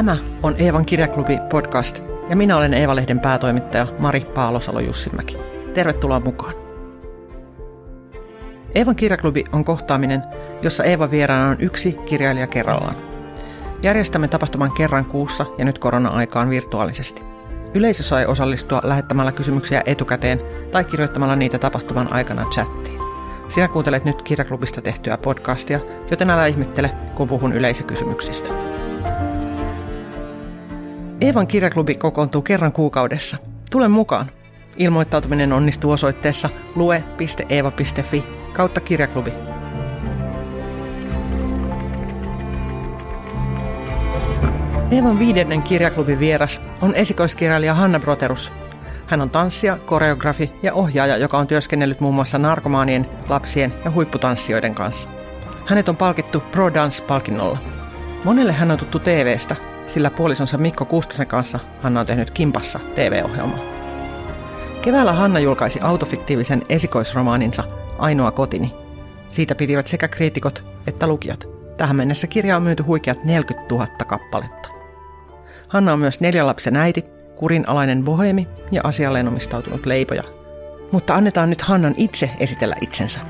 Tämä 0.00 0.16
on 0.42 0.54
Eevan 0.58 0.86
kirjaklubi 0.86 1.38
podcast 1.50 2.02
ja 2.28 2.36
minä 2.36 2.56
olen 2.56 2.74
Eeva-lehden 2.74 3.20
päätoimittaja 3.20 3.86
Mari 3.98 4.26
Paalosalo-Jussinmäki. 4.34 5.36
Tervetuloa 5.74 6.20
mukaan. 6.20 6.54
Eevan 8.74 8.96
kirjaklubi 8.96 9.44
on 9.52 9.64
kohtaaminen, 9.64 10.22
jossa 10.62 10.84
Eeva 10.84 11.10
vieraana 11.10 11.48
on 11.48 11.56
yksi 11.58 11.92
kirjailija 11.92 12.46
kerrallaan. 12.46 12.96
Järjestämme 13.82 14.28
tapahtuman 14.28 14.72
kerran 14.72 15.04
kuussa 15.04 15.46
ja 15.58 15.64
nyt 15.64 15.78
korona-aikaan 15.78 16.50
virtuaalisesti. 16.50 17.22
Yleisö 17.74 18.02
sai 18.02 18.26
osallistua 18.26 18.80
lähettämällä 18.84 19.32
kysymyksiä 19.32 19.82
etukäteen 19.86 20.40
tai 20.72 20.84
kirjoittamalla 20.84 21.36
niitä 21.36 21.58
tapahtuman 21.58 22.12
aikana 22.12 22.44
chattiin. 22.50 23.00
Sinä 23.48 23.68
kuuntelet 23.68 24.04
nyt 24.04 24.22
kirjaklubista 24.22 24.82
tehtyä 24.82 25.18
podcastia, 25.18 25.80
joten 26.10 26.30
älä 26.30 26.46
ihmettele, 26.46 26.90
kun 27.14 27.28
puhun 27.28 27.52
yleisökysymyksistä. 27.52 28.69
Eevan 31.20 31.46
kirjaklubi 31.46 31.94
kokoontuu 31.94 32.42
kerran 32.42 32.72
kuukaudessa. 32.72 33.36
Tule 33.70 33.88
mukaan! 33.88 34.30
Ilmoittautuminen 34.76 35.52
onnistuu 35.52 35.90
osoitteessa 35.90 36.48
lue.eeva.fi 36.74 38.24
kautta 38.52 38.80
kirjaklubi. 38.80 39.32
Eevan 44.90 45.18
viidennen 45.18 45.62
kirjaklubin 45.62 46.18
vieras 46.18 46.60
on 46.80 46.94
esikoiskirjailija 46.94 47.74
Hanna 47.74 48.00
Broterus. 48.00 48.52
Hän 49.06 49.20
on 49.20 49.30
tanssija, 49.30 49.76
koreografi 49.76 50.52
ja 50.62 50.74
ohjaaja, 50.74 51.16
joka 51.16 51.38
on 51.38 51.46
työskennellyt 51.46 52.00
muun 52.00 52.14
muassa 52.14 52.38
narkomaanien, 52.38 53.06
lapsien 53.28 53.74
ja 53.84 53.90
huipputanssijoiden 53.90 54.74
kanssa. 54.74 55.08
Hänet 55.66 55.88
on 55.88 55.96
palkittu 55.96 56.40
Pro 56.40 56.74
Dance-palkinnolla. 56.74 57.58
Monelle 58.24 58.52
hän 58.52 58.70
on 58.70 58.78
tuttu 58.78 58.98
TVstä, 58.98 59.56
sillä 59.90 60.10
puolisonsa 60.10 60.58
Mikko 60.58 60.84
Kustosen 60.84 61.26
kanssa 61.26 61.58
Hanna 61.80 62.00
on 62.00 62.06
tehnyt 62.06 62.30
Kimpassa 62.30 62.80
TV-ohjelmaa. 62.94 63.58
Keväällä 64.82 65.12
Hanna 65.12 65.40
julkaisi 65.40 65.80
autofiktiivisen 65.80 66.62
esikoisromaaninsa 66.68 67.64
Ainoa 67.98 68.30
kotini. 68.30 68.74
Siitä 69.30 69.54
pitivät 69.54 69.86
sekä 69.86 70.08
kriitikot 70.08 70.64
että 70.86 71.06
lukijat. 71.06 71.48
Tähän 71.76 71.96
mennessä 71.96 72.26
kirja 72.26 72.56
on 72.56 72.62
myyty 72.62 72.82
huikeat 72.82 73.24
40 73.24 73.74
000 73.74 73.86
kappaletta. 74.06 74.68
Hanna 75.68 75.92
on 75.92 75.98
myös 75.98 76.20
neljän 76.20 76.46
lapsen 76.46 76.76
äiti, 76.76 77.04
kurinalainen 77.36 78.04
bohemi 78.04 78.48
ja 78.72 78.80
asialleen 78.84 79.28
omistautunut 79.28 79.86
leipoja. 79.86 80.22
Mutta 80.92 81.14
annetaan 81.14 81.50
nyt 81.50 81.62
Hannan 81.62 81.94
itse 81.96 82.30
esitellä 82.38 82.76
itsensä. 82.80 83.20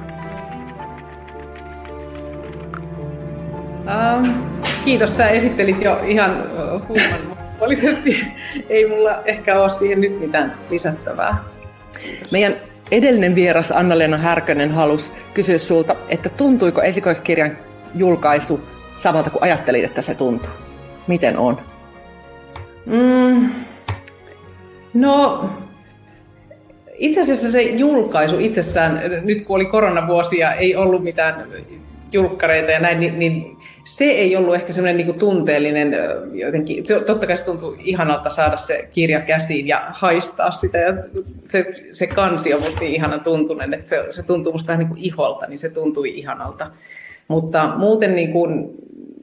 Um, 4.17 4.70
kiitos, 4.85 5.17
sä 5.17 5.29
esittelit 5.29 5.83
jo 5.83 6.01
ihan 6.07 6.45
huumanpuolisesti. 6.89 8.27
Ei 8.69 8.89
mulla 8.89 9.23
ehkä 9.25 9.61
ole 9.61 9.71
siihen 9.71 10.01
nyt 10.01 10.21
mitään 10.21 10.55
lisättävää. 10.71 11.45
Meidän 12.31 12.55
edellinen 12.91 13.35
vieras 13.35 13.73
Anna-Leena 13.73 14.17
Härkönen 14.17 14.71
halusi 14.71 15.13
kysyä 15.35 15.59
sulta, 15.59 15.97
että 16.09 16.29
tuntuiko 16.29 16.83
esikoiskirjan 16.83 17.59
julkaisu 17.95 18.61
samalta 18.97 19.31
kuin 19.31 19.43
ajattelit, 19.43 19.85
että 19.85 20.03
se 20.03 20.15
tuntuu? 20.15 20.51
Miten 21.07 21.39
on? 21.39 21.61
Mm, 22.87 23.51
no, 24.95 25.45
itse 26.99 27.21
asiassa 27.21 27.51
se 27.51 27.63
julkaisu 27.63 28.39
itsessään, 28.39 29.03
nyt 29.25 29.45
kun 29.45 29.57
oli 29.57 29.67
koronavuosia, 29.67 30.53
ei 30.53 30.77
ollut 30.77 31.03
mitään 31.03 31.47
julkkareita 32.13 32.71
ja 32.71 32.81
näin, 32.81 33.01
niin, 33.01 33.19
niin 33.19 33.57
se 33.85 34.05
ei 34.05 34.37
ollut 34.37 34.55
ehkä 34.55 34.73
semmoinen 34.73 35.07
niin 35.07 35.19
tunteellinen 35.19 35.93
jotenkin, 36.33 36.87
se, 36.87 37.01
totta 37.01 37.27
kai 37.27 37.37
se 37.37 37.45
tuntui 37.45 37.77
ihanalta 37.85 38.31
saada 38.31 38.57
se 38.57 38.89
kirja 38.93 39.21
käsiin 39.21 39.69
ja 39.69 39.87
haistaa 39.91 40.51
sitä 40.51 40.79
ja 40.79 40.95
se, 41.47 41.67
se 41.93 42.07
kansi 42.07 42.55
on 42.55 42.63
musta 42.63 42.81
niin 42.81 42.95
ihana 42.95 43.19
tuntunen, 43.19 43.75
että 43.75 43.89
se, 43.89 44.07
se 44.11 44.23
tuntuu 44.23 44.53
musta 44.53 44.69
vähän 44.69 44.79
niin 44.79 44.89
kuin 44.89 45.01
iholta, 45.01 45.47
niin 45.47 45.59
se 45.59 45.71
tuntui 45.71 46.11
ihanalta. 46.11 46.71
Mutta 47.29 47.75
muuten 47.77 48.17
niin 48.17 48.33
kuin, 48.33 48.71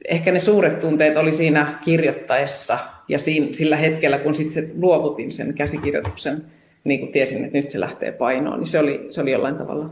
ehkä 0.08 0.32
ne 0.32 0.38
suuret 0.38 0.78
tunteet 0.78 1.16
oli 1.16 1.32
siinä 1.32 1.78
kirjoittaessa 1.84 2.78
ja 3.08 3.18
siinä, 3.18 3.46
sillä 3.52 3.76
hetkellä, 3.76 4.18
kun 4.18 4.34
sitten 4.34 4.54
se 4.54 4.70
luovutin 4.76 5.32
sen 5.32 5.54
käsikirjoituksen, 5.54 6.44
niin 6.84 7.00
kuin 7.00 7.12
tiesin, 7.12 7.44
että 7.44 7.58
nyt 7.58 7.68
se 7.68 7.80
lähtee 7.80 8.12
painoon, 8.12 8.58
niin 8.58 8.66
se 8.66 8.78
oli, 8.78 9.06
se 9.10 9.20
oli 9.20 9.32
jollain 9.32 9.56
tavalla 9.56 9.90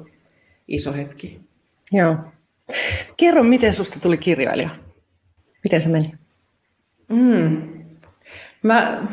iso 0.68 0.92
hetki. 0.92 1.40
Joo. 1.92 2.16
Kerro, 3.16 3.42
miten 3.42 3.74
susta 3.74 4.00
tuli 4.00 4.18
kirjailija? 4.18 4.70
Miten 5.64 5.82
se 5.82 5.88
meni? 5.88 6.14
Mm. 7.08 7.62
Mä, 8.62 9.06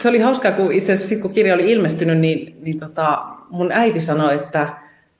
se 0.00 0.08
oli 0.08 0.18
hauskaa, 0.18 0.52
kun 0.52 0.72
itse 0.72 0.92
asiassa 0.92 1.22
kun 1.22 1.34
kirja 1.34 1.54
oli 1.54 1.72
ilmestynyt, 1.72 2.18
niin, 2.18 2.56
niin 2.60 2.80
tota, 2.80 3.24
mun 3.50 3.72
äiti 3.72 4.00
sanoi, 4.00 4.34
että 4.34 4.68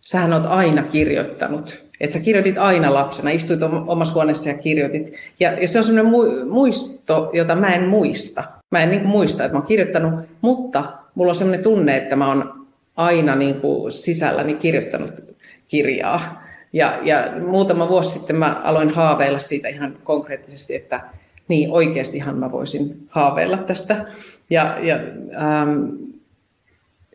sähän 0.00 0.32
oot 0.32 0.46
aina 0.46 0.82
kirjoittanut. 0.82 1.86
Että 2.00 2.14
sä 2.18 2.24
kirjoitit 2.24 2.58
aina 2.58 2.94
lapsena, 2.94 3.30
istuit 3.30 3.60
omassa 3.86 4.14
huoneessa 4.14 4.48
ja 4.48 4.58
kirjoitit. 4.58 5.12
Ja, 5.40 5.52
ja 5.52 5.68
se 5.68 5.78
on 5.78 5.84
sellainen 5.84 6.12
muisto, 6.48 7.30
jota 7.32 7.54
mä 7.54 7.74
en 7.74 7.84
muista. 7.84 8.44
Mä 8.70 8.78
en 8.78 8.90
niin 8.90 9.06
muista, 9.06 9.44
että 9.44 9.54
mä 9.54 9.58
oon 9.58 9.66
kirjoittanut, 9.66 10.24
mutta 10.40 10.92
mulla 11.14 11.30
on 11.30 11.36
sellainen 11.36 11.64
tunne, 11.64 11.96
että 11.96 12.16
mä 12.16 12.28
oon 12.28 12.66
aina 12.96 13.36
niin 13.36 13.60
kuin 13.60 13.92
sisälläni 13.92 14.54
kirjoittanut 14.54 15.20
kirjaa. 15.68 16.45
Ja, 16.72 16.98
ja 17.02 17.32
muutama 17.46 17.88
vuosi 17.88 18.10
sitten 18.10 18.36
mä 18.36 18.60
aloin 18.64 18.90
haaveilla 18.90 19.38
siitä 19.38 19.68
ihan 19.68 19.98
konkreettisesti, 20.04 20.74
että 20.74 21.00
niin 21.48 21.70
oikeastihan 21.70 22.38
mä 22.38 22.52
voisin 22.52 23.06
haaveilla 23.08 23.58
tästä. 23.58 24.04
Ja, 24.50 24.78
ja 24.82 24.96
ähm, 24.96 25.86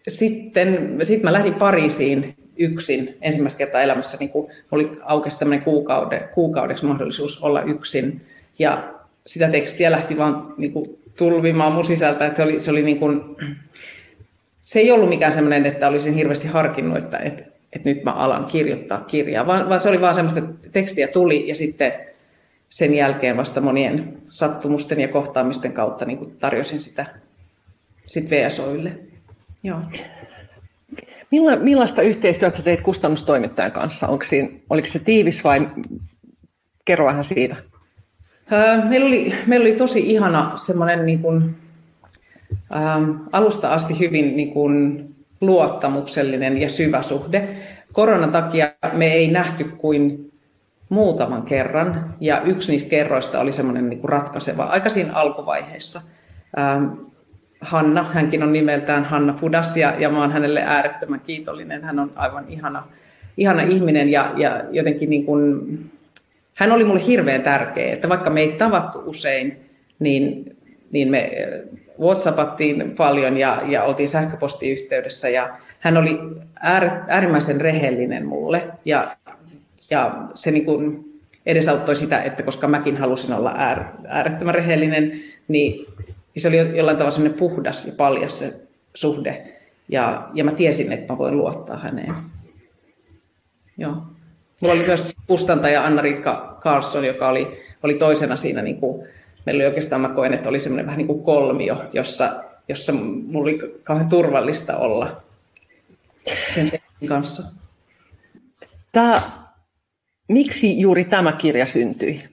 sitten 0.08 0.98
sit 1.04 1.24
mä 1.24 1.34
lähdin 1.34 1.54
Pariisiin 1.54 2.36
yksin 2.58 3.18
ensimmäistä 3.22 3.58
kertaa 3.58 3.82
elämässä. 3.82 4.18
Niin 4.20 4.30
kuin 4.30 4.52
oli 4.72 4.92
aukesi 5.02 5.40
tämmöinen 5.40 5.64
kuukaude, 5.64 6.20
kuukaudeksi 6.20 6.86
mahdollisuus 6.86 7.44
olla 7.44 7.62
yksin. 7.62 8.22
Ja 8.60 8.94
sitä 9.26 9.50
tekstiä 9.50 9.92
lähti 9.92 10.18
vaan 10.18 10.54
niin 10.58 10.74
kuin 10.74 11.00
tulvimaan 11.18 11.74
mun 11.74 11.86
sisältä. 11.86 12.26
Että 12.26 12.38
se, 12.38 12.44
oli, 12.44 12.60
se, 12.60 12.72
oli 12.72 12.82
niin 12.82 13.00
kuin, 13.00 13.22
se 14.62 14.80
ei 14.80 14.92
ollut 14.92 15.10
mikään 15.10 15.32
semmoinen, 15.32 15.66
että 15.66 15.88
olisin 15.88 16.14
hirveästi 16.14 16.48
harkinnut, 16.48 16.98
että, 16.98 17.18
että 17.18 17.44
että 17.74 17.90
nyt 17.90 18.04
mä 18.04 18.12
alan 18.12 18.46
kirjoittaa 18.46 19.02
kirjaa, 19.02 19.48
vaan, 19.48 19.70
vaan 19.70 19.82
se 19.82 19.90
oli 19.90 20.02
vaan 20.02 20.16
semmoista, 20.16 20.40
että 20.40 20.70
tekstiä 20.72 21.08
tuli 21.08 21.48
ja 21.48 21.56
sitten 21.56 21.94
sen 22.70 22.94
jälkeen 22.94 23.38
vasta 23.38 23.62
monien 23.62 24.18
sattumusten 24.30 25.00
ja 25.00 25.08
kohtaamisten 25.08 25.74
kautta 25.74 26.06
niin 26.06 26.36
tarjosin 26.40 26.80
sitä 26.80 27.06
sit 28.06 28.30
VSOille. 28.30 29.00
Joo. 29.64 29.82
Milla, 31.32 31.56
millaista 31.56 32.02
yhteistyötä 32.02 32.58
sä 32.58 32.64
teit 32.64 32.82
kustannustoimittajan 32.82 33.72
kanssa? 33.72 34.08
Onko 34.08 34.24
siinä, 34.24 34.50
oliko 34.70 34.88
se 34.88 35.00
tiivis 35.00 35.44
vai 35.44 35.70
kerro 36.86 37.06
vähän 37.06 37.24
siitä? 37.24 37.56
Meillä 38.90 39.08
oli, 39.08 39.34
meillä 39.48 39.64
oli 39.64 39.76
tosi 39.76 40.00
ihana 40.12 40.58
semmoinen 40.58 41.06
niin 41.06 41.20
kuin, 41.20 41.56
ähm, 42.76 43.12
alusta 43.32 43.74
asti 43.74 44.00
hyvin 44.00 44.36
niin 44.36 44.52
kuin, 44.52 45.11
luottamuksellinen 45.42 46.62
ja 46.62 46.70
syvä 46.70 47.02
suhde. 47.02 47.48
Koronan 47.94 48.32
takia 48.32 48.72
me 48.94 49.14
ei 49.14 49.28
nähty 49.28 49.64
kuin 49.64 50.32
muutaman 50.90 51.44
kerran, 51.44 52.16
ja 52.20 52.42
yksi 52.42 52.72
niistä 52.72 52.90
kerroista 52.90 53.40
oli 53.40 53.52
semmoinen 53.52 53.90
niin 53.90 54.04
ratkaiseva 54.04 54.64
aika 54.64 54.90
siinä 54.90 55.14
alkuvaiheessa. 55.14 56.02
Ähm, 56.60 56.86
Hanna, 57.62 58.04
hänkin 58.04 58.44
on 58.44 58.54
nimeltään 58.54 59.06
Hanna 59.06 59.34
Fudas, 59.34 59.78
ja, 59.78 59.94
ja 60.00 60.10
mä 60.10 60.20
oon 60.20 60.32
hänelle 60.32 60.62
äärettömän 60.62 61.20
kiitollinen. 61.20 61.84
Hän 61.84 62.00
on 62.00 62.12
aivan 62.16 62.46
ihana, 62.48 62.88
ihana 63.38 63.62
ihminen, 63.62 64.10
ja, 64.10 64.32
ja 64.38 64.62
jotenkin 64.72 65.10
niin 65.10 65.26
kuin, 65.26 65.92
hän 66.54 66.72
oli 66.72 66.86
mulle 66.86 67.08
hirveän 67.08 67.42
tärkeä, 67.42 67.94
että 67.94 68.10
vaikka 68.10 68.30
me 68.30 68.42
ei 68.42 68.52
tavattu 68.52 69.02
usein, 69.06 69.60
niin, 70.00 70.56
niin 70.92 71.12
me 71.12 71.32
Whatsappattiin 72.00 72.94
paljon 72.98 73.38
ja, 73.38 73.62
ja 73.66 73.84
oltiin 73.84 74.10
sähköpostiyhteydessä 74.10 75.30
ja 75.30 75.58
hän 75.80 75.98
oli 75.98 76.20
äär, 76.60 76.90
äärimmäisen 77.08 77.62
rehellinen 77.62 78.26
mulle 78.26 78.64
ja, 78.86 79.18
ja 79.90 80.28
se 80.34 80.52
niin 80.52 80.66
kuin 80.66 81.12
edesauttoi 81.46 81.96
sitä, 81.96 82.24
että 82.24 82.44
koska 82.44 82.68
mäkin 82.68 82.98
halusin 82.98 83.34
olla 83.34 83.54
äär, 83.58 83.84
äärettömän 84.08 84.56
rehellinen, 84.56 85.12
niin, 85.48 85.86
niin 86.34 86.42
se 86.42 86.48
oli 86.48 86.78
jollain 86.78 86.98
tavalla 86.98 87.12
sellainen 87.12 87.40
puhdas 87.40 87.86
ja 87.86 87.94
paljas 87.98 88.40
se 88.40 88.54
suhde 88.94 89.48
ja, 89.90 90.30
ja 90.34 90.44
mä 90.44 90.52
tiesin, 90.52 90.92
että 90.92 91.14
mä 91.14 91.18
voin 91.18 91.38
luottaa 91.38 91.78
häneen. 91.78 92.16
Joo. 93.78 93.94
Mulla 94.62 94.74
oli 94.74 94.86
myös 94.86 95.16
kustantaja 95.28 95.86
Anna-Riikka 95.86 96.58
Carlson, 96.62 97.06
joka 97.06 97.30
oli, 97.30 97.58
oli 97.84 97.94
toisena 97.94 98.36
siinä 98.36 98.62
niin 98.62 98.78
kuin 98.78 99.08
meillä 99.46 99.60
oli 99.60 99.66
oikeastaan, 99.66 100.02
mä 100.02 100.10
koen, 100.10 100.34
että 100.34 100.50
oli 100.50 100.60
semmoinen 100.60 100.86
vähän 100.86 100.98
niin 100.98 101.08
kuin 101.08 101.24
kolmio, 101.24 101.90
jossa, 101.94 102.44
jossa 102.68 102.94
mulla 102.94 103.44
oli 103.44 103.80
kauhean 103.84 104.10
turvallista 104.10 104.78
olla 104.78 105.22
sen 106.54 106.72
kanssa. 107.08 107.44
Tämä, 108.92 109.22
miksi 110.28 110.80
juuri 110.80 111.06
tämä 111.06 111.32
kirja 111.32 111.66
syntyi? 111.66 112.24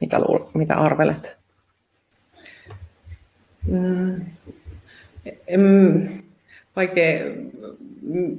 Mitä, 0.00 0.18
luul, 0.20 0.38
mitä 0.54 0.74
arvelet? 0.74 1.36
Mm, 5.56 6.08
vaikea, 6.76 7.24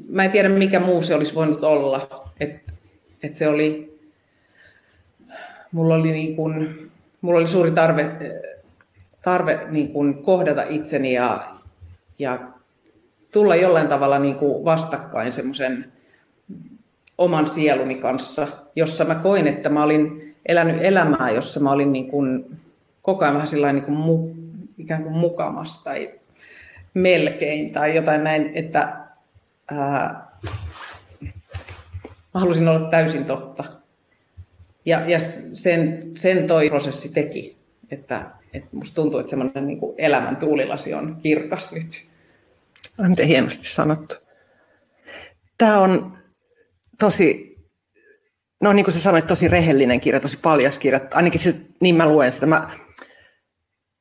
mä 0.10 0.24
en 0.24 0.32
tiedä 0.32 0.50
mikä 0.50 0.80
muu 0.80 1.04
se 1.04 1.16
olisi 1.16 1.36
voinut 1.36 1.64
olla. 1.64 2.30
Et, 2.40 2.56
et 3.24 3.36
se 3.36 3.48
oli, 3.48 4.00
mulla 5.72 5.96
oli, 5.96 6.12
niin 6.12 6.36
kun, 6.36 6.88
mulla 7.22 7.40
oli 7.40 7.48
suuri 7.48 7.72
tarve, 7.72 8.12
tarve 9.22 9.60
niin 9.70 9.94
kun 9.94 10.24
kohdata 10.24 10.64
itseni 10.70 11.14
ja, 11.14 11.44
ja 12.20 12.40
tulla 13.32 13.56
jollain 13.56 13.88
tavalla 13.88 14.20
niin 14.20 14.36
kuin 14.36 14.66
vastakkain 14.66 15.32
semmoisen 15.32 15.92
oman 17.18 17.48
sieluni 17.48 17.96
kanssa, 17.96 18.48
jossa 18.76 19.06
mä 19.06 19.16
koin, 19.16 19.48
että 19.48 19.70
mä 19.70 19.84
olin 19.84 20.36
elänyt 20.46 20.78
elämää, 20.82 21.32
jossa 21.32 21.60
mä 21.60 21.72
olin 21.72 21.92
niin 21.92 22.10
kuin 22.10 22.58
koko 23.02 23.26
ajan 23.26 23.34
vähän 23.34 23.48
sillä 23.48 23.74
niin 23.74 23.86
kuin 23.86 23.98
mu, 23.98 24.30
ikään 24.78 25.04
kuin 25.04 25.16
mukamas 25.16 25.84
tai 25.84 26.12
melkein 26.94 27.72
tai 27.72 27.96
jotain 27.96 28.24
näin, 28.24 28.52
että 28.56 28.98
ää, 29.72 30.28
mä 32.34 32.40
halusin 32.40 32.68
olla 32.68 32.90
täysin 32.90 33.26
totta. 33.26 33.64
Ja, 34.88 35.10
ja 35.10 35.20
sen, 35.54 36.12
sen 36.16 36.48
toi 36.48 36.70
prosessi 36.70 37.14
teki, 37.14 37.58
että, 37.92 38.32
että 38.54 38.70
musta 38.72 38.96
tuntuu, 38.96 39.20
että 39.20 39.30
semmoinen 39.30 39.68
niin 39.68 39.80
elämän 39.98 40.38
tuulilasi 40.38 40.94
on 40.94 41.18
kirkas 41.22 41.74
nyt. 41.74 42.08
On 43.00 43.26
hienosti 43.28 43.68
sanottu. 43.68 44.16
Tämä 45.58 45.80
on 45.80 46.18
tosi, 47.00 47.56
no 48.62 48.74
niin 48.74 48.86
kuin 48.86 48.94
sä 48.94 49.00
sanoit, 49.00 49.28
tosi 49.28 49.48
rehellinen 49.48 50.02
kirja, 50.02 50.20
tosi 50.20 50.38
paljas 50.42 50.80
kirja. 50.80 51.00
Ainakin 51.14 51.40
se, 51.40 51.56
niin 51.82 51.96
mä 51.96 52.06
luen 52.06 52.32
sitä. 52.32 52.46
Mä, 52.46 52.70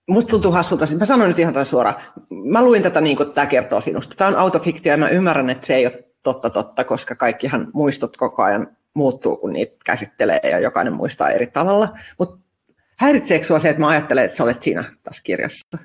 musta 0.08 0.30
tuntuu 0.30 0.52
hassulta, 0.52 0.86
mä 0.98 1.04
sanon 1.04 1.28
nyt 1.28 1.38
ihan 1.38 1.54
tämän 1.54 1.66
suoraan. 1.66 1.96
Mä 2.30 2.64
luin 2.64 2.82
tätä 2.82 3.00
niin 3.00 3.16
kuin 3.16 3.32
tämä 3.32 3.46
kertoo 3.46 3.80
sinusta. 3.80 4.14
Tämä 4.16 4.28
on 4.28 4.36
autofiktio 4.36 4.92
ja 4.92 4.96
mä 4.96 5.08
ymmärrän, 5.08 5.50
että 5.50 5.66
se 5.66 5.74
ei 5.74 5.86
ole 5.86 6.04
totta 6.22 6.50
totta, 6.50 6.84
koska 6.84 7.14
kaikkihan 7.14 7.70
muistot 7.74 8.16
koko 8.16 8.42
ajan 8.42 8.76
muuttuu, 8.96 9.36
kun 9.36 9.52
niitä 9.52 9.76
käsittelee 9.84 10.40
ja 10.42 10.58
jokainen 10.58 10.92
muistaa 10.92 11.30
eri 11.30 11.46
tavalla. 11.46 11.88
Mutta 12.18 12.38
häiritseekö 12.98 13.44
sinua 13.44 13.58
se, 13.58 13.68
että 13.68 13.80
mä 13.80 13.88
ajattelen, 13.88 14.24
että 14.24 14.36
sä 14.36 14.44
olet 14.44 14.62
siinä 14.62 14.84
tässä 15.02 15.22
kirjassa? 15.24 15.78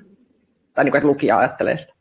Tai 0.74 0.84
niin 0.84 0.92
kuin, 0.92 0.98
että 0.98 1.08
lukija 1.08 1.38
ajattelee 1.38 1.76
sitä? 1.76 1.94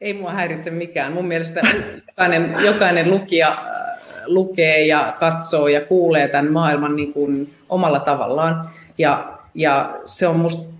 Ei 0.00 0.14
mua 0.14 0.32
häiritse 0.32 0.70
mikään. 0.70 1.12
Mun 1.12 1.26
mielestä 1.26 1.60
jokainen, 2.08 2.56
jokainen 2.64 3.10
lukija 3.10 3.52
äh, 3.52 3.98
lukee 4.26 4.86
ja 4.86 5.16
katsoo 5.20 5.68
ja 5.68 5.80
kuulee 5.80 6.28
tämän 6.28 6.52
maailman 6.52 6.96
niin 6.96 7.12
kuin 7.12 7.54
omalla 7.68 8.00
tavallaan. 8.00 8.70
Ja, 8.98 9.38
ja 9.54 10.00
se 10.04 10.28
on 10.28 10.36
musta 10.36 10.74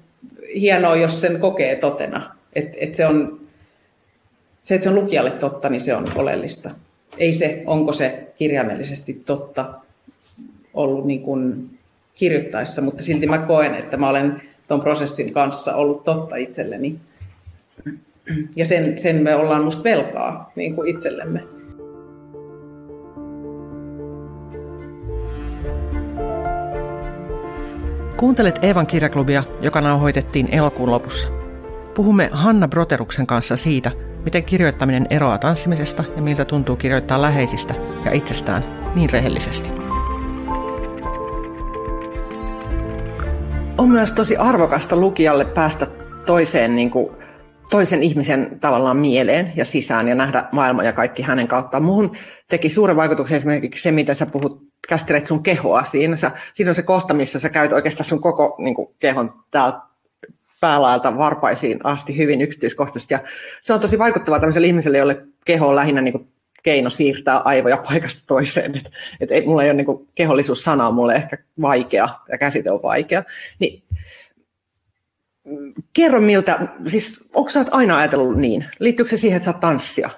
hienoa, 0.54 0.96
jos 0.96 1.20
sen 1.20 1.40
kokee 1.40 1.76
totena. 1.76 2.30
Et, 2.52 2.76
et 2.76 2.94
se, 2.94 3.06
on, 3.06 3.40
se, 4.62 4.75
että 4.75 4.82
se 4.82 4.90
on 4.90 4.94
lukijalle 4.94 5.30
totta, 5.30 5.69
niin 5.69 5.80
se 5.80 5.94
on 5.94 6.12
oleellista. 6.14 6.70
Ei 7.19 7.32
se, 7.32 7.62
onko 7.66 7.93
se 7.93 8.32
kirjaimellisesti 8.37 9.22
totta 9.26 9.75
ollut 10.75 11.05
niin 11.05 11.22
kuin 11.22 11.70
kirjoittaessa, 12.14 12.82
mutta 12.82 13.02
silti 13.02 13.26
mä 13.26 13.38
koen, 13.38 13.75
että 13.75 13.96
mä 13.96 14.08
olen 14.08 14.43
tuon 14.69 14.81
prosessin 14.81 15.32
kanssa 15.32 15.75
ollut 15.75 16.05
totta 16.05 16.37
itselleni 16.37 16.99
ja 18.56 18.66
sen, 18.66 18.99
sen 18.99 19.22
me 19.22 19.34
ollaan 19.34 19.64
musta 19.64 19.84
velkaa 19.84 20.52
niin 20.56 20.75
kuin 20.75 20.88
itsellemme. 20.88 21.44
Kuuntelet 28.16 28.58
Eevan 28.62 28.87
kirjaklubia, 28.87 29.44
joka 29.62 29.81
nauhoitettiin 29.81 30.49
elokuun 30.52 30.90
lopussa. 30.90 31.28
Puhumme 31.94 32.28
Hanna 32.32 32.69
Broteruksen 32.69 33.26
kanssa 33.26 33.56
siitä, 33.56 33.93
miten 34.28 34.44
kirjoittaminen 34.44 35.06
eroaa 35.10 35.38
tanssimisesta 35.38 36.04
ja 36.16 36.22
miltä 36.22 36.44
tuntuu 36.44 36.76
kirjoittaa 36.76 37.22
läheisistä 37.22 37.75
ja 38.04 38.12
itsestään 38.12 38.90
niin 38.94 39.10
rehellisesti. 39.10 39.70
On 43.78 43.90
myös 43.90 44.12
tosi 44.12 44.36
arvokasta 44.36 44.96
lukijalle 44.96 45.44
päästä 45.44 45.86
toiseen 46.26 46.76
niin 46.76 46.90
kuin 46.90 47.16
toisen 47.70 48.02
ihmisen 48.02 48.58
tavallaan 48.60 48.96
mieleen 48.96 49.52
ja 49.56 49.64
sisään 49.64 50.08
ja 50.08 50.14
nähdä 50.14 50.44
maailma 50.52 50.82
ja 50.82 50.92
kaikki 50.92 51.22
hänen 51.22 51.48
kauttaan. 51.48 51.82
Muuhun 51.82 52.16
teki 52.48 52.70
suuren 52.70 52.96
vaikutuksen 52.96 53.36
esimerkiksi 53.36 53.82
se, 53.82 53.92
miten 53.92 54.14
sä 54.14 54.26
puhut, 54.26 54.62
käsittelet 54.88 55.26
sun 55.26 55.42
kehoa 55.42 55.84
siinä. 55.84 56.16
Sä, 56.16 56.30
siinä 56.54 56.70
on 56.70 56.75
se 56.75 56.82
kohta, 56.82 57.14
missä 57.14 57.38
sä 57.38 57.48
käyt 57.48 57.72
oikeastaan 57.72 58.04
sun 58.04 58.20
koko 58.20 58.56
niin 58.58 58.75
kuin, 58.75 58.88
kehon 58.98 59.32
täältä 59.50 59.88
päälaelta 60.60 61.19
varpaisiin 61.19 61.87
asti 61.87 62.16
hyvin 62.16 62.40
yksityiskohtaisesti. 62.40 63.14
Ja 63.14 63.20
se 63.62 63.72
on 63.72 63.81
tosi 63.81 63.99
vaikuttavaa 63.99 64.40
tämmöiselle 64.40 64.66
ihmiselle, 64.66 64.99
jolle 64.99 65.26
keho 65.44 65.69
on 65.69 65.76
lähinnä 65.76 66.00
niin 66.00 66.12
kuin, 66.12 66.28
keino 66.62 66.90
siirtää 66.90 67.38
aivoja 67.38 67.76
paikasta 67.76 68.22
toiseen. 68.26 68.76
Et, 68.76 68.90
et 69.20 69.31
ei, 69.31 69.46
mulla 69.46 69.62
ei 69.62 69.70
ole 69.70 69.76
niin 69.76 69.87
kuin, 69.87 70.08
kehollisuus-sana, 70.14 70.88
on 70.88 70.94
mulle 70.94 71.14
ehkä 71.14 71.38
vaikea 71.60 72.08
ja 72.28 72.38
käsite 72.38 72.72
on 72.72 72.82
vaikea. 72.82 73.22
Niin 73.58 73.82
kerro 75.93 76.20
miltä, 76.20 76.69
siis 76.87 77.28
onko 77.34 77.50
sä 77.50 77.64
aina 77.70 77.99
ajatellut 77.99 78.37
niin? 78.37 78.64
Liittyykö 78.78 79.11
se 79.11 79.16
siihen, 79.16 79.37
että 79.37 79.52
sä 79.52 79.58
tanssia 79.58 80.11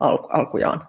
al- 0.00 0.28
alkujaan? 0.28 0.88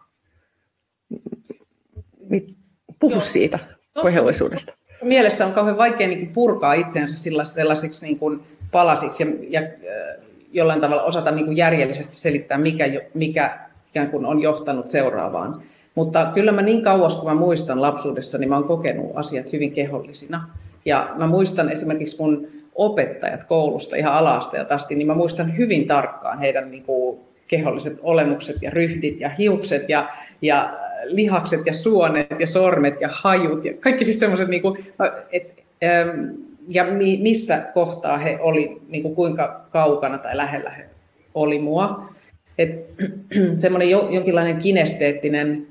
Puhu 2.99 3.13
Joo. 3.13 3.19
siitä 3.19 3.59
kohdallisuudesta. 3.93 4.73
Mielessä 5.01 5.45
on 5.45 5.53
kauhean 5.53 5.77
vaikea 5.77 6.07
niin 6.07 6.19
kuin 6.19 6.33
purkaa 6.33 6.73
itseänsä 6.73 7.31
sellaisiksi 7.43 8.05
niin 8.05 8.19
kuin 8.19 8.56
palasiksi 8.77 9.23
ja, 9.23 9.29
ja 9.49 9.61
äh, 9.61 10.15
jollain 10.51 10.81
tavalla 10.81 11.03
osata 11.03 11.31
niin 11.31 11.45
kuin 11.45 11.57
järjellisesti 11.57 12.15
selittää, 12.15 12.57
mikä, 12.57 12.85
mikä 13.13 13.59
ikään 13.89 14.09
kuin 14.09 14.25
on 14.25 14.41
johtanut 14.41 14.89
seuraavaan. 14.89 15.61
Mutta 15.95 16.31
kyllä 16.33 16.51
mä 16.51 16.61
niin 16.61 16.81
kauas, 16.81 17.15
kun 17.15 17.29
mä 17.29 17.35
muistan 17.35 17.81
lapsuudessa, 17.81 18.37
niin 18.37 18.49
mä 18.49 18.55
oon 18.55 18.67
kokenut 18.67 19.11
asiat 19.15 19.53
hyvin 19.53 19.71
kehollisina. 19.71 20.49
Ja 20.85 21.09
mä 21.17 21.27
muistan 21.27 21.71
esimerkiksi 21.71 22.21
mun 22.21 22.47
opettajat 22.75 23.43
koulusta 23.43 23.95
ihan 23.95 24.13
alasta 24.13 24.57
asti, 24.69 24.95
niin 24.95 25.07
mä 25.07 25.15
muistan 25.15 25.57
hyvin 25.57 25.87
tarkkaan 25.87 26.39
heidän 26.39 26.71
niin 26.71 26.83
kuin, 26.83 27.19
keholliset 27.47 27.99
olemukset 28.01 28.55
ja 28.61 28.69
ryhdit 28.69 29.19
ja 29.19 29.29
hiukset 29.29 29.89
ja, 29.89 30.09
ja 30.41 30.73
lihakset 31.03 31.61
ja 31.65 31.73
suonet 31.73 32.39
ja 32.39 32.47
sormet 32.47 33.01
ja 33.01 33.09
hajut 33.11 33.65
ja 33.65 33.73
kaikki 33.79 34.05
siis 34.05 34.19
semmoiset, 34.19 34.47
niin 34.47 34.61
kuin, 34.61 34.85
et, 35.31 35.63
ähm, 35.83 36.47
ja 36.67 36.83
mi, 36.83 37.19
missä 37.21 37.57
kohtaa 37.73 38.17
he 38.17 38.37
oli, 38.41 38.81
niin 38.87 39.03
kuin 39.03 39.15
kuinka 39.15 39.65
kaukana 39.71 40.17
tai 40.17 40.37
lähellä 40.37 40.69
he 40.69 40.85
oli 41.33 41.59
mua. 41.59 42.13
Et, 42.57 42.85
semmoinen 43.57 43.89
jo, 43.89 44.07
jonkinlainen 44.09 44.57
kinesteettinen 44.57 45.67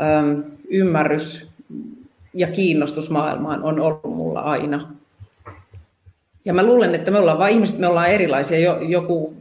äm, 0.00 0.44
ymmärrys 0.68 1.50
ja 2.34 2.46
kiinnostus 2.46 3.10
maailmaan 3.10 3.62
on 3.62 3.80
ollut 3.80 4.04
mulla 4.04 4.40
aina. 4.40 4.92
Ja 6.44 6.54
mä 6.54 6.66
luulen, 6.66 6.94
että 6.94 7.10
me 7.10 7.18
ollaan 7.18 7.38
vain 7.38 7.54
ihmiset, 7.54 7.78
me 7.78 7.86
ollaan 7.86 8.10
erilaisia. 8.10 8.58
Jo, 8.58 8.80
joku, 8.80 9.34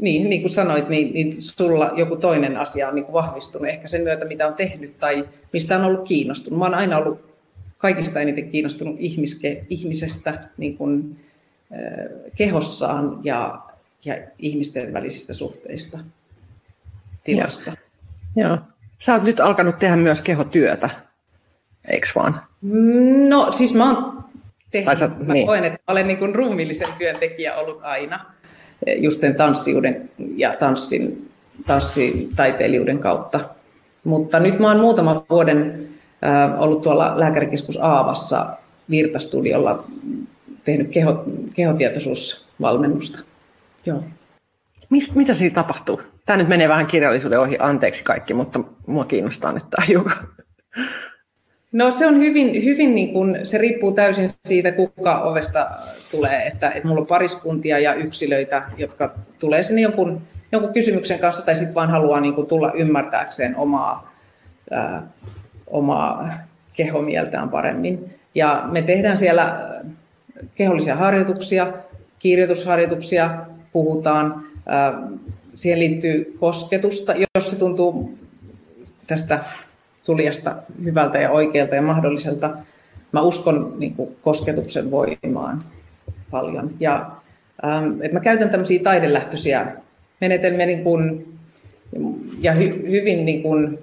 niin, 0.00 0.28
niin 0.28 0.40
kuin 0.40 0.50
sanoit, 0.50 0.88
niin, 0.88 1.14
niin 1.14 1.42
sulla 1.42 1.92
joku 1.96 2.16
toinen 2.16 2.56
asia 2.56 2.88
on 2.88 2.94
niin 2.94 3.04
kuin 3.04 3.12
vahvistunut 3.12 3.68
ehkä 3.68 3.88
sen 3.88 4.02
myötä, 4.02 4.24
mitä 4.24 4.46
on 4.46 4.54
tehnyt 4.54 4.98
tai 4.98 5.28
mistä 5.52 5.76
on 5.76 5.84
ollut 5.84 6.08
kiinnostunut. 6.08 6.58
Mä 6.58 6.64
oon 6.64 6.74
aina 6.74 6.98
ollut 6.98 7.35
kaikista 7.78 8.20
eniten 8.20 8.50
kiinnostunut 8.50 8.96
ihmiske, 8.98 9.66
ihmisestä 9.70 10.48
niin 10.56 10.76
kuin, 10.76 11.20
kehossaan 12.36 13.20
ja, 13.22 13.62
ja 14.04 14.14
ihmisten 14.38 14.92
välisistä 14.92 15.34
suhteista 15.34 15.98
tilassa. 17.24 17.72
Joo. 18.36 18.48
Joo. 18.48 18.58
Sä 18.98 19.12
oot 19.12 19.22
nyt 19.22 19.40
alkanut 19.40 19.78
tehdä 19.78 19.96
myös 19.96 20.22
kehotyötä, 20.22 20.90
eikö 21.88 22.06
vaan? 22.14 22.40
No 23.28 23.52
siis 23.52 23.74
mä 23.74 23.92
oon 23.92 24.24
tehnyt. 24.70 24.98
Sä, 24.98 25.10
mä 25.26 25.32
niin. 25.32 25.46
koen, 25.46 25.64
että 25.64 25.78
olen 25.86 26.06
niin 26.06 26.18
kuin 26.18 26.34
ruumiillisen 26.34 26.88
työntekijä 26.98 27.54
ollut 27.54 27.80
aina 27.82 28.24
just 28.96 29.20
sen 29.20 29.34
tanssiuden 29.34 30.10
ja 30.36 30.56
tanssin, 30.58 31.30
tanssitaiteilijuuden 31.66 32.98
kautta. 32.98 33.40
Mutta 34.04 34.40
nyt 34.40 34.58
mä 34.58 34.68
oon 34.68 34.80
muutaman 34.80 35.22
vuoden 35.30 35.88
ollut 36.58 36.82
tuolla 36.82 37.20
lääkärikeskus 37.20 37.78
Aavassa 37.82 38.46
Virtastudiolla 38.90 39.84
tehnyt 40.64 40.88
keho, 40.90 41.24
kehotietoisuusvalmennusta. 41.54 43.18
Joo. 43.86 44.02
Mist, 44.90 45.14
mitä 45.14 45.34
siinä 45.34 45.54
tapahtuu? 45.54 46.02
Tämä 46.26 46.36
nyt 46.36 46.48
menee 46.48 46.68
vähän 46.68 46.86
kirjallisuuden 46.86 47.40
ohi, 47.40 47.56
anteeksi 47.60 48.04
kaikki, 48.04 48.34
mutta 48.34 48.60
mua 48.86 49.04
kiinnostaa 49.04 49.52
nyt 49.52 49.64
tämä 49.70 49.86
hiukan. 49.86 50.28
No 51.72 51.90
se 51.90 52.06
on 52.06 52.18
hyvin, 52.18 52.64
hyvin 52.64 52.94
niin 52.94 53.12
kuin, 53.12 53.38
se 53.42 53.58
riippuu 53.58 53.92
täysin 53.92 54.30
siitä, 54.44 54.72
kuka 54.72 55.22
ovesta 55.22 55.66
tulee. 56.10 56.46
Että, 56.46 56.70
että 56.70 56.88
mulla 56.88 57.00
on 57.00 57.06
pariskuntia 57.06 57.78
ja 57.78 57.94
yksilöitä, 57.94 58.62
jotka 58.76 59.14
tulee 59.38 59.62
sinne 59.62 59.80
jonkun, 59.80 60.22
jonkun 60.52 60.72
kysymyksen 60.72 61.18
kanssa 61.18 61.46
tai 61.46 61.56
sitten 61.56 61.74
vaan 61.74 61.90
haluaa 61.90 62.20
niin 62.20 62.34
kuin, 62.34 62.46
tulla 62.46 62.72
ymmärtääkseen 62.72 63.56
omaa, 63.56 64.12
ää, 64.70 65.02
omaa 65.66 66.30
kehomieltään 66.72 67.48
paremmin. 67.48 68.10
Ja 68.34 68.68
me 68.72 68.82
tehdään 68.82 69.16
siellä 69.16 69.70
kehollisia 70.54 70.96
harjoituksia 70.96 71.72
kirjoitusharjoituksia 72.18 73.38
puhutaan, 73.72 74.44
siihen 75.54 75.78
liittyy 75.78 76.36
kosketusta, 76.40 77.14
jos 77.34 77.50
se 77.50 77.58
tuntuu 77.58 78.18
tästä 79.06 79.44
tulijasta 80.06 80.56
hyvältä 80.84 81.18
ja 81.18 81.30
oikealta 81.30 81.74
ja 81.74 81.82
mahdolliselta. 81.82 82.50
Mä 83.12 83.22
uskon 83.22 83.74
niin 83.78 83.94
kuin, 83.94 84.16
kosketuksen 84.22 84.90
voimaan 84.90 85.64
paljon. 86.30 86.70
Ja 86.80 87.10
ähm, 87.64 88.12
mä 88.12 88.20
käytän 88.20 88.50
tämmöisiä 88.50 88.82
taidelähtöisiä 88.82 89.66
menetelmiä 90.20 90.66
niin 90.66 90.84
kuin, 90.84 91.26
ja 92.40 92.52
hy, 92.52 92.84
hyvin 92.90 93.26
niin 93.26 93.42
kuin, 93.42 93.78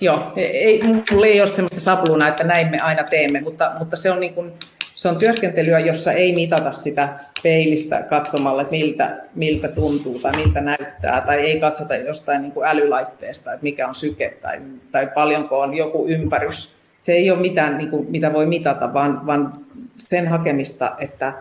Joo, 0.00 0.32
ei, 0.36 0.82
mulla 1.10 1.26
ei 1.26 1.40
ole 1.40 1.48
sellaista 1.48 1.80
sapluna, 1.80 2.28
että 2.28 2.44
näin 2.44 2.70
me 2.70 2.80
aina 2.80 3.04
teemme, 3.04 3.40
mutta, 3.40 3.72
mutta 3.78 3.96
se, 3.96 4.10
on 4.10 4.20
niin 4.20 4.34
kuin, 4.34 4.52
se 4.94 5.08
on 5.08 5.16
työskentelyä, 5.16 5.78
jossa 5.78 6.12
ei 6.12 6.34
mitata 6.34 6.72
sitä 6.72 7.08
peilistä 7.42 8.02
katsomalla, 8.02 8.62
että 8.62 8.70
miltä, 8.70 9.16
miltä 9.34 9.68
tuntuu 9.68 10.18
tai 10.18 10.36
miltä 10.36 10.60
näyttää, 10.60 11.20
tai 11.20 11.38
ei 11.38 11.60
katsota 11.60 11.94
jostain 11.94 12.42
niin 12.42 12.52
kuin 12.52 12.66
älylaitteesta, 12.66 13.52
että 13.52 13.62
mikä 13.64 13.88
on 13.88 13.94
syke 13.94 14.38
tai, 14.42 14.60
tai 14.92 15.06
paljonko 15.14 15.60
on 15.60 15.74
joku 15.74 16.06
ympärys. 16.08 16.76
Se 17.00 17.12
ei 17.12 17.30
ole 17.30 17.40
mitään, 17.40 17.78
niin 17.78 17.90
kuin, 17.90 18.10
mitä 18.10 18.32
voi 18.32 18.46
mitata, 18.46 18.94
vaan, 18.94 19.26
vaan 19.26 19.52
sen 19.96 20.28
hakemista, 20.28 20.96
että 20.98 21.32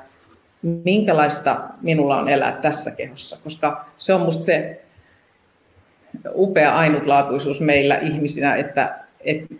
minkälaista 0.61 1.59
minulla 1.81 2.17
on 2.17 2.29
elää 2.29 2.51
tässä 2.51 2.91
kehossa, 2.91 3.43
koska 3.43 3.85
se 3.97 4.13
on 4.13 4.21
musta 4.21 4.45
se 4.45 4.81
upea 6.35 6.75
ainutlaatuisuus 6.75 7.61
meillä 7.61 7.97
ihmisinä, 7.97 8.55
että, 8.55 8.99
että 9.19 9.55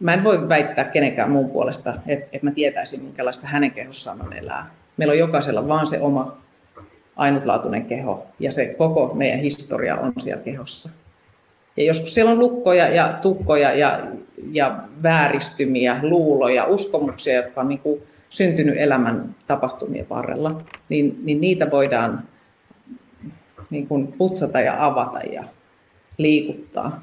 mä 0.00 0.14
en 0.14 0.24
voi 0.24 0.48
väittää 0.48 0.84
kenenkään 0.84 1.30
muun 1.30 1.50
puolesta, 1.50 1.94
että, 2.06 2.26
että 2.32 2.46
mä 2.46 2.50
tietäisin, 2.50 3.02
minkälaista 3.02 3.46
hänen 3.46 3.70
kehossaan 3.70 4.22
on 4.22 4.32
elää. 4.32 4.70
Meillä 4.96 5.12
on 5.12 5.18
jokaisella 5.18 5.68
vaan 5.68 5.86
se 5.86 6.00
oma 6.00 6.38
ainutlaatuinen 7.16 7.84
keho 7.84 8.26
ja 8.40 8.52
se 8.52 8.66
koko 8.66 9.14
meidän 9.14 9.40
historia 9.40 9.96
on 9.96 10.12
siellä 10.18 10.42
kehossa. 10.42 10.90
Ja 11.76 11.84
joskus 11.84 12.14
siellä 12.14 12.32
on 12.32 12.38
lukkoja 12.38 12.88
ja 12.88 13.18
tukkoja 13.22 13.74
ja, 13.74 14.00
ja 14.52 14.78
vääristymiä, 15.02 15.98
luuloja, 16.02 16.64
uskomuksia, 16.64 17.34
jotka 17.34 17.60
on 17.60 17.68
niin 17.68 17.78
kuin 17.78 18.02
syntynyt 18.30 18.74
elämän 18.78 19.34
tapahtumien 19.46 20.06
varrella, 20.10 20.62
niin, 20.88 21.20
niin 21.24 21.40
niitä 21.40 21.70
voidaan 21.70 22.22
niin 23.70 23.88
kuin 23.88 24.12
putsata 24.12 24.60
ja 24.60 24.86
avata 24.86 25.18
ja 25.18 25.44
liikuttaa, 26.18 27.02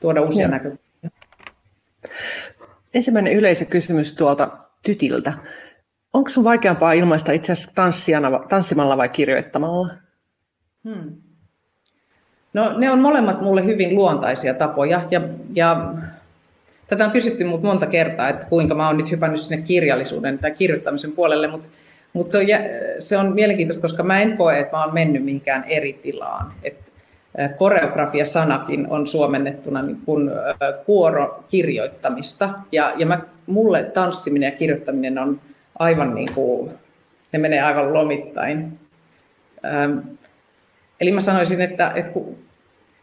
tuoda 0.00 0.22
uusia 0.22 0.48
näkökulmia. 0.48 1.10
Ensimmäinen 2.94 3.32
yleisökysymys 3.32 4.12
tuolta 4.12 4.48
tytiltä. 4.82 5.32
Onko 6.12 6.28
sun 6.28 6.44
vaikeampaa 6.44 6.92
ilmaista 6.92 7.32
itse 7.32 7.52
asiassa 7.52 7.72
tanssimalla 8.48 8.96
vai 8.96 9.08
kirjoittamalla? 9.08 9.94
Hmm. 10.84 11.12
No 12.52 12.78
ne 12.78 12.90
on 12.90 12.98
molemmat 12.98 13.40
mulle 13.40 13.64
hyvin 13.64 13.94
luontaisia 13.94 14.54
tapoja 14.54 15.06
ja, 15.10 15.20
ja 15.54 15.94
tätä 16.86 17.04
on 17.04 17.10
kysytty 17.10 17.44
mut 17.44 17.62
monta 17.62 17.86
kertaa, 17.86 18.28
että 18.28 18.46
kuinka 18.46 18.74
mä 18.74 18.86
oon 18.86 18.96
nyt 18.96 19.10
hypännyt 19.10 19.40
sinne 19.40 19.62
kirjallisuuden 19.62 20.38
tai 20.38 20.50
kirjoittamisen 20.50 21.12
puolelle, 21.12 21.48
mutta 21.48 21.68
mut 22.14 22.30
se, 22.30 22.38
on, 22.38 22.44
se 22.98 23.16
on 23.16 23.34
mielenkiintoista, 23.34 23.82
koska 23.82 24.02
mä 24.02 24.20
en 24.20 24.36
koe, 24.36 24.58
että 24.58 24.76
mä 24.76 24.84
oon 24.84 24.94
mennyt 24.94 25.24
mihinkään 25.24 25.64
eri 25.64 25.92
tilaan. 25.92 26.52
Et 26.62 26.84
koreografia-sanakin 27.56 28.86
on 28.90 29.06
suomennettuna 29.06 29.82
niin 29.82 30.00
kuin 30.04 30.30
kuorokirjoittamista. 30.86 32.50
Ja, 32.72 32.92
ja 32.96 33.06
mä, 33.06 33.20
mulle 33.46 33.82
tanssiminen 33.82 34.46
ja 34.46 34.58
kirjoittaminen 34.58 35.18
on 35.18 35.40
aivan 35.78 36.14
niin 36.14 36.32
kuin, 36.34 36.70
ne 37.32 37.38
menee 37.38 37.60
aivan 37.60 37.94
lomittain. 37.94 38.78
Eli 41.00 41.12
mä 41.12 41.20
sanoisin, 41.20 41.60
että, 41.60 41.92
että 41.94 42.20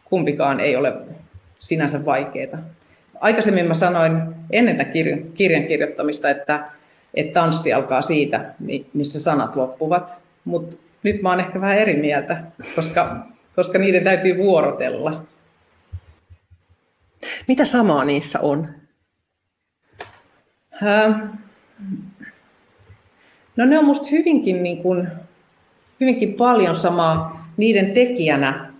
kumpikaan 0.04 0.60
ei 0.60 0.76
ole 0.76 0.92
sinänsä 1.58 2.04
vaikeaa. 2.04 2.58
Aikaisemmin 3.20 3.66
mä 3.66 3.74
sanoin 3.74 4.22
ennen 4.50 4.86
kirjan 5.34 5.64
kirjoittamista, 5.64 6.30
että, 6.30 6.64
että 7.14 7.40
tanssi 7.40 7.72
alkaa 7.72 8.02
siitä, 8.02 8.54
missä 8.94 9.20
sanat 9.20 9.56
loppuvat. 9.56 10.22
Mutta 10.44 10.76
nyt 11.02 11.22
mä 11.22 11.28
oon 11.28 11.40
ehkä 11.40 11.60
vähän 11.60 11.78
eri 11.78 11.96
mieltä, 11.96 12.42
koska 12.74 13.16
koska 13.56 13.78
niiden 13.78 14.04
täytyy 14.04 14.36
vuorotella. 14.36 15.22
Mitä 17.48 17.64
samaa 17.64 18.04
niissä 18.04 18.40
on? 18.40 18.68
No 23.56 23.64
ne 23.64 23.78
on 23.78 23.84
musta 23.84 24.08
hyvinkin, 24.10 24.62
niin 24.62 24.82
kuin, 24.82 25.08
hyvinkin 26.00 26.34
paljon 26.34 26.76
samaa. 26.76 27.48
Niiden 27.56 27.90
tekijänä, 27.90 28.72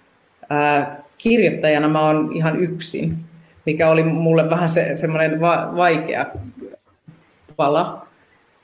kirjoittajana 1.18 1.88
mä 1.88 2.00
oon 2.00 2.32
ihan 2.34 2.60
yksin, 2.60 3.18
mikä 3.66 3.90
oli 3.90 4.02
mulle 4.02 4.50
vähän 4.50 4.68
se, 4.68 4.96
semmoinen 4.96 5.40
va- 5.40 5.72
vaikea 5.76 6.26
pala. 7.56 8.06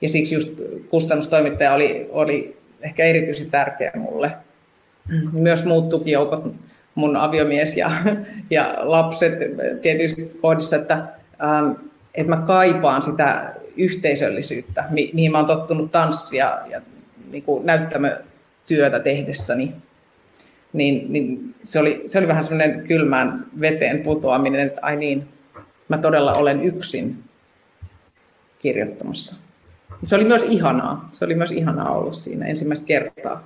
Ja 0.01 0.09
siksi 0.09 0.35
just 0.35 0.61
kustannustoimittaja 0.89 1.75
oli, 1.75 2.09
oli 2.11 2.57
ehkä 2.81 3.05
erityisen 3.05 3.51
tärkeä 3.51 3.93
mulle 3.95 4.33
myös 5.33 5.65
muut 5.65 5.89
tukijoukot, 5.89 6.55
mun 6.95 7.17
aviomies 7.17 7.77
ja, 7.77 7.91
ja 8.51 8.75
lapset 8.79 9.35
tietysti 9.83 10.39
kohdissa, 10.41 10.77
että, 10.77 10.95
ähm, 11.43 11.71
että 12.15 12.37
mä 12.37 12.43
kaipaan 12.47 13.03
sitä 13.03 13.55
yhteisöllisyyttä, 13.77 14.85
mi- 14.91 15.11
mihin 15.15 15.33
mä 15.33 15.39
oon 15.39 15.47
tottunut 15.47 15.93
tanssia 15.93 16.59
ja 16.71 16.81
niin 17.31 17.43
kuin 17.43 17.67
näyttämötyötä 17.67 19.01
tehdessäni. 19.01 19.75
Niin, 20.73 21.13
niin 21.13 21.55
se, 21.65 21.79
oli, 21.79 22.03
se 22.07 22.19
oli 22.19 22.29
vähän 22.29 22.45
semmoinen 22.45 22.85
kylmään 22.87 23.47
veteen 23.61 24.01
putoaminen, 24.01 24.61
että 24.67 24.81
ai 24.83 24.97
niin, 24.97 25.29
mä 25.89 25.99
todella 25.99 26.35
olen 26.35 26.63
yksin 26.63 27.25
kirjoittamassa. 28.59 29.48
Se 30.05 30.15
oli 30.15 30.25
myös 30.25 30.43
ihanaa. 30.43 31.09
Se 31.13 31.25
oli 31.25 31.35
myös 31.35 31.53
ihanaa 31.53 31.91
olla 31.91 32.13
siinä 32.13 32.47
ensimmäistä 32.47 32.87
kertaa. 32.87 33.43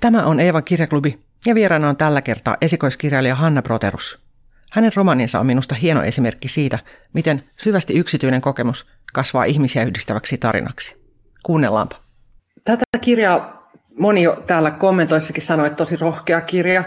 Tämä 0.00 0.26
on 0.26 0.40
Eevan 0.40 0.64
kirjaklubi 0.64 1.18
ja 1.46 1.54
vieraana 1.54 1.88
on 1.88 1.96
tällä 1.96 2.22
kertaa 2.22 2.56
esikoiskirjailija 2.60 3.34
Hanna 3.34 3.62
Proterus. 3.62 4.18
Hänen 4.72 4.92
romaninsa 4.96 5.40
on 5.40 5.46
minusta 5.46 5.74
hieno 5.74 6.02
esimerkki 6.02 6.48
siitä, 6.48 6.78
miten 7.12 7.42
syvästi 7.56 7.94
yksityinen 7.94 8.40
kokemus 8.40 8.86
kasvaa 9.12 9.44
ihmisiä 9.44 9.82
yhdistäväksi 9.82 10.38
tarinaksi. 10.38 10.96
Kuunnellaanpa. 11.42 11.96
Tätä 12.64 12.84
kirjaa 13.00 13.70
moni 13.98 14.22
jo 14.22 14.42
täällä 14.46 14.70
kommentoissakin 14.70 15.42
sanoi, 15.42 15.66
että 15.66 15.76
tosi 15.76 15.96
rohkea 15.96 16.40
kirja. 16.40 16.84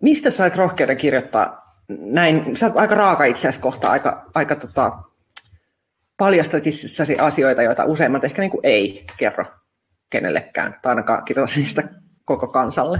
Mistä 0.00 0.30
sait 0.30 0.56
rohkeuden 0.56 0.96
kirjoittaa 0.96 1.74
näin? 1.88 2.56
Sä 2.56 2.66
oot 2.66 2.76
aika 2.76 2.94
raaka 2.94 3.24
itse 3.24 3.40
asiassa 3.40 3.60
kohta, 3.60 3.90
aika, 3.90 4.30
aika 4.34 4.56
tota, 4.56 4.98
paljastat 6.18 6.62
asioita, 7.18 7.62
joita 7.62 7.84
useimmat 7.84 8.24
ehkä 8.24 8.42
niin 8.42 8.50
kuin 8.50 8.60
ei 8.62 9.04
kerro 9.16 9.44
kenellekään, 10.10 10.74
tai 10.82 10.90
ainakaan 10.90 11.24
kirjoita 11.24 11.54
niistä 11.56 11.88
koko 12.24 12.46
kansalle? 12.46 12.98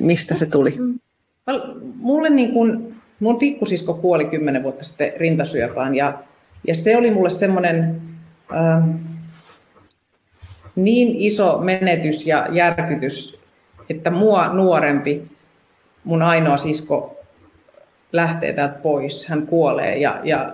Mistä 0.00 0.34
se 0.34 0.46
tuli? 0.46 0.76
Mulle 1.96 2.30
niin 2.30 2.52
kuin, 2.52 2.96
mun 3.20 3.38
pikkusisko 3.38 3.94
kuoli 3.94 4.24
kymmenen 4.24 4.62
vuotta 4.62 4.84
sitten 4.84 5.12
rintasyöpään 5.16 5.94
ja, 5.94 6.18
ja 6.66 6.74
se 6.74 6.96
oli 6.96 7.10
mulle 7.10 7.30
semmoinen 7.30 8.02
äh, 8.52 8.84
niin 10.76 11.16
iso 11.16 11.58
menetys 11.58 12.26
ja 12.26 12.48
järkytys, 12.50 13.40
että 13.90 14.10
mua 14.10 14.48
nuorempi, 14.48 15.22
mun 16.04 16.22
ainoa 16.22 16.56
sisko 16.56 17.17
lähtee 18.12 18.52
täältä 18.52 18.78
pois, 18.82 19.26
hän 19.28 19.46
kuolee 19.46 19.98
ja, 19.98 20.20
ja, 20.24 20.52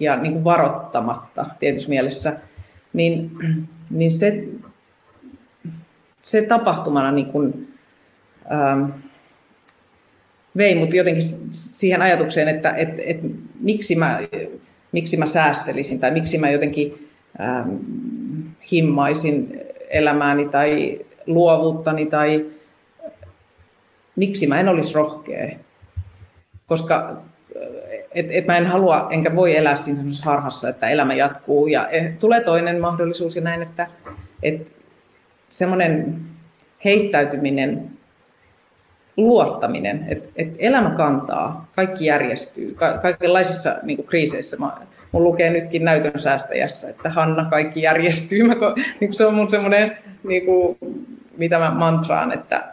ja 0.00 0.16
niin 0.16 0.32
kuin 0.32 0.44
varoittamatta 0.44 1.46
tietyssä 1.58 1.88
mielessä, 1.88 2.40
niin, 2.92 3.30
niin 3.90 4.10
se 4.10 4.44
se 6.28 6.42
tapahtumana 6.42 7.12
niin 7.12 7.26
kuin, 7.26 7.74
ähm, 8.52 8.90
vei 10.56 10.74
mut 10.74 10.94
jotenkin 10.94 11.24
siihen 11.50 12.02
ajatukseen, 12.02 12.48
että 12.48 12.70
et, 12.70 12.88
et, 12.98 13.20
miksi, 13.60 13.96
mä, 13.96 14.20
miksi 14.92 15.16
mä 15.16 15.26
säästelisin 15.26 16.00
tai 16.00 16.10
miksi 16.10 16.38
mä 16.38 16.50
jotenkin 16.50 17.08
ähm, 17.40 17.70
himmaisin 18.72 19.60
elämääni 19.90 20.48
tai 20.48 21.00
luovuuttani 21.26 22.06
tai 22.06 22.46
miksi 24.16 24.46
mä 24.46 24.60
en 24.60 24.68
olisi 24.68 24.94
rohkea. 24.94 25.58
Koska 26.68 27.22
et, 28.14 28.26
et 28.30 28.46
mä 28.46 28.56
en 28.56 28.66
halua 28.66 29.08
enkä 29.10 29.36
voi 29.36 29.56
elää 29.56 29.74
siinä 29.74 30.00
harhassa, 30.24 30.68
että 30.68 30.88
elämä 30.88 31.14
jatkuu 31.14 31.66
ja 31.66 31.88
eh, 31.88 32.12
tulee 32.20 32.40
toinen 32.40 32.80
mahdollisuus 32.80 33.36
ja 33.36 33.42
näin, 33.42 33.62
että 33.62 33.86
et 34.42 34.72
semmoinen 35.48 36.20
heittäytyminen, 36.84 37.90
luottaminen, 39.16 40.06
että, 40.08 40.28
että 40.36 40.56
elämä 40.58 40.90
kantaa, 40.90 41.68
kaikki 41.76 42.06
järjestyy, 42.06 42.74
ka- 42.74 42.98
kaikenlaisissa 42.98 43.74
niin 43.82 44.04
kriiseissä 44.04 44.56
mun 45.12 45.24
lukee 45.24 45.50
nytkin 45.50 45.84
näytön 45.84 46.20
säästäjässä, 46.20 46.90
että 46.90 47.10
Hanna, 47.10 47.44
kaikki 47.44 47.82
järjestyy. 47.82 48.42
Mä, 48.42 48.54
niin 49.00 49.12
se 49.12 49.26
on 49.26 49.34
mun 49.34 49.50
semmoinen, 49.50 49.98
niin 50.24 50.44
kuin, 50.44 50.78
mitä 51.36 51.58
mä 51.58 51.70
mantraan, 51.70 52.32
että 52.32 52.64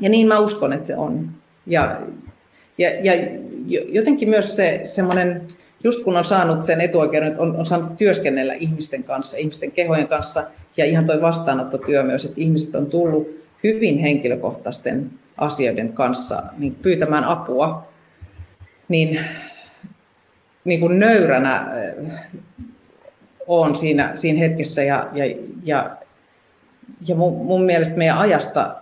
ja 0.00 0.08
niin 0.08 0.28
mä 0.28 0.38
uskon, 0.38 0.72
että 0.72 0.86
se 0.86 0.96
on. 0.96 1.28
Ja, 1.66 1.96
ja, 2.78 2.90
ja 3.02 3.12
jotenkin 3.88 4.28
myös 4.28 4.56
se 4.56 4.80
semmoinen, 4.84 5.42
just 5.84 6.04
kun 6.04 6.16
on 6.16 6.24
saanut 6.24 6.64
sen 6.64 6.80
etuoikeuden, 6.80 7.28
että 7.28 7.42
on, 7.42 7.56
on 7.56 7.66
saanut 7.66 7.96
työskennellä 7.96 8.54
ihmisten 8.54 9.04
kanssa, 9.04 9.36
ihmisten 9.36 9.72
kehojen 9.72 10.08
kanssa, 10.08 10.44
ja 10.76 10.84
ihan 10.84 11.06
toi 11.06 11.20
vastaanottotyö 11.20 12.02
myös, 12.02 12.24
että 12.24 12.40
ihmiset 12.40 12.74
on 12.74 12.86
tullut 12.86 13.28
hyvin 13.64 13.98
henkilökohtaisten 13.98 15.10
asioiden 15.36 15.92
kanssa 15.92 16.42
niin 16.58 16.74
pyytämään 16.74 17.24
apua, 17.24 17.88
niin, 18.88 19.20
niin 20.64 20.80
kuin 20.80 20.98
nöyränä 20.98 21.56
äh, 21.56 22.30
on 23.46 23.74
siinä, 23.74 24.10
siinä 24.14 24.38
hetkessä 24.38 24.82
ja, 24.82 25.08
ja, 25.12 25.24
ja, 25.64 25.96
ja 27.08 27.14
mun, 27.14 27.46
mun 27.46 27.64
mielestä 27.64 27.98
meidän 27.98 28.18
ajasta, 28.18 28.76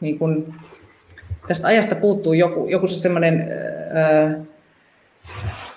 niin 0.00 0.18
kuin, 0.18 0.54
tästä 1.46 1.66
ajasta 1.66 1.94
puuttuu 1.94 2.32
joku, 2.32 2.66
joku 2.68 2.86
se 2.86 2.94
semmoinen 2.94 3.48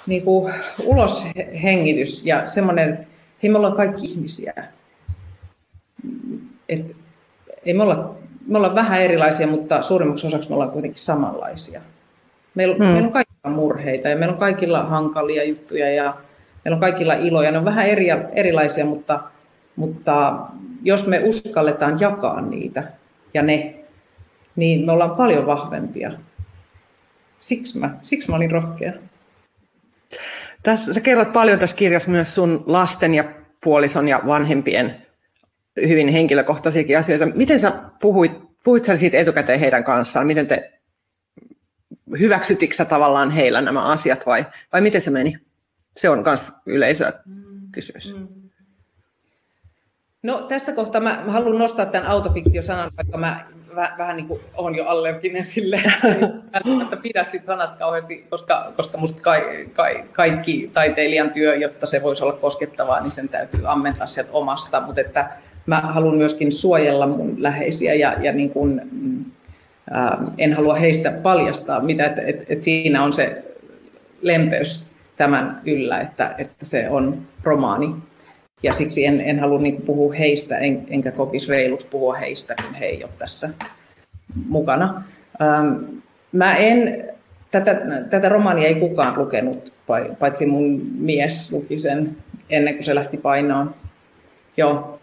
niin 0.07 0.23
kuin 0.23 0.53
uloshengitys 0.85 2.25
ja 2.25 2.45
semmoinen, 2.45 2.89
että 2.89 3.07
hei 3.43 3.51
me 3.51 3.57
ollaan 3.57 3.75
kaikki 3.75 4.05
ihmisiä. 4.05 4.53
Et, 6.69 6.95
ei 7.65 7.73
me 7.73 7.83
olla 7.83 8.19
me 8.49 8.57
ollaan 8.57 8.75
vähän 8.75 9.01
erilaisia, 9.01 9.47
mutta 9.47 9.81
suurimmaksi 9.81 10.27
osaksi 10.27 10.49
me 10.49 10.55
ollaan 10.55 10.71
kuitenkin 10.71 10.99
samanlaisia. 10.99 11.81
Meillä, 12.55 12.75
hmm. 12.75 12.85
meillä 12.85 13.07
on 13.07 13.13
kaikilla 13.13 13.49
murheita 13.49 14.09
ja 14.09 14.15
meillä 14.15 14.33
on 14.33 14.39
kaikilla 14.39 14.83
hankalia 14.83 15.43
juttuja 15.43 15.93
ja 15.93 16.15
meillä 16.65 16.75
on 16.75 16.79
kaikilla 16.79 17.13
iloja. 17.13 17.51
Ne 17.51 17.57
on 17.57 17.65
vähän 17.65 17.87
eri, 17.87 18.07
erilaisia, 18.31 18.85
mutta, 18.85 19.19
mutta 19.75 20.39
jos 20.83 21.07
me 21.07 21.21
uskalletaan 21.25 21.97
jakaa 21.99 22.41
niitä 22.41 22.83
ja 23.33 23.41
ne, 23.41 23.75
niin 24.59 24.85
me 24.85 24.91
ollaan 24.91 25.15
paljon 25.15 25.45
vahvempia. 25.45 26.11
Siksi 27.39 27.79
mä, 27.79 27.97
siksi 28.01 28.29
mä 28.29 28.35
olin 28.35 28.51
rohkea. 28.51 28.93
Tässä, 30.63 30.93
sä 30.93 31.01
kerrot 31.01 31.33
paljon 31.33 31.59
tässä 31.59 31.75
kirjassa 31.75 32.11
myös 32.11 32.35
sun 32.35 32.63
lasten 32.65 33.13
ja 33.13 33.23
puolison 33.63 34.07
ja 34.07 34.21
vanhempien 34.27 35.05
hyvin 35.87 36.07
henkilökohtaisiakin 36.07 36.97
asioita. 36.97 37.25
Miten 37.25 37.59
sä 37.59 37.71
puhuit, 38.01 38.31
puhuit 38.63 38.83
sä 38.83 38.97
siitä 38.97 39.17
etukäteen 39.17 39.59
heidän 39.59 39.83
kanssaan? 39.83 40.27
Miten 40.27 40.47
te 40.47 40.71
hyväksytitkö 42.19 42.75
sä 42.75 42.85
tavallaan 42.85 43.31
heillä 43.31 43.61
nämä 43.61 43.85
asiat 43.85 44.25
vai, 44.25 44.45
vai 44.73 44.81
miten 44.81 45.01
se 45.01 45.11
meni? 45.11 45.37
Se 45.97 46.09
on 46.09 46.23
myös 46.25 46.51
yleisö 46.65 47.13
kysymys. 47.71 48.13
Mm. 48.13 48.27
No 50.23 50.41
tässä 50.41 50.71
kohtaa 50.71 51.01
mä, 51.01 51.23
mä 51.25 51.31
haluan 51.31 51.59
nostaa 51.59 51.85
tämän 51.85 52.09
autofiktiosanan, 52.09 52.91
vaikka 52.97 53.17
mä 53.17 53.45
väh, 53.75 53.97
vähän 53.97 54.15
niin 54.15 54.27
kuin 54.27 54.39
olen 54.53 54.75
jo 54.75 54.85
allerginen 54.85 55.43
sille, 55.43 55.81
että 56.83 56.97
pidä 57.03 57.23
siitä 57.23 57.45
sanasta 57.45 57.77
kauheasti, 57.77 58.25
koska, 58.29 58.73
koska 58.75 58.97
musta 58.97 59.21
ka, 59.21 59.31
ka, 59.73 59.83
kaikki 60.11 60.69
taiteilijan 60.73 61.29
työ, 61.29 61.55
jotta 61.55 61.85
se 61.85 62.03
voisi 62.03 62.23
olla 62.23 62.33
koskettavaa, 62.33 63.01
niin 63.01 63.11
sen 63.11 63.29
täytyy 63.29 63.71
ammentaa 63.71 64.05
sieltä 64.05 64.31
omasta, 64.33 64.81
mutta 64.81 65.01
että 65.01 65.29
mä 65.65 65.79
haluan 65.79 66.17
myöskin 66.17 66.51
suojella 66.51 67.07
mun 67.07 67.35
läheisiä 67.37 67.93
ja, 67.93 68.15
ja 68.21 68.31
niin 68.31 68.49
kuin, 68.49 68.81
ää, 69.91 70.17
en 70.37 70.53
halua 70.53 70.75
heistä 70.75 71.11
paljastaa 71.11 71.79
mitä, 71.79 72.05
että 72.05 72.21
et, 72.21 72.45
et 72.49 72.61
siinä 72.61 73.03
on 73.03 73.13
se 73.13 73.43
lempeys 74.21 74.89
tämän 75.17 75.61
yllä, 75.65 76.01
että, 76.01 76.35
että 76.37 76.65
se 76.65 76.89
on 76.89 77.21
romaani. 77.43 77.95
Ja 78.63 78.73
siksi 78.73 79.05
en, 79.05 79.21
en 79.21 79.39
halua 79.39 79.59
niin 79.59 79.81
puhua 79.81 80.13
heistä, 80.13 80.57
en, 80.57 80.85
enkä 80.89 81.11
kokisi 81.11 81.47
reiluksi 81.47 81.87
puhua 81.87 82.15
heistä, 82.15 82.55
kun 82.55 82.73
he 82.73 82.85
ei 82.85 83.03
ole 83.03 83.11
tässä 83.17 83.49
mukana. 84.47 85.03
Ähm, 85.41 85.83
mä 86.31 86.55
en, 86.55 87.05
tätä, 87.51 87.81
tätä 88.09 88.29
romaania 88.29 88.67
ei 88.67 88.75
kukaan 88.75 89.17
lukenut, 89.17 89.73
paitsi 90.19 90.45
mun 90.45 90.81
mies 90.95 91.51
luki 91.53 91.79
sen 91.79 92.17
ennen 92.49 92.73
kuin 92.73 92.83
se 92.83 92.95
lähti 92.95 93.17
painoon. 93.17 93.75
Joo, 94.57 94.99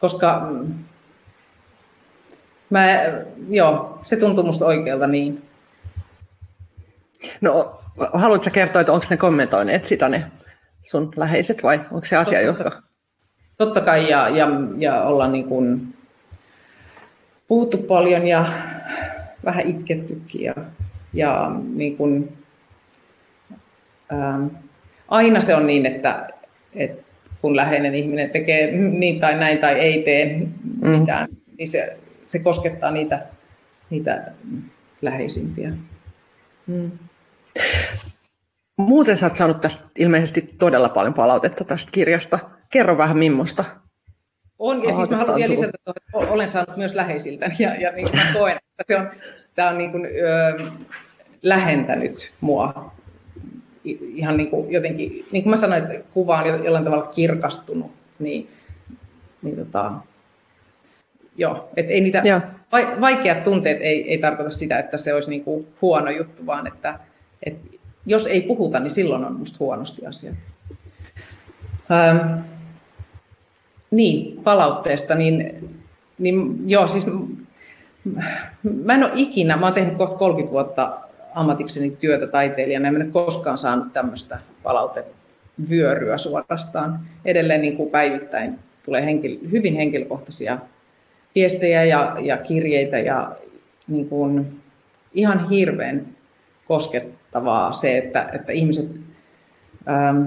koska 0.00 0.46
mm, 0.50 0.74
mä, 2.70 2.86
joo, 3.48 3.98
se 4.02 4.16
tuntuu 4.16 4.44
musta 4.44 4.66
oikealta 4.66 5.06
niin. 5.06 5.42
No, 7.40 7.80
haluatko 8.12 8.50
kertoa, 8.52 8.80
että 8.80 8.92
onko 8.92 9.06
ne 9.10 9.16
kommentoineet 9.16 9.84
sitä 9.84 10.08
ne 10.08 10.24
sun 10.82 11.12
läheiset 11.16 11.62
vai 11.62 11.80
onko 11.90 12.04
se 12.04 12.16
asia, 12.16 12.46
totta, 12.46 12.64
joka... 12.64 12.82
Totta 13.58 13.80
kai, 13.80 14.10
ja, 14.10 14.28
ja, 14.28 14.48
ja 14.78 15.02
ollaan 15.02 15.32
niin 15.32 15.44
kuin 15.44 15.94
puhuttu 17.48 17.78
paljon 17.78 18.26
ja 18.26 18.46
vähän 19.44 19.66
itkettykin 19.66 20.42
ja, 20.42 20.54
ja 21.12 21.50
niin 21.74 21.96
kuin, 21.96 22.36
ähm, 24.12 24.46
aina 25.08 25.40
se 25.40 25.54
on 25.54 25.66
niin, 25.66 25.86
että, 25.86 26.28
että 26.74 27.02
kun 27.40 27.56
läheinen 27.56 27.94
ihminen 27.94 28.30
tekee 28.30 28.72
niin 28.72 29.20
tai 29.20 29.38
näin 29.38 29.58
tai 29.58 29.74
ei 29.74 30.02
tee 30.02 30.36
mm. 30.36 30.88
mitään, 30.88 31.28
mm. 31.30 31.36
niin 31.58 31.68
se, 31.68 31.98
se 32.24 32.38
koskettaa 32.38 32.90
niitä, 32.90 33.26
niitä 33.90 34.32
läheisimpiä. 35.02 35.72
Mm. 36.66 36.90
Muuten 38.86 39.16
sä 39.16 39.26
oot 39.26 39.36
saanut 39.36 39.60
tästä 39.60 39.88
ilmeisesti 39.98 40.54
todella 40.58 40.88
paljon 40.88 41.14
palautetta 41.14 41.64
tästä 41.64 41.92
kirjasta. 41.92 42.38
Kerro 42.70 42.98
vähän 42.98 43.18
millaista. 43.18 43.64
On, 44.58 44.84
ja 44.84 44.94
siis 44.94 45.10
mä 45.10 45.16
haluan 45.16 45.36
vielä 45.36 45.50
lisätä, 45.50 45.78
että 45.86 46.02
olen 46.32 46.48
saanut 46.48 46.76
myös 46.76 46.94
läheisiltä, 46.94 47.50
ja, 47.58 47.74
ja 47.74 47.92
niin 47.92 48.10
kuin 48.10 48.20
mä 48.20 48.32
koen, 48.32 48.56
että 48.78 48.94
se 48.94 48.96
on, 48.96 49.10
sitä 49.36 49.68
on 49.68 49.78
niin 49.78 49.92
kuin, 49.92 50.06
ö, 50.06 50.70
lähentänyt 51.42 52.32
mua 52.40 52.92
ihan 53.84 54.36
niin 54.36 54.50
kuin 54.50 54.72
jotenkin, 54.72 55.26
niin 55.32 55.42
kuin 55.42 55.50
mä 55.50 55.56
sanoin, 55.56 55.82
että 55.82 56.10
kuva 56.14 56.38
on 56.38 56.64
jollain 56.64 56.84
tavalla 56.84 57.06
kirkastunut, 57.06 57.92
niin, 58.18 58.48
niin 59.42 59.56
tota, 59.56 59.92
joo, 61.36 61.68
että 61.76 61.92
ei 61.92 62.00
niitä, 62.00 62.22
joo. 62.24 62.40
vaikeat 63.00 63.42
tunteet 63.42 63.78
ei, 63.80 64.10
ei 64.10 64.18
tarkoita 64.18 64.50
sitä, 64.50 64.78
että 64.78 64.96
se 64.96 65.14
olisi 65.14 65.30
niin 65.30 65.44
kuin 65.44 65.66
huono 65.82 66.10
juttu, 66.10 66.46
vaan 66.46 66.66
että, 66.66 66.98
että 67.42 67.64
jos 68.06 68.26
ei 68.26 68.40
puhuta, 68.40 68.80
niin 68.80 68.90
silloin 68.90 69.24
on 69.24 69.32
musta 69.32 69.56
huonosti 69.60 70.06
asiat. 70.06 70.34
Ähm, 71.90 72.40
niin, 73.90 74.42
palautteesta, 74.44 75.14
niin, 75.14 75.68
niin 76.18 76.62
joo, 76.66 76.86
siis 76.86 77.06
mä 78.84 78.94
en 78.94 79.04
ole 79.04 79.12
ikinä, 79.14 79.56
mä 79.56 79.66
oon 79.66 79.74
tehnyt 79.74 79.96
kohta 79.96 80.16
30 80.16 80.52
vuotta 80.52 81.00
ammatikseni 81.34 81.90
työtä 81.90 82.26
taiteilijana, 82.26 82.88
en 82.88 82.96
ole 82.96 83.04
koskaan 83.04 83.58
saanut 83.58 83.92
tämmöistä 83.92 84.38
palautevyöryä 84.62 86.16
suorastaan. 86.16 87.00
Edelleen 87.24 87.62
niin 87.62 87.76
kuin 87.76 87.90
päivittäin 87.90 88.58
tulee 88.84 89.04
henkilö, 89.04 89.38
hyvin 89.50 89.76
henkilökohtaisia 89.76 90.58
viestejä 91.34 91.84
ja, 91.84 92.16
ja 92.20 92.36
kirjeitä 92.36 92.98
ja 92.98 93.32
niin 93.88 94.08
kuin 94.08 94.60
ihan 95.14 95.48
hirveän 95.48 96.06
koskettavaa 96.70 97.72
se, 97.72 97.98
että, 97.98 98.30
että 98.32 98.52
ihmiset 98.52 98.90
ähm, 99.88 100.26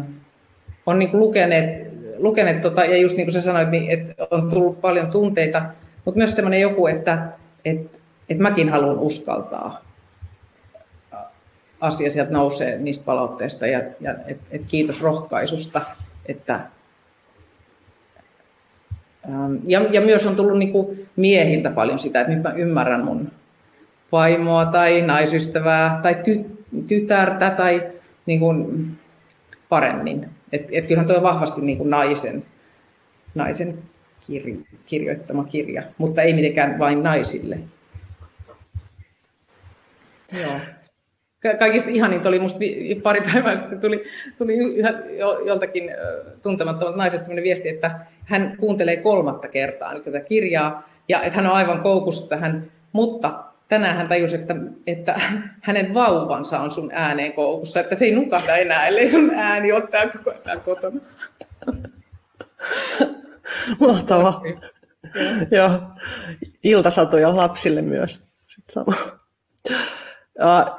on 0.86 1.00
niin 1.00 1.12
kuin 1.12 1.20
lukeneet, 1.20 1.88
lukeneet 2.18 2.62
tota, 2.62 2.86
ja 2.86 2.98
just 2.98 3.18
niin 3.18 3.26
kuin 3.26 3.34
sä 3.34 3.42
sanoit, 3.42 3.70
niin, 3.70 3.92
että 3.92 4.28
on 4.32 4.50
tullut 4.50 4.82
paljon 4.82 5.12
tunteita, 5.12 5.62
mutta 6.06 6.18
myös 6.18 6.36
semmoinen 6.36 6.62
joku, 6.62 6.88
että, 6.88 7.28
että, 7.66 7.98
että 8.30 8.44
mäkin 8.44 8.70
haluan 8.70 9.00
uskaltaa 9.00 9.82
asia 11.82 12.10
sieltä 12.10 12.32
nousee 12.32 12.78
niistä 12.78 13.06
palautteista 13.06 13.68
ja, 13.68 13.82
ja 14.02 14.16
et, 14.28 14.38
et 14.52 14.62
kiitos 14.68 15.02
rohkaisusta, 15.02 15.82
että 16.26 16.60
ähm, 19.30 19.56
ja, 19.68 19.82
ja 19.92 20.02
myös 20.02 20.26
on 20.26 20.36
tullut 20.36 20.58
niinku 20.58 20.96
miehiltä 21.16 21.70
paljon 21.70 22.00
sitä, 22.00 22.22
että 22.22 22.34
nyt 22.34 22.44
mä 22.44 22.54
ymmärrän 22.54 23.06
mun 23.06 23.32
vaimoa 24.14 24.66
tai 24.66 25.02
naisystävää 25.02 26.00
tai 26.04 26.16
ty, 26.16 26.46
tytärtä 26.88 27.50
tai 27.50 27.92
niinku 28.26 28.74
paremmin. 29.70 30.30
Et, 30.52 30.68
et 30.72 30.88
kyllähän 30.88 31.08
tuo 31.08 31.18
on 31.18 31.24
vahvasti 31.24 31.62
niinku 31.62 31.84
naisen, 31.84 32.46
naisen 33.36 33.80
kirjo, 34.28 34.56
kirjoittama 34.86 35.44
kirja, 35.44 35.84
mutta 35.98 36.22
ei 36.22 36.34
mitenkään 36.34 36.80
vain 36.80 37.04
naisille. 37.04 37.60
Joo 40.42 40.60
kaikista 41.60 41.90
ihaninta 41.90 42.30
oli 42.30 42.40
musta 42.40 42.60
pari 43.04 43.22
päivää 43.34 43.58
sitten 43.58 43.80
tuli, 43.80 44.04
tuli 44.38 44.58
joltakin 45.46 45.92
tuntemattomat 46.44 46.96
naiset 46.96 47.24
sellainen 47.24 47.44
viesti, 47.44 47.70
että 47.70 48.00
hän 48.26 48.58
kuuntelee 48.60 48.98
kolmatta 48.98 49.48
kertaa 49.48 49.94
nyt 49.94 50.04
tätä 50.04 50.20
kirjaa 50.20 50.90
ja 51.08 51.22
että 51.22 51.36
hän 51.36 51.48
on 51.48 51.54
aivan 51.54 51.82
koukussa 51.82 52.30
tähän, 52.30 52.72
mutta 52.92 53.44
tänään 53.68 53.98
hän 53.98 54.08
tajusi, 54.08 54.36
että, 54.36 54.56
että 54.88 55.22
hänen 55.62 55.94
vauvansa 55.94 56.60
on 56.60 56.72
sun 56.72 56.92
ääneen 56.94 57.34
koukussa, 57.34 57.80
että 57.80 57.96
se 57.96 58.06
ei 58.06 58.16
nukahda 58.16 58.58
enää, 58.58 58.88
ellei 58.88 59.08
sun 59.08 59.32
ääni 59.36 59.72
ole 59.72 59.88
täällä 59.88 60.14
koko 60.14 60.34
ajan 60.46 60.62
kotona. 60.62 61.02
Mahtavaa. 63.80 64.42
Joo. 65.52 65.82
Iltasatoja 66.64 67.36
lapsille 67.36 67.82
myös. 67.82 68.28
sama. 68.70 68.94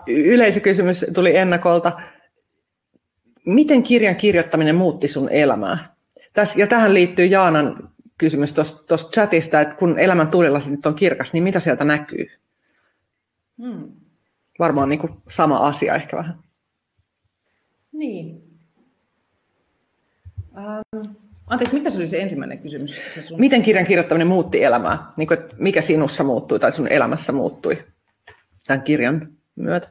Yleisökysymys 0.07 1.07
tuli 1.15 1.37
ennakolta. 1.37 1.93
Miten 3.47 3.83
kirjan 3.83 4.17
kirjoittaminen 4.17 4.75
muutti 4.75 5.09
sun 5.09 5.29
elämää? 5.29 5.79
Täs, 6.33 6.57
ja 6.57 6.67
tähän 6.67 6.95
liittyy 6.95 7.27
Jaanan 7.27 7.91
kysymys 8.19 8.53
tuosta 8.53 8.97
chatista, 8.97 9.61
että 9.61 9.75
kun 9.75 9.99
elämän 9.99 10.29
tuulilasi 10.29 10.71
nyt 10.71 10.87
on 10.87 10.95
kirkas, 10.95 11.33
niin 11.33 11.45
mitä 11.45 11.61
sieltä 11.61 11.85
näkyy? 11.85 12.27
Hmm. 13.63 13.93
Varmaan 14.59 14.89
niin 14.89 14.99
kuin 14.99 15.13
sama 15.29 15.57
asia 15.57 15.95
ehkä 15.95 16.17
vähän. 16.17 16.39
Niin. 17.93 18.43
Ähm, 20.59 21.15
anteeksi, 21.47 21.77
mikä 21.77 21.91
se 21.91 21.99
oli 21.99 22.07
se 22.07 22.23
ensimmäinen 22.23 22.59
kysymys? 22.59 23.01
Se 23.15 23.23
sun... 23.23 23.41
Miten 23.41 23.63
kirjan 23.63 23.87
kirjoittaminen 23.87 24.27
muutti 24.27 24.65
elämää? 24.65 25.13
Niin 25.17 25.29
kuin, 25.29 25.39
mikä 25.59 25.81
sinussa 25.81 26.25
muuttui 26.25 26.61
tai 26.61 26.73
sun 26.73 26.89
elämässä 26.89 27.33
muuttui 27.33 27.85
tämän 28.67 28.83
kirjan 28.83 29.29
myötä? 29.57 29.89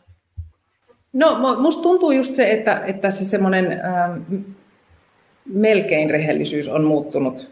No, 1.13 1.58
musta 1.60 1.82
tuntuu 1.82 2.12
just 2.12 2.34
se, 2.34 2.52
että, 2.52 2.82
että 2.86 3.12
se 3.12 3.26
semmoinen 3.26 3.71
ähm, 3.71 4.41
melkein 5.45 6.10
rehellisyys 6.10 6.67
on 6.67 6.84
muuttunut 6.84 7.52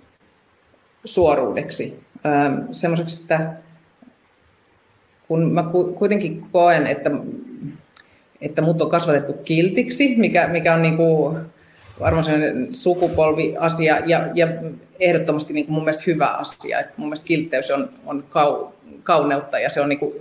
suoruudeksi. 1.05 2.03
Ähm, 2.25 2.71
semmoiseksi, 2.71 3.21
että 3.21 3.53
kun 5.31 5.51
mä 5.51 5.63
kuitenkin 5.95 6.43
koen, 6.51 6.87
että, 6.87 7.11
että 8.41 8.61
mut 8.61 8.81
on 8.81 8.89
kasvatettu 8.89 9.33
kiltiksi, 9.33 10.15
mikä, 10.17 10.47
mikä 10.47 10.73
on 10.73 10.81
niin 10.81 10.97
kuin 10.97 11.37
varmaan 11.99 12.23
sellainen 12.23 12.73
sukupolviasia 12.73 13.99
ja, 14.05 14.27
ja 14.35 14.47
ehdottomasti 14.99 15.53
niin 15.53 15.65
kuin 15.65 15.73
mun 15.73 15.83
mielestä 15.83 16.03
hyvä 16.07 16.27
asia. 16.27 16.79
Että 16.79 16.93
mun 16.97 17.07
mielestä 17.07 17.27
kiltteys 17.27 17.71
on, 17.71 17.89
on 18.05 18.23
kau, 18.29 18.67
kauneutta 19.03 19.59
ja 19.59 19.69
se 19.69 19.81
on 19.81 19.89
niin 19.89 19.99
kuin 19.99 20.13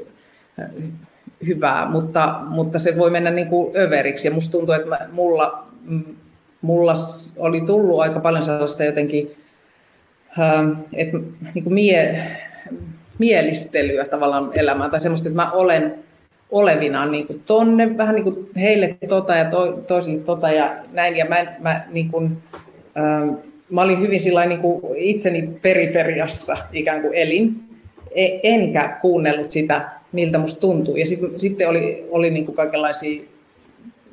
hyvää, 1.47 1.87
mutta, 1.87 2.41
mutta 2.49 2.79
se 2.79 2.99
voi 2.99 3.11
mennä 3.11 3.31
niin 3.31 3.49
kuin 3.49 3.77
överiksi. 3.77 4.29
Ja 4.29 4.35
musta 4.35 4.53
tuntuu, 4.53 4.75
että 4.75 4.89
mä, 4.89 4.99
mulla, 5.13 5.67
mulla 6.61 6.95
oli 7.39 7.61
tullut 7.61 8.01
aika 8.01 8.21
paljon 8.21 8.43
sellaista 8.43 8.85
jotenkin, 8.85 9.37
että 10.97 11.19
niin 11.55 11.65
kuin 11.65 11.75
mie, 11.75 12.27
mielistelyä 13.21 14.05
tavallaan 14.05 14.51
elämään, 14.55 14.91
tai 14.91 15.01
semmoista, 15.01 15.29
että 15.29 15.43
mä 15.43 15.51
olen 15.51 15.95
olevinaan 16.51 17.13
niin 17.13 17.27
kuin 17.27 17.43
tonne, 17.47 17.97
vähän 17.97 18.15
niin 18.15 18.25
kuin 18.25 18.49
heille 18.57 18.97
tota 19.09 19.35
ja 19.35 19.45
to, 19.45 19.73
toisille 19.73 20.19
tota 20.19 20.51
ja 20.51 20.77
näin, 20.93 21.17
ja 21.17 21.25
mä, 21.25 21.47
mä, 21.59 21.85
niin 21.91 22.11
kuin, 22.11 22.39
ähm, 22.99 23.35
mä 23.71 23.83
olin 23.83 24.01
hyvin 24.01 24.21
sillä 24.21 24.47
niin 24.47 24.61
kuin 24.61 24.83
itseni 24.97 25.49
periferiassa 25.63 26.57
ikään 26.73 27.03
kuin 27.03 27.15
elin, 27.15 27.61
e, 28.15 28.29
enkä 28.43 28.99
kuunnellut 29.01 29.51
sitä, 29.51 29.91
miltä 30.13 30.39
musta 30.39 30.61
tuntuu. 30.61 30.97
Ja 30.97 31.07
sit, 31.07 31.21
sitten 31.37 31.69
oli, 31.69 32.09
oli 32.11 32.31
niin 32.31 32.47
kuin 32.47 32.57
kaikenlaisia 32.57 33.23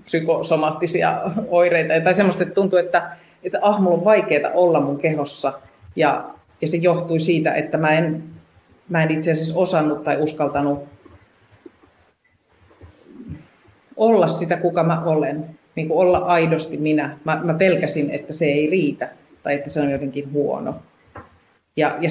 psykosomaattisia 0.04 1.22
oireita, 1.50 2.02
tai 2.04 2.14
semmoista, 2.14 2.44
että 2.44 2.56
tuntui, 2.56 2.80
että, 2.80 3.10
että 3.44 3.60
ah, 3.62 3.82
mulla 3.82 3.98
on 3.98 4.06
vaikeaa 4.06 4.52
olla 4.54 4.80
mun 4.80 4.98
kehossa, 4.98 5.54
ja, 5.96 6.30
ja 6.62 6.68
se 6.68 6.78
johtui 6.78 7.20
siitä, 7.20 7.54
että 7.54 7.78
mä 7.78 7.92
en 7.92 8.24
mä 8.90 9.04
en 9.04 9.12
itse 9.12 9.32
asiassa 9.32 9.60
osannut 9.60 10.04
tai 10.04 10.22
uskaltanut 10.22 10.84
olla 13.98 14.28
sitä, 14.28 14.58
kuka 14.58 14.84
mä 14.84 15.04
olen, 15.04 15.46
niin 15.76 15.88
kuin 15.88 15.98
olla 15.98 16.18
aidosti 16.18 16.78
minä. 16.78 17.18
Mä, 17.24 17.42
mä 17.44 17.54
pelkäsin, 17.54 18.12
että 18.12 18.34
se 18.34 18.46
ei 18.46 18.70
riitä 18.70 19.10
tai 19.44 19.54
että 19.54 19.70
se 19.70 19.82
on 19.82 19.92
jotenkin 19.92 20.34
huono. 20.34 20.76
Ja, 21.78 21.98
ja 22.02 22.10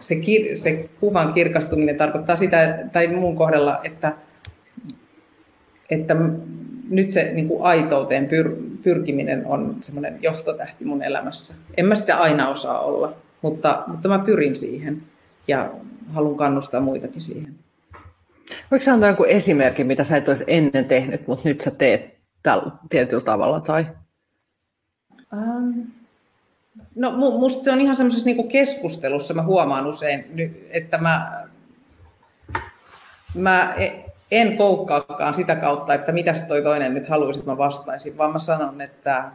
se, 0.00 0.16
kir, 0.16 0.56
se 0.56 0.88
kuvan 1.00 1.32
kirkastuminen 1.32 1.96
tarkoittaa 1.96 2.36
sitä, 2.36 2.78
tai 2.92 3.06
mun 3.06 3.36
kohdalla, 3.36 3.80
että, 3.84 4.12
että 5.90 6.16
nyt 6.90 7.10
se 7.10 7.32
niin 7.32 7.48
kuin 7.48 7.62
aitouteen 7.62 8.26
pyr, 8.26 8.56
pyrkiminen 8.82 9.46
on 9.46 9.76
semmoinen 9.80 10.18
johtotähti 10.22 10.84
mun 10.84 11.02
elämässä. 11.02 11.54
En 11.76 11.86
mä 11.86 11.94
sitä 11.94 12.16
aina 12.16 12.48
osaa 12.48 12.80
olla, 12.80 13.16
mutta, 13.42 13.84
mutta 13.86 14.08
mä 14.08 14.18
pyrin 14.18 14.56
siihen 14.56 15.02
ja 15.48 15.70
haluan 16.12 16.36
kannustaa 16.36 16.80
muitakin 16.80 17.20
siihen. 17.20 17.54
Voiko 18.70 18.84
sä 18.84 18.92
antaa 18.92 19.08
joku 19.08 19.24
esimerkki, 19.24 19.84
mitä 19.84 20.04
sä 20.04 20.16
et 20.16 20.28
olisi 20.28 20.44
ennen 20.46 20.84
tehnyt, 20.84 21.26
mutta 21.26 21.48
nyt 21.48 21.60
sä 21.60 21.70
teet 21.70 22.18
tällä 22.42 22.70
tietyllä 22.90 23.22
tavalla? 23.24 23.60
Tai? 23.60 23.86
Um, 25.32 25.86
no 26.94 27.10
musta 27.38 27.64
se 27.64 27.72
on 27.72 27.80
ihan 27.80 27.96
semmoisessa 27.96 28.26
niinku 28.26 28.42
keskustelussa, 28.42 29.34
mä 29.34 29.42
huomaan 29.42 29.86
usein, 29.86 30.24
että 30.70 30.98
mä, 30.98 31.46
mä 33.34 33.74
e, 33.74 34.04
en 34.30 34.56
koukkaakaan 34.56 35.34
sitä 35.34 35.56
kautta, 35.56 35.94
että 35.94 36.12
mitä 36.12 36.34
toi 36.48 36.62
toinen 36.62 36.94
nyt 36.94 37.08
haluaisi, 37.08 37.40
että 37.40 37.50
mä 37.50 37.58
vastaisin, 37.58 38.18
vaan 38.18 38.32
mä 38.32 38.38
sanon, 38.38 38.80
että 38.80 39.30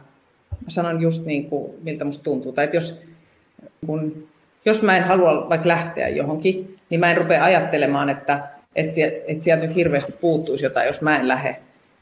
mä 0.50 0.68
sanon 0.68 1.00
just 1.00 1.24
niin 1.24 1.50
kuin, 1.50 1.72
miltä 1.82 2.04
musta 2.04 2.24
tuntuu. 2.24 2.52
Tai 2.52 2.64
että 2.64 2.76
jos 2.76 3.04
kun 3.86 4.28
jos 4.64 4.82
mä 4.82 4.96
en 4.96 5.04
halua 5.04 5.48
vaikka 5.48 5.68
lähteä 5.68 6.08
johonkin, 6.08 6.76
niin 6.90 7.00
mä 7.00 7.10
en 7.10 7.16
rupea 7.16 7.44
ajattelemaan, 7.44 8.08
että, 8.08 8.48
että, 8.76 8.92
että 9.26 9.44
sieltä 9.44 9.66
nyt 9.66 9.76
hirveästi 9.76 10.12
puuttuisi 10.12 10.64
jotain, 10.64 10.86
jos 10.86 11.02
mä 11.02 11.16
en 11.16 11.28
lähde. 11.28 11.56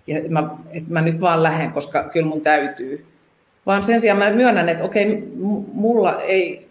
Ja 0.07 0.20
mä, 0.29 0.51
että 0.70 0.92
mä 0.92 1.01
nyt 1.01 1.20
vaan 1.20 1.42
lähden, 1.42 1.72
koska 1.72 2.05
kyllä 2.05 2.27
mun 2.27 2.40
täytyy. 2.40 3.07
Vaan 3.66 3.83
sen 3.83 4.01
sijaan 4.01 4.18
mä 4.18 4.31
myönnän, 4.31 4.68
että 4.68 4.85
okei, 4.85 5.29
mulla 5.72 6.22
ei, 6.22 6.68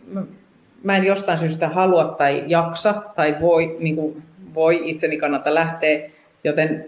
mä 0.84 0.97
en 0.97 1.04
jostain 1.04 1.38
syystä 1.38 1.69
halua 1.69 2.04
tai 2.04 2.43
jaksa 2.47 2.93
tai 3.15 3.38
voi, 3.41 3.77
niin 3.80 3.95
kuin, 3.95 4.23
voi 4.54 4.82
itseni 4.89 5.17
kannata 5.17 5.54
lähteä, 5.54 6.10
joten 6.43 6.86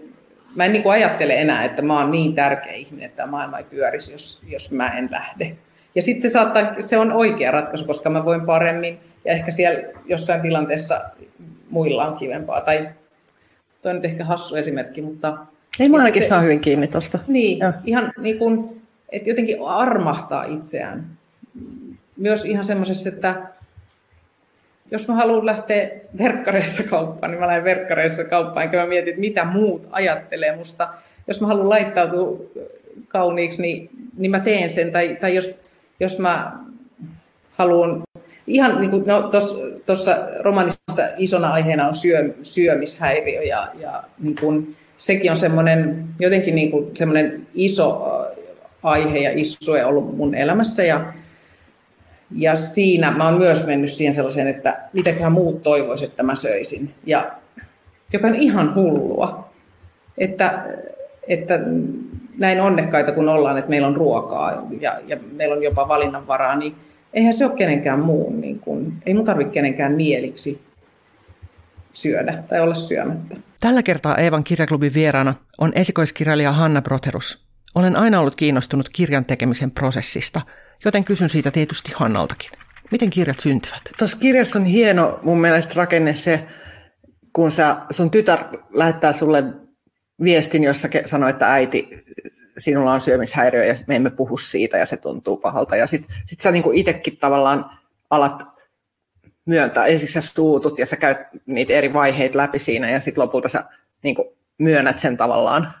mä 0.54 0.64
en 0.64 0.72
niin 0.72 0.82
kuin 0.82 0.92
ajattele 0.92 1.40
enää, 1.40 1.64
että 1.64 1.82
mä 1.82 2.00
oon 2.00 2.10
niin 2.10 2.34
tärkeä 2.34 2.72
ihminen, 2.72 3.06
että 3.06 3.26
maailma 3.26 3.58
ei 3.58 3.64
pyörisi, 3.64 4.12
jos, 4.12 4.42
jos 4.48 4.72
mä 4.72 4.88
en 4.88 5.08
lähde. 5.10 5.56
Ja 5.94 6.02
sitten 6.02 6.22
se, 6.22 6.28
saattaa, 6.32 6.74
se 6.78 6.98
on 6.98 7.12
oikea 7.12 7.50
ratkaisu, 7.50 7.84
koska 7.84 8.10
mä 8.10 8.24
voin 8.24 8.46
paremmin 8.46 8.98
ja 9.24 9.32
ehkä 9.32 9.50
siellä 9.50 9.80
jossain 10.06 10.42
tilanteessa 10.42 11.00
muilla 11.70 12.06
on 12.06 12.16
kivempaa. 12.16 12.60
Tai 12.60 12.88
toi 13.82 13.90
on 13.90 13.96
nyt 13.96 14.04
ehkä 14.04 14.24
hassu 14.24 14.56
esimerkki, 14.56 15.02
mutta... 15.02 15.36
Ei 15.80 15.88
mä 15.88 15.96
ainakin 15.96 16.22
saa 16.22 16.40
hyvin 16.40 16.60
kiinni 16.60 16.88
tuosta. 16.88 17.18
Niin, 17.26 17.58
ja. 17.58 17.72
ihan 17.84 18.12
niin 18.18 18.38
kuin, 18.38 18.82
että 19.08 19.30
jotenkin 19.30 19.62
armahtaa 19.66 20.44
itseään. 20.44 21.06
Myös 22.16 22.44
ihan 22.44 22.64
semmoisessa, 22.64 23.08
että 23.08 23.34
jos 24.90 25.08
mä 25.08 25.14
haluan 25.14 25.46
lähteä 25.46 25.90
verkkareissa 26.18 26.82
kauppaan, 26.82 27.30
niin 27.30 27.40
mä 27.40 27.46
lähden 27.46 27.64
verkkareissa 27.64 28.24
kauppaan, 28.24 28.64
enkä 28.64 28.76
mä 28.76 28.86
mietin, 28.86 29.08
että 29.08 29.20
mitä 29.20 29.44
muut 29.44 29.88
ajattelee 29.90 30.56
musta. 30.56 30.88
Jos 31.26 31.40
mä 31.40 31.46
haluan 31.46 31.68
laittautua 31.68 32.40
kauniiksi, 33.08 33.62
niin, 33.62 33.90
niin 34.16 34.30
mä 34.30 34.40
teen 34.40 34.70
sen. 34.70 34.92
Tai, 34.92 35.16
tai 35.20 35.34
jos 35.34 35.56
jos 36.00 36.18
mä 36.18 36.52
haluan, 37.52 38.02
ihan 38.46 38.80
niin 38.80 38.90
kuin 38.90 39.04
no, 39.06 39.30
tuossa 39.86 40.16
romanissa 40.40 41.02
isona 41.18 41.48
aiheena 41.52 41.88
on 41.88 41.94
syö, 41.94 42.34
syömishäiriö 42.42 43.42
ja, 43.42 43.68
ja 43.80 44.02
niin 44.18 44.36
kuin, 44.36 44.76
sekin 44.96 45.30
on 45.30 45.36
semmoinen 45.36 46.04
jotenkin 46.20 46.54
niin 46.54 46.70
kuin 46.70 46.96
semmoinen 46.96 47.46
iso 47.54 48.10
aihe 48.82 49.18
ja 49.18 49.30
isoe 49.34 49.84
ollut 49.84 50.16
mun 50.16 50.34
elämässä 50.34 50.82
ja, 50.82 51.12
ja 52.36 52.56
siinä 52.56 53.10
mä 53.10 53.28
oon 53.28 53.38
myös 53.38 53.66
mennyt 53.66 53.90
siihen 53.90 54.14
sellaiseen, 54.14 54.48
että 54.48 54.80
mitäköhän 54.92 55.32
muut 55.32 55.62
toivoisivat, 55.62 56.10
että 56.10 56.22
mä 56.22 56.34
söisin. 56.34 56.94
Ja, 57.06 57.32
joka 58.12 58.26
on 58.26 58.34
ihan 58.34 58.74
hullua. 58.74 59.50
Että, 60.18 60.64
että 61.28 61.60
näin 62.38 62.60
onnekkaita 62.60 63.12
kuin 63.12 63.28
ollaan, 63.28 63.58
että 63.58 63.70
meillä 63.70 63.88
on 63.88 63.96
ruokaa 63.96 64.66
ja, 64.80 65.00
ja 65.06 65.16
meillä 65.32 65.54
on 65.54 65.62
jopa 65.62 65.88
valinnanvaraa, 65.88 66.56
niin 66.56 66.74
eihän 67.14 67.34
se 67.34 67.44
ole 67.44 67.54
kenenkään 67.56 68.00
muun, 68.00 68.40
niin 68.40 68.58
kuin, 68.58 68.92
ei 69.06 69.14
mun 69.14 69.24
tarvitse 69.24 69.52
kenenkään 69.52 69.92
mieliksi 69.92 70.60
syödä 71.92 72.42
tai 72.48 72.60
olla 72.60 72.74
syömättä. 72.74 73.36
Tällä 73.60 73.82
kertaa 73.82 74.16
Eevan 74.16 74.44
kirjaklubin 74.44 74.94
vieraana 74.94 75.34
on 75.58 75.72
esikoiskirjailija 75.74 76.52
Hanna 76.52 76.82
Broterus. 76.82 77.44
Olen 77.74 77.96
aina 77.96 78.20
ollut 78.20 78.36
kiinnostunut 78.36 78.88
kirjan 78.88 79.24
tekemisen 79.24 79.70
prosessista, 79.70 80.40
joten 80.84 81.04
kysyn 81.04 81.28
siitä 81.28 81.50
tietysti 81.50 81.92
Hannaltakin. 81.94 82.50
Miten 82.90 83.10
kirjat 83.10 83.40
syntyvät? 83.40 83.82
Tuossa 83.98 84.18
kirjassa 84.18 84.58
on 84.58 84.64
hieno 84.64 85.18
mun 85.22 85.40
mielestä 85.40 85.74
rakenne 85.76 86.14
se, 86.14 86.44
kun 87.32 87.50
sä, 87.50 87.76
sun 87.90 88.10
tytär 88.10 88.38
lähettää 88.74 89.12
sulle 89.12 89.44
viestin, 90.22 90.64
jossa 90.64 90.88
sanoi, 91.06 91.30
että 91.30 91.52
äiti, 91.52 92.04
sinulla 92.58 92.92
on 92.92 93.00
syömishäiriö 93.00 93.64
ja 93.64 93.74
me 93.86 93.96
emme 93.96 94.10
puhu 94.10 94.36
siitä 94.36 94.78
ja 94.78 94.86
se 94.86 94.96
tuntuu 94.96 95.36
pahalta. 95.36 95.76
Ja 95.76 95.86
sitten 95.86 96.16
sit 96.26 96.40
sä 96.40 96.50
niinku 96.50 96.70
itsekin 96.74 97.16
tavallaan 97.16 97.70
alat 98.10 98.42
myöntää. 99.44 99.86
Ensiksi 99.86 100.12
sä 100.12 100.20
suutut 100.20 100.78
ja 100.78 100.86
sä 100.86 100.96
käyt 100.96 101.18
niitä 101.46 101.72
eri 101.72 101.92
vaiheita 101.92 102.38
läpi 102.38 102.58
siinä 102.58 102.90
ja 102.90 103.00
sitten 103.00 103.22
lopulta 103.22 103.48
sä 103.48 103.64
niin 104.02 104.14
kuin, 104.14 104.28
myönnät 104.58 104.98
sen 104.98 105.16
tavallaan. 105.16 105.74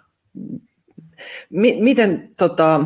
M- 1.50 1.80
miten, 1.80 2.30
tota, 2.36 2.80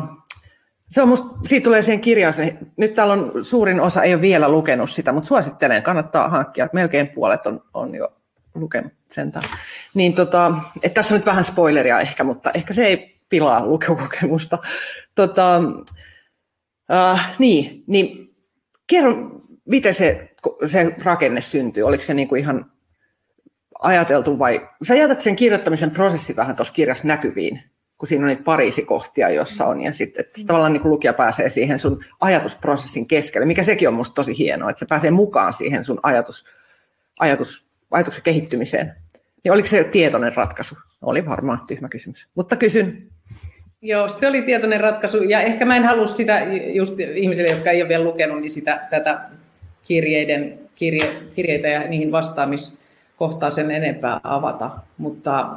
se 0.89 1.01
on 1.01 1.07
musta, 1.07 1.27
siitä 1.45 1.63
tulee 1.63 1.81
siihen 1.81 2.01
kirjaus, 2.01 2.37
niin 2.37 2.57
nyt 2.77 2.93
täällä 2.93 3.13
on 3.13 3.45
suurin 3.45 3.81
osa, 3.81 4.03
ei 4.03 4.13
ole 4.13 4.21
vielä 4.21 4.49
lukenut 4.49 4.89
sitä, 4.89 5.11
mutta 5.11 5.27
suosittelen, 5.27 5.83
kannattaa 5.83 6.29
hankkia, 6.29 6.69
melkein 6.73 7.07
puolet 7.07 7.45
on, 7.45 7.63
on 7.73 7.95
jo 7.95 8.18
lukenut 8.55 8.93
sen. 9.11 9.31
Niin 9.93 10.13
tota, 10.13 10.53
että 10.83 10.95
tässä 10.95 11.13
on 11.13 11.19
nyt 11.19 11.25
vähän 11.25 11.43
spoileria 11.43 11.99
ehkä, 11.99 12.23
mutta 12.23 12.51
ehkä 12.53 12.73
se 12.73 12.85
ei 12.85 13.19
pilaa 13.29 13.65
lukemukokemusta. 13.65 14.57
Tota, 15.15 15.61
äh, 16.91 17.35
niin, 17.39 17.83
niin 17.87 18.35
kerro, 18.87 19.41
miten 19.65 19.93
se, 19.93 20.35
se 20.65 20.95
rakenne 21.03 21.41
syntyy? 21.41 21.83
Oliko 21.83 22.03
se 22.03 22.13
niinku 22.13 22.35
ihan 22.35 22.71
ajateltu 23.79 24.39
vai... 24.39 24.69
Sä 24.83 24.95
jätät 24.95 25.21
sen 25.21 25.35
kirjoittamisen 25.35 25.91
prosessi 25.91 26.35
vähän 26.35 26.55
tuossa 26.55 26.73
kirjassa 26.73 27.07
näkyviin, 27.07 27.63
kun 27.97 28.07
siinä 28.07 28.23
on 28.23 28.27
niitä 28.27 28.43
pariisikohtia, 28.43 29.29
jossa 29.29 29.65
on, 29.65 29.81
ja 29.81 29.93
sitten 29.93 30.25
että 30.25 30.41
tavallaan 30.47 30.73
niin 30.73 30.89
lukija 30.89 31.13
pääsee 31.13 31.49
siihen 31.49 31.79
sun 31.79 32.03
ajatusprosessin 32.21 33.07
keskelle, 33.07 33.45
mikä 33.45 33.63
sekin 33.63 33.87
on 33.87 33.93
musta 33.93 34.13
tosi 34.13 34.37
hienoa, 34.37 34.69
että 34.69 34.79
se 34.79 34.85
pääsee 34.85 35.11
mukaan 35.11 35.53
siihen 35.53 35.85
sun 35.85 35.99
ajatus, 36.03 36.45
ajatus, 37.19 37.68
ajatuksen 37.91 38.23
kehittymiseen. 38.23 38.95
Niin 39.43 39.51
oliko 39.51 39.67
se 39.67 39.83
tietoinen 39.83 40.35
ratkaisu? 40.35 40.75
Oli 41.01 41.25
varmaan 41.25 41.59
tyhmä 41.67 41.89
kysymys, 41.89 42.27
mutta 42.35 42.55
kysyn. 42.55 43.07
Joo, 43.81 44.09
se 44.09 44.27
oli 44.27 44.41
tietoinen 44.41 44.81
ratkaisu, 44.81 45.23
ja 45.23 45.41
ehkä 45.41 45.65
mä 45.65 45.75
en 45.75 45.83
halua 45.83 46.07
sitä 46.07 46.41
just 46.73 46.99
ihmisille, 46.99 47.49
jotka 47.49 47.71
ei 47.71 47.81
ole 47.81 47.89
vielä 47.89 48.03
lukenut, 48.03 48.41
niin 48.41 48.51
sitä, 48.51 48.87
tätä 48.89 49.19
kirjeiden, 49.87 50.59
kirje, 50.75 51.05
kirjeitä 51.33 51.67
ja 51.67 51.87
niihin 51.87 52.11
vastaamiskohtaa 52.11 53.51
sen 53.51 53.71
enempää 53.71 54.19
avata, 54.23 54.71
mutta, 54.97 55.49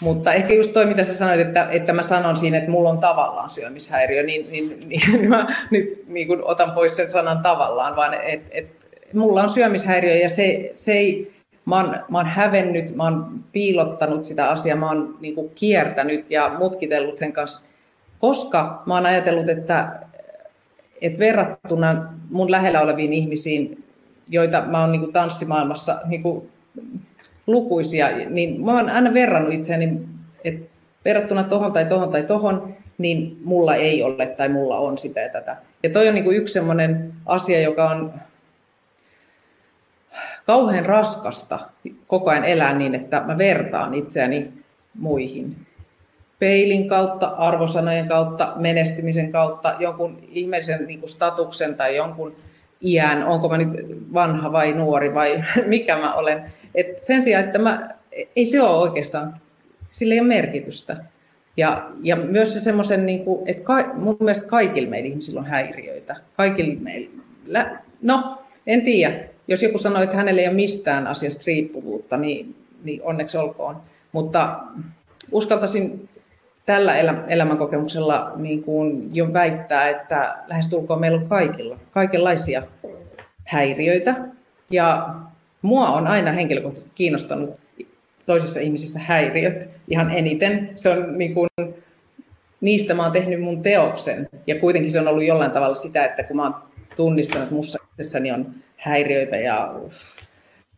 mutta 0.00 0.32
ehkä 0.32 0.54
just 0.54 0.72
toi, 0.72 0.86
mitä 0.86 1.04
sä 1.04 1.14
sanoit, 1.14 1.40
että, 1.40 1.68
että 1.70 1.92
mä 1.92 2.02
sanon 2.02 2.36
siinä, 2.36 2.58
että 2.58 2.70
mulla 2.70 2.90
on 2.90 2.98
tavallaan 2.98 3.50
syömishäiriö, 3.50 4.22
niin, 4.22 4.50
niin, 4.50 4.88
niin 4.88 5.28
mä 5.28 5.46
nyt 5.70 6.04
niin 6.06 6.44
otan 6.44 6.72
pois 6.72 6.96
sen 6.96 7.10
sanan 7.10 7.42
tavallaan, 7.42 7.96
vaan 7.96 8.14
että 8.14 8.48
et, 8.50 8.81
mulla 9.14 9.42
on 9.42 9.50
syömishäiriö 9.50 10.14
ja 10.14 10.28
se, 10.28 10.72
se 10.74 10.92
ei, 10.92 11.32
mä 11.64 11.76
oon, 11.76 11.96
mä 12.08 12.18
oon 12.18 12.26
hävennyt, 12.26 12.96
mä 12.96 13.04
oon 13.04 13.44
piilottanut 13.52 14.24
sitä 14.24 14.50
asiaa, 14.50 14.76
mä 14.76 14.88
oon 14.88 15.16
niin 15.20 15.34
kuin 15.34 15.50
kiertänyt 15.54 16.30
ja 16.30 16.56
mutkitellut 16.58 17.18
sen 17.18 17.32
kanssa, 17.32 17.70
koska 18.18 18.82
mä 18.86 18.94
oon 18.94 19.06
ajatellut, 19.06 19.48
että, 19.48 19.92
että 21.00 21.18
verrattuna 21.18 22.12
mun 22.30 22.50
lähellä 22.50 22.80
oleviin 22.80 23.12
ihmisiin, 23.12 23.84
joita 24.28 24.62
mä 24.66 24.80
oon 24.80 24.92
niin 24.92 25.00
kuin 25.00 25.12
tanssimaailmassa 25.12 25.98
niin 26.04 26.22
kuin 26.22 26.48
lukuisia, 27.46 28.08
niin 28.30 28.64
mä 28.64 28.76
oon 28.76 28.90
aina 28.90 29.14
verrannut 29.14 29.54
itseäni, 29.54 30.00
että 30.44 30.70
verrattuna 31.04 31.44
tohon 31.44 31.72
tai 31.72 31.84
tohon 31.84 32.08
tai 32.08 32.22
tohon, 32.22 32.74
niin 32.98 33.38
mulla 33.44 33.74
ei 33.74 34.02
ole 34.02 34.26
tai 34.26 34.48
mulla 34.48 34.78
on 34.78 34.98
sitä 34.98 35.20
ja 35.20 35.28
tätä. 35.28 35.56
Ja 35.82 35.90
toi 35.90 36.08
on 36.08 36.14
niin 36.14 36.24
kuin 36.24 36.36
yksi 36.36 36.52
sellainen 36.52 37.12
asia, 37.26 37.60
joka 37.60 37.90
on 37.90 38.12
kauhean 40.46 40.86
raskasta 40.86 41.58
koko 42.06 42.30
ajan 42.30 42.44
elää 42.44 42.74
niin, 42.74 42.94
että 42.94 43.22
mä 43.26 43.38
vertaan 43.38 43.94
itseäni 43.94 44.52
muihin. 44.98 45.56
Peilin 46.38 46.88
kautta, 46.88 47.26
arvosanojen 47.26 48.08
kautta, 48.08 48.52
menestymisen 48.56 49.32
kautta, 49.32 49.76
jonkun 49.78 50.18
ihmeellisen 50.28 50.86
niin 50.86 51.00
kuin 51.00 51.10
statuksen 51.10 51.74
tai 51.74 51.96
jonkun 51.96 52.36
iän, 52.84 53.26
onko 53.26 53.48
mä 53.48 53.58
nyt 53.58 53.68
vanha 54.12 54.52
vai 54.52 54.72
nuori 54.72 55.14
vai 55.14 55.44
mikä 55.66 55.98
mä 55.98 56.14
olen. 56.14 56.52
Et 56.74 57.04
sen 57.04 57.22
sijaan, 57.22 57.44
että 57.44 57.58
mä, 57.58 57.90
ei 58.36 58.46
se 58.46 58.62
ole 58.62 58.78
oikeastaan, 58.78 59.40
sillä 59.90 60.14
ei 60.14 60.20
ole 60.20 60.28
merkitystä. 60.28 60.96
Ja, 61.56 61.90
ja 62.02 62.16
myös 62.16 62.54
se 62.54 62.60
semmoisen, 62.60 63.06
niin 63.06 63.24
että 63.46 63.62
ka, 63.62 63.94
mun 63.94 64.16
mielestä 64.20 64.46
kaikilla 64.46 64.90
meillä 64.90 65.08
ihmisillä 65.08 65.40
on 65.40 65.46
häiriöitä. 65.46 66.16
Kaikilla 66.36 66.80
meillä, 66.80 67.80
no 68.02 68.38
en 68.66 68.82
tiedä, 68.82 69.31
jos 69.48 69.62
joku 69.62 69.78
sanoo, 69.78 70.02
että 70.02 70.16
hänellä 70.16 70.40
ei 70.40 70.48
ole 70.48 70.54
mistään 70.54 71.06
asiasta 71.06 71.42
riippuvuutta, 71.46 72.16
niin, 72.16 72.54
niin 72.84 73.02
onneksi 73.02 73.38
olkoon. 73.38 73.76
Mutta 74.12 74.60
uskaltaisin 75.32 76.08
tällä 76.66 76.96
elämänkokemuksella 77.28 78.32
niin 78.36 78.62
kuin 78.62 79.10
jo 79.12 79.32
väittää, 79.32 79.88
että 79.88 80.36
lähestulkoon 80.46 81.00
meillä 81.00 81.18
on 81.18 81.28
kaikilla 81.28 81.78
kaikenlaisia 81.90 82.62
häiriöitä. 83.44 84.16
Ja 84.70 85.14
mua 85.62 85.88
on 85.88 86.06
aina 86.06 86.32
henkilökohtaisesti 86.32 86.92
kiinnostanut 86.94 87.60
toisissa 88.26 88.60
ihmisissä 88.60 89.00
häiriöt 89.00 89.70
ihan 89.88 90.10
eniten. 90.10 90.70
Se 90.74 90.88
on 90.88 91.18
niin 91.18 91.34
kuin, 91.34 91.48
niistä 92.60 92.94
mä 92.94 93.02
oon 93.02 93.12
tehnyt 93.12 93.40
mun 93.40 93.62
teoksen. 93.62 94.28
Ja 94.46 94.60
kuitenkin 94.60 94.92
se 94.92 95.00
on 95.00 95.08
ollut 95.08 95.24
jollain 95.24 95.50
tavalla 95.50 95.74
sitä, 95.74 96.04
että 96.04 96.22
kun 96.22 96.36
mä 96.36 96.42
oon 96.42 96.54
tunnistanut, 96.96 97.42
että 97.42 97.54
mussa 97.54 97.78
on 98.34 98.54
häiriöitä 98.82 99.36
ja 99.36 99.74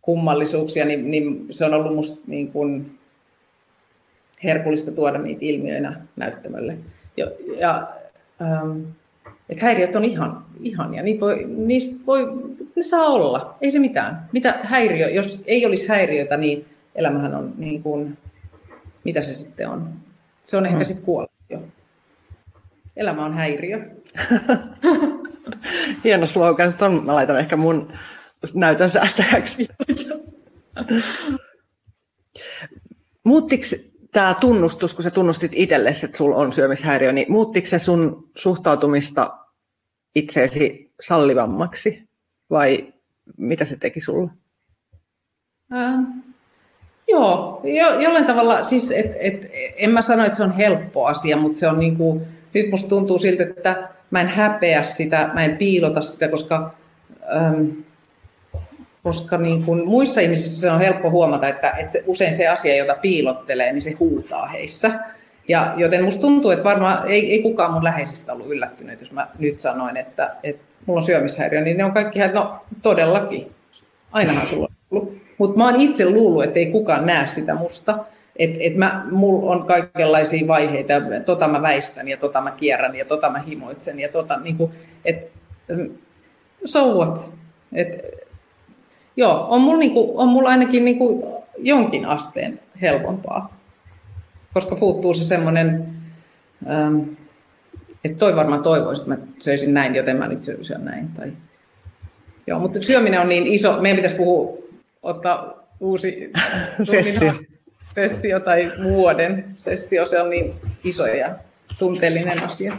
kummallisuuksia, 0.02 0.84
niin, 0.84 1.10
niin 1.10 1.46
se 1.50 1.64
on 1.64 1.74
ollut 1.74 1.94
musta 1.94 2.22
niin 2.26 2.52
kuin 2.52 2.98
herkullista 4.44 4.92
tuoda 4.92 5.18
niitä 5.18 5.44
ilmiöinä 5.44 6.00
näyttämölle. 6.16 6.76
Ja, 7.16 7.26
ja 7.58 7.88
ähm, 8.42 8.80
että 9.48 9.64
häiriöt 9.64 9.96
on 9.96 10.04
ihan, 10.04 10.44
ihania, 10.60 11.02
niitä 11.02 11.20
voi, 11.20 11.44
niistä 11.56 12.06
voi, 12.06 12.26
ne 12.76 12.82
saa 12.82 13.06
olla, 13.06 13.56
ei 13.60 13.70
se 13.70 13.78
mitään. 13.78 14.28
Mitä 14.32 14.58
häiriö, 14.62 15.10
jos 15.10 15.42
ei 15.46 15.66
olisi 15.66 15.88
häiriötä, 15.88 16.36
niin 16.36 16.66
elämähän 16.94 17.34
on 17.34 17.54
niin 17.58 17.82
kuin, 17.82 18.18
mitä 19.04 19.22
se 19.22 19.34
sitten 19.34 19.68
on? 19.68 19.90
Se 20.44 20.56
on 20.56 20.66
ehkä 20.66 20.76
hmm. 20.76 20.84
sitten 20.84 21.04
kuollut 21.04 21.30
jo. 21.50 21.58
Elämä 22.96 23.24
on 23.24 23.34
häiriö. 23.34 23.90
Hieno 26.04 26.26
slogan. 26.26 26.72
Ton 26.72 27.04
mä 27.04 27.14
laitan 27.14 27.38
ehkä 27.38 27.56
mun 27.56 27.92
näytön 28.54 28.90
säästäjäksi. 28.90 29.68
Muuttiko 33.24 33.64
tämä 34.12 34.34
tunnustus, 34.40 34.94
kun 34.94 35.04
sä 35.04 35.10
tunnustit 35.10 35.52
itsellesi, 35.54 36.06
että 36.06 36.18
sulla 36.18 36.36
on 36.36 36.52
syömishäiriö, 36.52 37.12
niin 37.12 37.32
muuttiko 37.32 37.66
se 37.66 37.78
sun 37.78 38.30
suhtautumista 38.36 39.38
itseesi 40.14 40.92
sallivammaksi 41.00 42.08
vai 42.50 42.92
mitä 43.36 43.64
se 43.64 43.76
teki 43.76 44.00
sulle? 44.00 44.30
Ähm, 45.74 46.04
joo, 47.08 47.60
jo, 47.64 48.00
jollain 48.00 48.24
tavalla, 48.24 48.62
siis 48.62 48.90
et, 48.90 49.12
et, 49.20 49.50
en 49.76 49.90
mä 49.90 50.02
sano, 50.02 50.24
että 50.24 50.36
se 50.36 50.42
on 50.42 50.56
helppo 50.56 51.06
asia, 51.06 51.36
mutta 51.36 51.58
se 51.58 51.68
on 51.68 51.78
niin 51.78 51.96
kuin, 51.96 52.22
nyt 52.54 52.70
musta 52.70 52.88
tuntuu 52.88 53.18
siltä, 53.18 53.42
että 53.42 53.93
mä 54.14 54.20
en 54.20 54.28
häpeä 54.28 54.82
sitä, 54.82 55.30
mä 55.32 55.44
en 55.44 55.56
piilota 55.56 56.00
sitä, 56.00 56.28
koska, 56.28 56.74
ähm, 57.36 57.66
koska 59.02 59.38
niin 59.38 59.64
kuin 59.64 59.88
muissa 59.88 60.20
ihmisissä 60.20 60.60
se 60.60 60.70
on 60.70 60.80
helppo 60.80 61.10
huomata, 61.10 61.48
että, 61.48 61.70
että 61.70 61.92
se, 61.92 62.04
usein 62.06 62.34
se 62.34 62.48
asia, 62.48 62.76
jota 62.76 62.96
piilottelee, 63.02 63.72
niin 63.72 63.82
se 63.82 63.92
huutaa 63.92 64.46
heissä. 64.46 64.90
Ja, 65.48 65.74
joten 65.76 66.04
musta 66.04 66.20
tuntuu, 66.20 66.50
että 66.50 66.64
varmaan 66.64 67.08
ei, 67.08 67.32
ei 67.32 67.42
kukaan 67.42 67.72
mun 67.72 67.84
läheisistä 67.84 68.32
ollut 68.32 68.50
yllättynyt, 68.50 69.00
jos 69.00 69.12
mä 69.12 69.28
nyt 69.38 69.60
sanoin, 69.60 69.96
että, 69.96 70.36
että 70.42 70.64
mulla 70.86 70.98
on 70.98 71.06
syömishäiriö, 71.06 71.60
niin 71.60 71.76
ne 71.76 71.84
on 71.84 71.92
kaikki 71.92 72.20
että 72.20 72.40
no 72.40 72.64
todellakin, 72.82 73.50
ainahan 74.12 74.46
sulla 74.46 74.68
on 74.70 74.76
ollut. 74.90 75.18
Mutta 75.38 75.58
mä 75.58 75.64
oon 75.64 75.80
itse 75.80 76.10
luullut, 76.10 76.44
että 76.44 76.58
ei 76.58 76.66
kukaan 76.66 77.06
näe 77.06 77.26
sitä 77.26 77.54
musta. 77.54 77.98
Että 78.36 78.58
et 78.62 78.76
mä, 78.76 79.06
mulla 79.10 79.50
on 79.50 79.66
kaikenlaisia 79.66 80.46
vaiheita, 80.46 80.94
tota 81.26 81.48
mä 81.48 81.62
väistän 81.62 82.08
ja 82.08 82.16
tota 82.16 82.40
mä 82.40 82.50
kierrän 82.50 82.96
ja 82.96 83.04
tota 83.04 83.30
mä 83.30 83.38
himoitsen 83.38 84.00
ja 84.00 84.08
tota 84.08 84.40
niinku, 84.40 84.72
että 85.04 85.34
so 86.64 86.94
what? 86.94 87.34
Et, 87.72 88.04
joo, 89.16 89.46
on 89.48 89.60
mulla, 89.60 89.78
niinku, 89.78 90.18
on 90.18 90.28
mulla 90.28 90.48
ainakin 90.48 90.84
niinku 90.84 91.34
jonkin 91.58 92.06
asteen 92.06 92.60
helpompaa, 92.80 93.60
koska 94.54 94.76
puuttuu 94.76 95.14
se 95.14 95.24
semmoinen, 95.24 95.86
ähm, 96.70 97.00
että 98.04 98.18
toi 98.18 98.36
varmaan 98.36 98.62
toivoisi, 98.62 99.02
että 99.02 99.14
mä 99.14 99.26
söisin 99.38 99.74
näin, 99.74 99.94
joten 99.94 100.16
mä 100.16 100.28
nyt 100.28 100.42
söisin 100.42 100.84
näin. 100.84 101.08
Tai... 101.08 101.32
Joo, 102.46 102.58
mutta 102.58 102.80
syöminen 102.80 103.20
on 103.20 103.28
niin 103.28 103.46
iso, 103.46 103.80
meidän 103.80 103.96
pitäisi 103.96 104.16
puhua, 104.16 104.58
ottaa 105.02 105.64
uusi 105.80 106.32
sessio 106.82 107.34
sessio 107.94 108.40
tai 108.40 108.72
vuoden 108.82 109.54
sessio, 109.56 110.06
se 110.06 110.20
on 110.20 110.30
niin 110.30 110.54
iso 110.84 111.06
ja 111.06 111.34
tunteellinen 111.78 112.44
asia. 112.44 112.76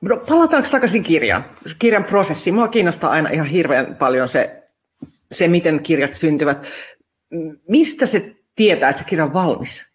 No, 0.00 0.16
palataanko 0.16 0.68
takaisin 0.70 1.02
kirjaan? 1.02 1.44
Kirjan 1.78 2.04
prosessi. 2.04 2.52
Mua 2.52 2.68
kiinnostaa 2.68 3.10
aina 3.10 3.30
ihan 3.30 3.46
hirveän 3.46 3.96
paljon 3.96 4.28
se, 4.28 4.62
se 5.32 5.48
miten 5.48 5.80
kirjat 5.80 6.14
syntyvät. 6.14 6.66
Mistä 7.68 8.06
se 8.06 8.36
tietää, 8.54 8.90
että 8.90 9.02
se 9.02 9.08
kirja 9.08 9.24
on 9.24 9.32
valmis? 9.32 9.86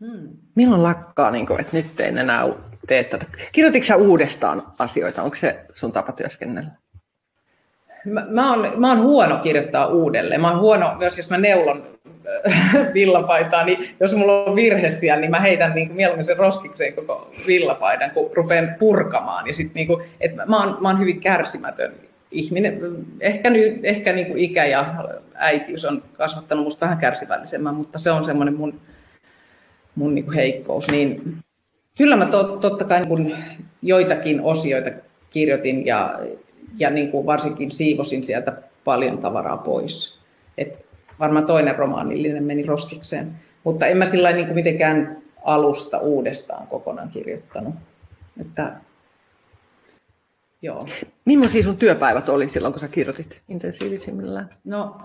Hmm. 0.00 0.28
Milloin 0.54 0.82
lakkaa, 0.82 1.30
niin 1.30 1.46
kuin, 1.46 1.60
että 1.60 1.76
nyt 1.76 2.00
en 2.00 2.18
enää 2.18 2.44
tee 2.86 3.04
tätä? 3.04 3.26
Kirjoititko 3.52 3.86
sä 3.86 3.96
uudestaan 3.96 4.62
asioita? 4.78 5.22
Onko 5.22 5.36
se 5.36 5.64
sun 5.72 5.92
tapa 5.92 6.12
työskennellä? 6.12 6.70
mä, 8.04 8.26
mä, 8.30 8.50
oon, 8.50 8.80
mä 8.80 8.88
oon 8.88 9.02
huono 9.02 9.38
kirjoittaa 9.38 9.86
uudelleen. 9.86 10.40
Mä 10.40 10.50
oon 10.50 10.60
huono 10.60 10.94
myös, 10.98 11.16
jos 11.16 11.30
mä 11.30 11.38
neulon 11.38 11.99
villapaitaa, 12.94 13.64
niin 13.64 13.78
jos 14.00 14.14
mulla 14.14 14.44
on 14.44 14.56
virhe 14.56 14.88
siellä, 14.88 15.20
niin 15.20 15.30
mä 15.30 15.40
heitän 15.40 15.74
niin 15.74 15.86
kuin 15.86 15.96
mieluummin 15.96 16.24
sen 16.24 16.36
roskikseen 16.36 16.94
koko 16.94 17.30
villapaidan, 17.46 18.10
kun 18.10 18.30
rupean 18.34 18.74
purkamaan. 18.78 19.46
Ja 19.46 19.52
sit 19.52 19.74
niin 19.74 19.86
kuin, 19.86 20.04
että 20.20 20.46
mä, 20.46 20.64
oon, 20.64 20.78
mä 20.80 20.88
oon 20.88 21.00
hyvin 21.00 21.20
kärsimätön 21.20 21.92
ihminen. 22.30 22.80
Ehkä, 23.20 23.50
nyt, 23.50 23.84
ehkä 23.84 24.12
niin 24.12 24.26
kuin 24.26 24.38
ikä 24.44 24.66
ja 24.66 24.94
äitiys 25.34 25.84
on 25.84 26.02
kasvattanut 26.12 26.64
musta 26.64 26.86
vähän 26.86 26.98
kärsivällisemmän, 26.98 27.74
mutta 27.74 27.98
se 27.98 28.10
on 28.10 28.24
semmoinen 28.24 28.54
mun, 28.54 28.80
mun 29.94 30.14
niin 30.14 30.24
kuin 30.24 30.34
heikkous. 30.34 30.90
Niin 30.90 31.36
kyllä 31.98 32.16
mä 32.16 32.26
to, 32.26 32.44
totta 32.44 32.84
kai 32.84 32.98
niin 32.98 33.08
kuin 33.08 33.36
joitakin 33.82 34.40
osioita 34.40 34.90
kirjoitin 35.30 35.86
ja, 35.86 36.20
ja 36.76 36.90
niin 36.90 37.10
kuin 37.10 37.26
varsinkin 37.26 37.70
siivosin 37.70 38.22
sieltä 38.22 38.52
paljon 38.84 39.18
tavaraa 39.18 39.56
pois. 39.56 40.20
Et 40.58 40.89
varmaan 41.20 41.46
toinen 41.46 41.76
romaanillinen 41.76 42.44
meni 42.44 42.62
roskikseen. 42.62 43.32
Mutta 43.64 43.86
en 43.86 43.96
mä 43.96 44.04
sillä 44.04 44.32
niin 44.32 44.46
kuin 44.46 44.54
mitenkään 44.54 45.22
alusta 45.42 45.98
uudestaan 45.98 46.66
kokonaan 46.66 47.08
kirjoittanut. 47.08 47.74
Että, 48.40 48.72
joo. 50.62 50.86
Millaisia 51.24 51.62
sun 51.62 51.76
työpäivät 51.76 52.28
oli 52.28 52.48
silloin, 52.48 52.72
kun 52.72 52.80
sä 52.80 52.88
kirjoitit 52.88 53.40
intensiivisimmillään? 53.48 54.48
No, 54.64 54.96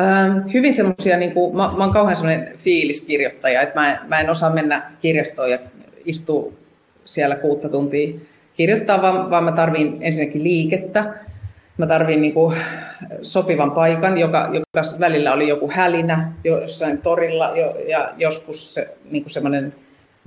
ähm, 0.00 0.48
hyvin 0.54 0.74
semmoisia, 0.74 1.16
niin 1.16 1.32
kuin, 1.32 1.56
mä, 1.56 1.72
mä 1.76 1.84
oon 1.84 1.92
kauhean 1.92 2.16
semmoinen 2.16 2.58
fiiliskirjoittaja, 2.58 3.62
että 3.62 3.80
mä, 3.80 4.04
mä 4.08 4.20
en 4.20 4.30
osaa 4.30 4.52
mennä 4.52 4.92
kirjastoon 5.00 5.50
ja 5.50 5.58
istua 6.04 6.52
siellä 7.04 7.36
kuutta 7.36 7.68
tuntia 7.68 8.18
kirjoittaa, 8.54 9.02
vaan, 9.02 9.30
vaan 9.30 9.44
mä 9.44 9.52
tarvin 9.52 9.98
ensinnäkin 10.00 10.44
liikettä. 10.44 11.14
Mä 11.78 11.86
tarvin 11.86 12.22
niin 12.22 12.34
kuin 12.34 12.56
sopivan 13.22 13.70
paikan, 13.70 14.18
joka, 14.18 14.50
joka 14.52 14.82
välillä 15.00 15.32
oli 15.32 15.48
joku 15.48 15.70
hälinä 15.72 16.32
jossain 16.44 16.98
torilla 16.98 17.52
jo, 17.56 17.76
ja 17.88 18.12
joskus 18.16 18.74
se, 18.74 18.88
niin 19.10 19.22
kuin 19.22 19.32
semmoinen 19.32 19.74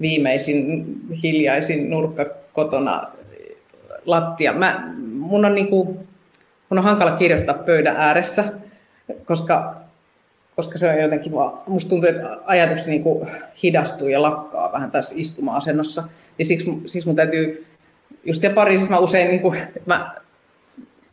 viimeisin 0.01 0.85
hiljaisin 1.23 1.89
nurkka 1.89 2.25
kotona 2.53 3.07
lattia. 4.05 4.53
Mä, 4.53 4.93
mun, 5.13 5.45
on 5.45 5.55
niin 5.55 5.67
kuin, 5.67 5.87
mun 6.69 6.77
on 6.77 6.83
hankala 6.83 7.11
kirjoittaa 7.11 7.55
pöydän 7.55 7.95
ääressä, 7.95 8.43
koska, 9.25 9.75
koska 10.55 10.77
se 10.77 10.89
on 10.89 11.01
jotenkin 11.01 11.31
vaan, 11.31 11.59
musta 11.67 11.89
tuntuu, 11.89 12.09
että 12.09 12.37
ajatus 12.45 12.87
niin 12.87 13.03
kuin 13.03 13.27
hidastuu 13.63 14.07
ja 14.07 14.21
lakkaa 14.21 14.71
vähän 14.71 14.91
tässä 14.91 15.15
istuma-asennossa. 15.17 16.03
Ja 16.39 16.45
siksi, 16.45 16.81
siksi 16.85 17.07
mun 17.07 17.15
täytyy, 17.15 17.65
just 18.23 18.43
ja 18.43 18.49
Pariisissa 18.49 18.91
mä 18.91 18.99
usein, 18.99 19.27
niin 19.27 19.41
kuin, 19.41 19.59
mä 19.85 20.20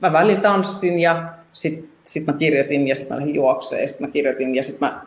mä 0.01 0.13
välillä 0.13 0.41
tanssin 0.41 1.01
ja 1.01 1.35
sitten 1.53 1.89
sit 2.05 2.27
mä 2.27 2.33
kirjoitin 2.33 2.89
ja 2.89 2.95
sitten 2.95 3.17
mä 3.17 3.21
lähdin 3.21 3.35
juokseen 3.35 3.83
ja 3.83 3.89
sitten 3.89 4.09
mä 4.09 4.13
kirjoitin 4.13 4.55
ja 4.55 4.63
sitten 4.63 4.89
mä 4.89 5.03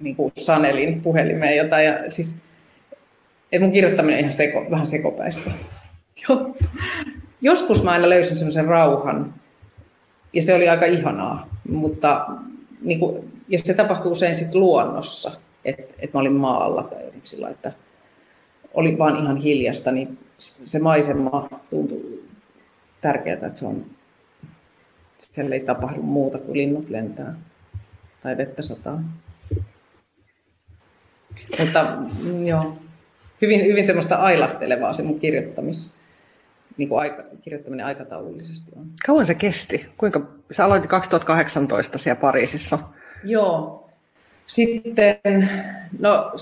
niin 0.00 0.16
kuin 0.16 0.32
sanelin 0.36 1.00
puhelimeen 1.00 1.56
jotain. 1.56 1.86
Ja 1.86 2.10
siis 2.10 2.42
ei 3.52 3.58
mun 3.58 3.72
kirjoittaminen 3.72 4.20
ihan 4.20 4.32
seko, 4.32 4.66
vähän 4.70 4.86
sekopäistä. 4.86 5.50
Joskus 7.40 7.82
mä 7.82 7.90
aina 7.90 8.08
löysin 8.08 8.36
semmoisen 8.36 8.64
rauhan 8.64 9.34
ja 10.32 10.42
se 10.42 10.54
oli 10.54 10.68
aika 10.68 10.86
ihanaa, 10.86 11.48
mutta 11.68 12.26
niin 12.80 12.98
kuin, 13.00 13.32
ja 13.48 13.58
se 13.58 13.74
tapahtuu 13.74 14.12
usein 14.12 14.34
sitten 14.34 14.60
luonnossa, 14.60 15.32
että 15.64 15.94
et 15.98 16.14
mä 16.14 16.20
olin 16.20 16.32
maalla 16.32 16.82
tai 16.82 17.04
jotenkin 17.04 17.28
sillä, 17.28 17.48
että 17.48 17.72
oli 18.74 18.98
vaan 18.98 19.22
ihan 19.22 19.36
hiljasta, 19.36 19.92
niin 19.92 20.18
se 20.38 20.78
maisema 20.78 21.48
tuntui 21.70 22.24
tärkeää, 23.00 23.34
että 23.34 23.58
se 23.58 23.66
on 23.66 23.86
siellä 25.32 25.54
ei 25.54 25.60
tapahdu 25.60 26.02
muuta 26.02 26.38
kuin 26.38 26.58
linnut 26.58 26.90
lentää 26.90 27.34
tai 28.22 28.36
vettä 28.36 28.62
sataa. 28.62 29.02
Mutta 31.58 31.96
mm, 32.24 32.46
joo, 32.46 32.78
hyvin, 33.42 33.64
hyvin 33.66 33.86
semmoista 33.86 34.16
ailahtelevaa 34.16 34.92
se 34.92 35.02
mun 35.02 35.20
kirjoittamis, 35.20 35.94
niin 36.76 36.88
kuin 36.88 37.00
aika, 37.00 37.22
kirjoittaminen 37.42 37.86
aikataulullisesti 37.86 38.70
on. 38.76 38.86
Kauan 39.06 39.26
se 39.26 39.34
kesti? 39.34 39.86
Kuinka, 39.96 40.20
sä 40.50 40.64
aloitit 40.64 40.90
2018 40.90 41.98
siellä 41.98 42.20
Pariisissa. 42.20 42.78
Joo. 43.24 43.84
Sitten, 44.46 45.50
no, 45.98 46.32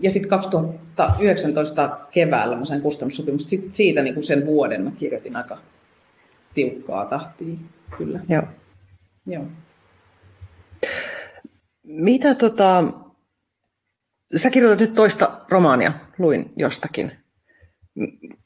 ja 0.00 0.10
sitten 0.10 0.30
2019 0.30 1.98
keväällä 2.10 2.56
mä 2.56 2.64
sain 2.64 2.82
kustannussopimusta. 2.82 3.48
Sitten 3.48 3.72
siitä 3.72 4.02
niin 4.02 4.14
kuin 4.14 4.24
sen 4.24 4.46
vuoden 4.46 4.82
mä 4.82 4.90
kirjoitin 4.98 5.36
aika 5.36 5.58
tiukkaa 6.54 7.04
tahtia 7.04 7.56
kyllä. 7.98 8.20
Joo. 8.28 8.42
Joo. 9.26 9.44
Mitä 11.82 12.34
tota, 12.34 12.84
sä 14.36 14.50
kirjoitat 14.50 14.80
nyt 14.80 14.94
toista 14.94 15.40
romaania, 15.48 15.92
luin 16.18 16.52
jostakin. 16.56 17.12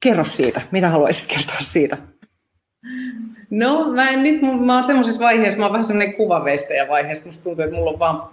Kerro 0.01 0.25
siitä, 0.25 0.61
mitä 0.71 0.89
haluaisit 0.89 1.29
kertoa 1.29 1.61
siitä? 1.61 1.99
No, 3.51 3.93
mä 3.93 4.11
en 4.11 4.23
nyt, 4.23 4.43
mä 4.61 4.75
oon 4.75 4.85
semmoisessa 4.85 5.21
vaiheessa, 5.21 5.59
mä 5.59 5.65
oon 5.65 5.73
vähän 5.73 5.85
semmoinen 5.85 6.15
kuvaveistäjä 6.15 6.89
vaiheessa, 6.89 7.27
musta 7.27 7.45
tuntuu, 7.45 7.65
että 7.65 7.77
mulla 7.77 7.91
on 7.91 7.99
vaan, 7.99 8.29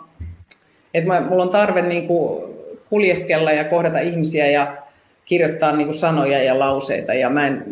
että 0.94 1.08
mä, 1.08 1.22
mulla 1.22 1.44
on 1.44 1.50
tarve 1.50 1.82
niin 1.82 2.08
kuin 2.08 2.44
kuljeskella 2.90 3.52
ja 3.52 3.64
kohdata 3.64 4.00
ihmisiä 4.00 4.48
ja 4.48 4.78
kirjoittaa 5.26 5.76
niin 5.76 5.88
kuin 5.88 5.98
sanoja 5.98 6.44
ja 6.44 6.60
lauseita 6.60 7.14
ja 7.14 7.30
mä 7.30 7.48
en, 7.48 7.66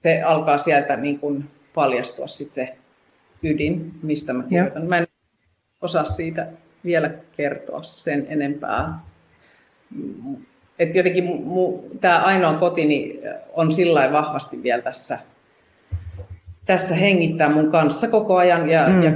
se 0.00 0.22
alkaa 0.22 0.58
sieltä 0.58 0.96
niin 0.96 1.18
kuin 1.18 1.44
paljastua 1.76 2.26
sit 2.26 2.52
se 2.52 2.76
ydin, 3.42 3.92
mistä 4.02 4.32
mä 4.32 4.42
kirjoitan. 4.42 4.82
Ja. 4.82 4.88
Mä 4.88 4.98
en 4.98 5.06
osaa 5.80 6.04
siitä 6.04 6.46
vielä 6.84 7.10
kertoa 7.36 7.82
sen 7.82 8.26
enempää. 8.28 8.98
Et 10.78 10.94
jotenkin 10.94 11.24
tämä 12.00 12.18
ainoa 12.18 12.54
kotini 12.54 13.20
on 13.52 13.72
sillä 13.72 14.12
vahvasti 14.12 14.62
vielä 14.62 14.82
tässä, 14.82 15.18
tässä 16.64 16.94
hengittää 16.94 17.48
mun 17.48 17.70
kanssa 17.70 18.08
koko 18.08 18.36
ajan 18.36 18.70
ja, 18.70 18.88
mm. 18.88 19.02
ja 19.02 19.12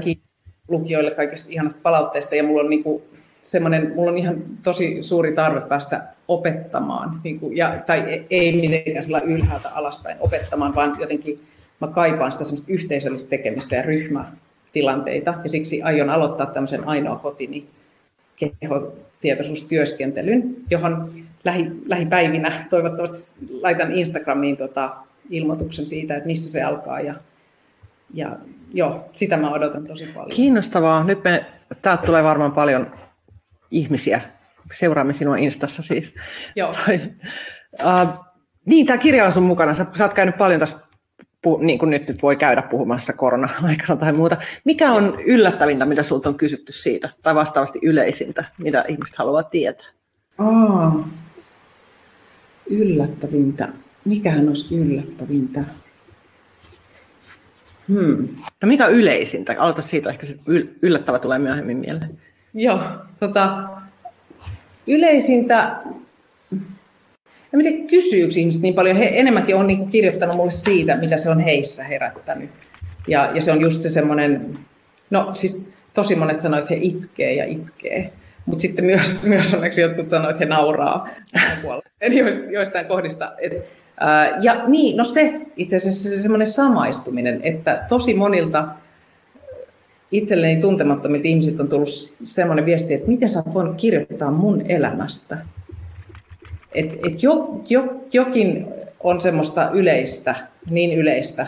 lukijoille 0.68 1.11
kaikista 1.11 1.51
ihanasta 1.53 1.81
palautteesta. 1.83 2.35
Ja 2.35 2.44
mulla 2.44 2.62
on 2.62 2.70
niinku 2.70 3.03
semmoinen, 3.42 3.92
mulla 3.94 4.11
on 4.11 4.18
ihan 4.18 4.37
tosi 4.62 5.03
suuri 5.03 5.33
tarve 5.33 5.61
päästä 5.61 6.03
opettamaan, 6.29 7.20
niinku, 7.25 7.51
ja, 7.55 7.83
tai 7.87 8.25
ei 8.31 8.61
mitenkään 8.61 9.03
sillä 9.03 9.20
ylhäältä 9.20 9.68
alaspäin 9.68 10.16
opettamaan, 10.20 10.75
vaan 10.75 10.96
jotenkin 11.01 11.40
mä 11.81 11.88
kaipaan 11.88 12.33
sitä 12.33 12.45
semmoista 12.45 12.73
yhteisöllistä 12.73 13.31
tekemistä 13.31 13.77
ja 13.77 13.83
ryhmätilanteita, 13.83 15.35
ja 15.43 15.49
siksi 15.51 15.83
aion 15.83 16.11
aloittaa 16.11 16.47
tämmöisen 16.47 16.88
ainoa 16.88 17.16
kotini 17.16 17.69
kehotietoisuustyöskentelyn, 18.61 20.57
johon 20.71 21.12
lähi, 21.45 21.66
lähipäivinä 21.87 22.66
toivottavasti 22.71 23.47
laitan 23.61 23.93
Instagramiin 23.93 24.57
tota, 24.57 24.97
ilmoituksen 25.31 25.87
siitä, 25.87 26.16
että 26.16 26.27
missä 26.27 26.51
se 26.51 26.62
alkaa, 26.62 27.01
ja, 27.01 27.14
ja 28.14 28.37
joo, 28.75 29.11
sitä 29.12 29.37
mä 29.37 29.51
odotan 29.51 29.87
tosi 29.87 30.07
paljon. 30.07 30.31
Kiinnostavaa. 30.31 31.05
Nyt 31.05 31.25
me, 31.25 31.47
täältä 31.83 32.07
tulee 32.07 32.23
varmaan 32.23 32.53
paljon 32.53 32.93
ihmisiä. 33.71 34.21
Seuraamme 34.73 35.12
sinua 35.12 35.37
Instassa 35.37 35.83
siis. 35.83 36.14
Joo. 36.57 36.71
uh, 36.71 38.09
niin, 38.66 38.87
tämä 38.87 38.99
kirja 38.99 39.25
on 39.25 39.33
sun 39.33 39.43
mukana. 39.43 39.75
Sä, 39.75 39.87
sä 39.99 40.05
oot 40.05 40.14
käynyt 40.14 40.38
paljon 40.38 40.61
tästä 40.61 40.89
niin 41.61 41.79
kuin 41.79 41.90
nyt, 41.90 42.09
nyt 42.09 42.22
voi 42.22 42.37
käydä 42.37 42.62
puhumassa 42.62 43.12
korona-aikana 43.12 43.96
tai 43.96 44.12
muuta. 44.12 44.36
Mikä 44.64 44.93
on 44.93 45.18
yllättävintä, 45.24 45.86
mitä 45.86 46.03
sinulta 46.03 46.28
on 46.28 46.34
kysytty 46.34 46.72
siitä, 46.72 47.09
tai 47.22 47.34
vastaavasti 47.34 47.78
yleisintä, 47.82 48.45
mitä 48.59 48.84
ihmiset 48.88 49.16
haluaa 49.16 49.43
tietää? 49.43 49.86
Aa, 50.38 51.09
yllättävintä. 52.70 53.68
Mikähän 54.05 54.49
olisi 54.49 54.76
yllättävintä? 54.76 55.64
Hmm. 57.88 58.28
No 58.62 58.68
mikä 58.68 58.86
on 58.86 58.93
yleisintä? 58.93 59.57
Aloita 59.59 59.82
siitä, 59.82 60.11
ehkä 60.11 60.26
se 60.26 60.38
yllättävä 60.82 61.18
tulee 61.18 61.38
myöhemmin 61.38 61.76
mieleen. 61.76 62.18
Joo, 62.55 62.80
tota, 63.20 63.68
yleisintä 64.86 65.76
en 67.53 67.62
tiedä, 67.62 67.88
kysyykö 67.88 68.34
ihmiset 68.36 68.62
niin 68.62 68.74
paljon. 68.74 68.96
He 68.96 69.11
enemmänkin 69.14 69.57
on 69.57 69.66
niin 69.66 69.88
kirjoittanut 69.88 70.36
mulle 70.36 70.51
siitä, 70.51 70.96
mitä 70.96 71.16
se 71.16 71.30
on 71.30 71.40
heissä 71.40 71.84
herättänyt. 71.84 72.51
Ja, 73.09 73.30
ja 73.34 73.42
se 73.42 73.53
on 73.53 73.61
just 73.61 73.82
se 73.82 73.90
semmoinen, 73.90 74.59
no 75.11 75.30
siis 75.34 75.66
tosi 75.94 76.14
monet 76.14 76.40
sanoivat, 76.40 76.70
että 76.70 76.74
he 76.74 76.80
itkee 76.82 77.34
ja 77.34 77.44
itkee. 77.44 78.12
Mutta 78.46 78.62
sitten 78.62 78.84
myös, 78.84 79.18
myös 79.22 79.55
onneksi 79.55 79.80
jotkut 79.80 80.09
sanoivat, 80.09 80.30
että 80.30 80.44
he 80.44 80.48
nauraa 80.48 81.09
joistain 82.51 82.86
kohdista. 82.86 83.32
Et, 83.38 83.53
ää, 84.01 84.38
ja 84.42 84.68
niin, 84.68 84.96
no 84.96 85.05
se 85.05 85.40
itse 85.57 85.76
asiassa 85.76 86.09
se 86.09 86.22
semmoinen 86.22 86.46
samaistuminen, 86.46 87.40
että 87.42 87.84
tosi 87.88 88.14
monilta 88.14 88.68
itselleni 90.11 90.61
tuntemattomilta 90.61 91.28
ihmisiltä 91.28 91.62
on 91.62 91.68
tullut 91.68 91.88
semmoinen 92.24 92.66
viesti, 92.66 92.94
että 92.94 93.09
miten 93.09 93.28
sä 93.28 93.38
oot 93.38 93.55
voinut 93.55 93.76
kirjoittaa 93.76 94.30
mun 94.30 94.62
elämästä. 94.68 95.38
Et, 96.75 96.87
et 97.07 97.23
jo, 97.23 97.61
jo, 97.68 97.85
jokin 98.12 98.66
on 99.01 99.21
semmoista 99.21 99.71
yleistä, 99.71 100.35
niin 100.71 100.99
yleistä, 100.99 101.47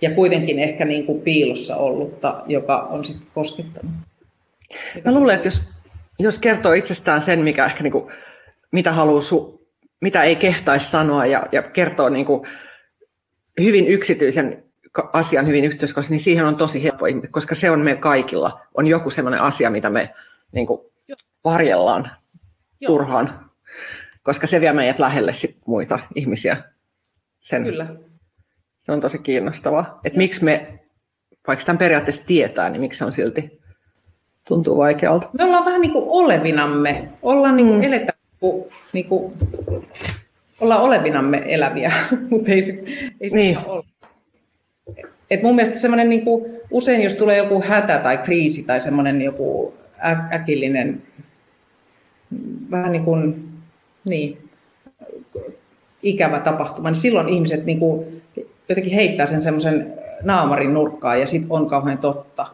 ja 0.00 0.10
kuitenkin 0.10 0.58
ehkä 0.58 0.84
niin 0.84 1.06
kuin 1.06 1.20
piilossa 1.20 1.76
ollutta, 1.76 2.42
joka 2.46 2.78
on 2.78 3.04
sitten 3.04 3.26
koskettanut. 3.34 3.92
Mä 5.04 5.14
luulen, 5.14 5.34
että 5.34 5.46
jos, 5.46 5.68
jos 6.18 6.38
kertoo 6.38 6.72
itsestään 6.72 7.22
sen, 7.22 7.40
mikä 7.40 7.64
ehkä 7.64 7.82
niin 7.82 7.92
kuin, 7.92 8.12
mitä 8.70 8.92
haluaa 8.92 9.20
su, 9.20 9.68
mitä 10.00 10.22
ei 10.22 10.36
kehtaisi 10.36 10.90
sanoa 10.90 11.26
ja, 11.26 11.42
ja 11.52 11.62
kertoo 11.62 12.08
niin 12.08 12.26
kuin 12.26 12.42
hyvin 13.60 13.88
yksityisen 13.88 14.64
asian 15.12 15.46
hyvin 15.46 15.64
yhteiskossa, 15.64 16.10
niin 16.10 16.20
siihen 16.20 16.44
on 16.44 16.56
tosi 16.56 16.82
helppo, 16.82 17.06
koska 17.30 17.54
se 17.54 17.70
on 17.70 17.80
me 17.80 17.96
kaikilla. 17.96 18.60
On 18.74 18.86
joku 18.86 19.10
sellainen 19.10 19.40
asia, 19.40 19.70
mitä 19.70 19.90
me 19.90 20.14
niin 20.52 20.66
kuin, 20.66 20.80
varjellaan 21.44 22.10
Joo. 22.80 22.86
turhaan, 22.86 23.47
koska 24.28 24.46
se 24.46 24.60
vie 24.60 24.72
meidät 24.72 24.98
lähelle 24.98 25.32
sit 25.32 25.56
muita 25.66 25.98
ihmisiä. 26.14 26.56
Sen. 27.40 27.64
Kyllä. 27.64 27.86
Se 28.82 28.92
on 28.92 29.00
tosi 29.00 29.18
kiinnostavaa. 29.18 30.00
Että 30.04 30.18
miksi 30.18 30.44
me, 30.44 30.78
vaikka 31.46 31.64
tämän 31.64 31.78
periaatteessa 31.78 32.26
tietää, 32.26 32.70
niin 32.70 32.80
miksi 32.80 32.98
se 32.98 33.04
on 33.04 33.12
silti 33.12 33.60
tuntuu 34.48 34.76
vaikealta. 34.78 35.28
Me 35.38 35.44
ollaan 35.44 35.64
vähän 35.64 35.80
niin 35.80 35.92
kuin 35.92 36.04
olevinamme. 36.08 37.08
Ollaan 37.22 37.56
niin 37.56 37.66
kuin 37.66 37.78
mm. 37.78 37.84
eletä, 37.84 38.12
niin 38.92 39.08
kuin, 39.08 39.32
ollaan 40.60 40.82
olevinamme 40.82 41.42
eläviä, 41.46 41.92
mutta 42.30 42.52
ei 42.52 42.62
sitten 42.62 42.94
ei 43.20 43.30
sit 43.30 43.38
niin. 43.38 43.58
ole. 43.66 43.84
Et 45.30 45.42
mun 45.42 45.54
mielestä 45.54 45.78
semmoinen 45.78 46.08
niin 46.08 46.24
kuin, 46.24 46.44
usein, 46.70 47.02
jos 47.02 47.14
tulee 47.14 47.36
joku 47.36 47.62
hätä 47.62 47.98
tai 47.98 48.18
kriisi 48.18 48.62
tai 48.62 48.80
semmoinen 48.80 49.22
joku 49.22 49.74
äkillinen, 50.32 51.02
vähän 52.70 52.92
niin 52.92 53.04
kuin, 53.04 53.47
niin, 54.08 54.50
ikävä 56.02 56.40
tapahtuma, 56.40 56.88
niin 56.88 57.00
silloin 57.00 57.28
ihmiset 57.28 57.64
niin 57.64 57.78
kuin, 57.78 58.22
jotenkin 58.68 58.94
heittää 58.94 59.26
sen 59.26 59.40
semmoisen 59.40 59.94
naamarin 60.22 60.74
nurkkaan 60.74 61.20
ja 61.20 61.26
sitten 61.26 61.52
on 61.52 61.68
kauhean 61.68 61.98
totta. 61.98 62.46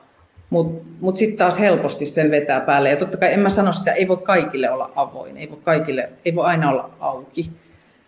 Mutta 0.50 0.84
mut 1.00 1.16
sitten 1.16 1.38
taas 1.38 1.58
helposti 1.58 2.06
sen 2.06 2.30
vetää 2.30 2.60
päälle. 2.60 2.90
Ja 2.90 2.96
totta 2.96 3.16
kai 3.16 3.32
en 3.32 3.40
mä 3.40 3.48
sano 3.48 3.72
sitä, 3.72 3.92
ei 3.92 4.08
voi 4.08 4.16
kaikille 4.16 4.70
olla 4.70 4.92
avoin, 4.96 5.36
ei 5.36 5.50
voi, 5.50 5.58
kaikille, 5.62 6.10
ei 6.24 6.34
voi 6.34 6.44
aina 6.44 6.70
olla 6.70 6.90
auki. 7.00 7.50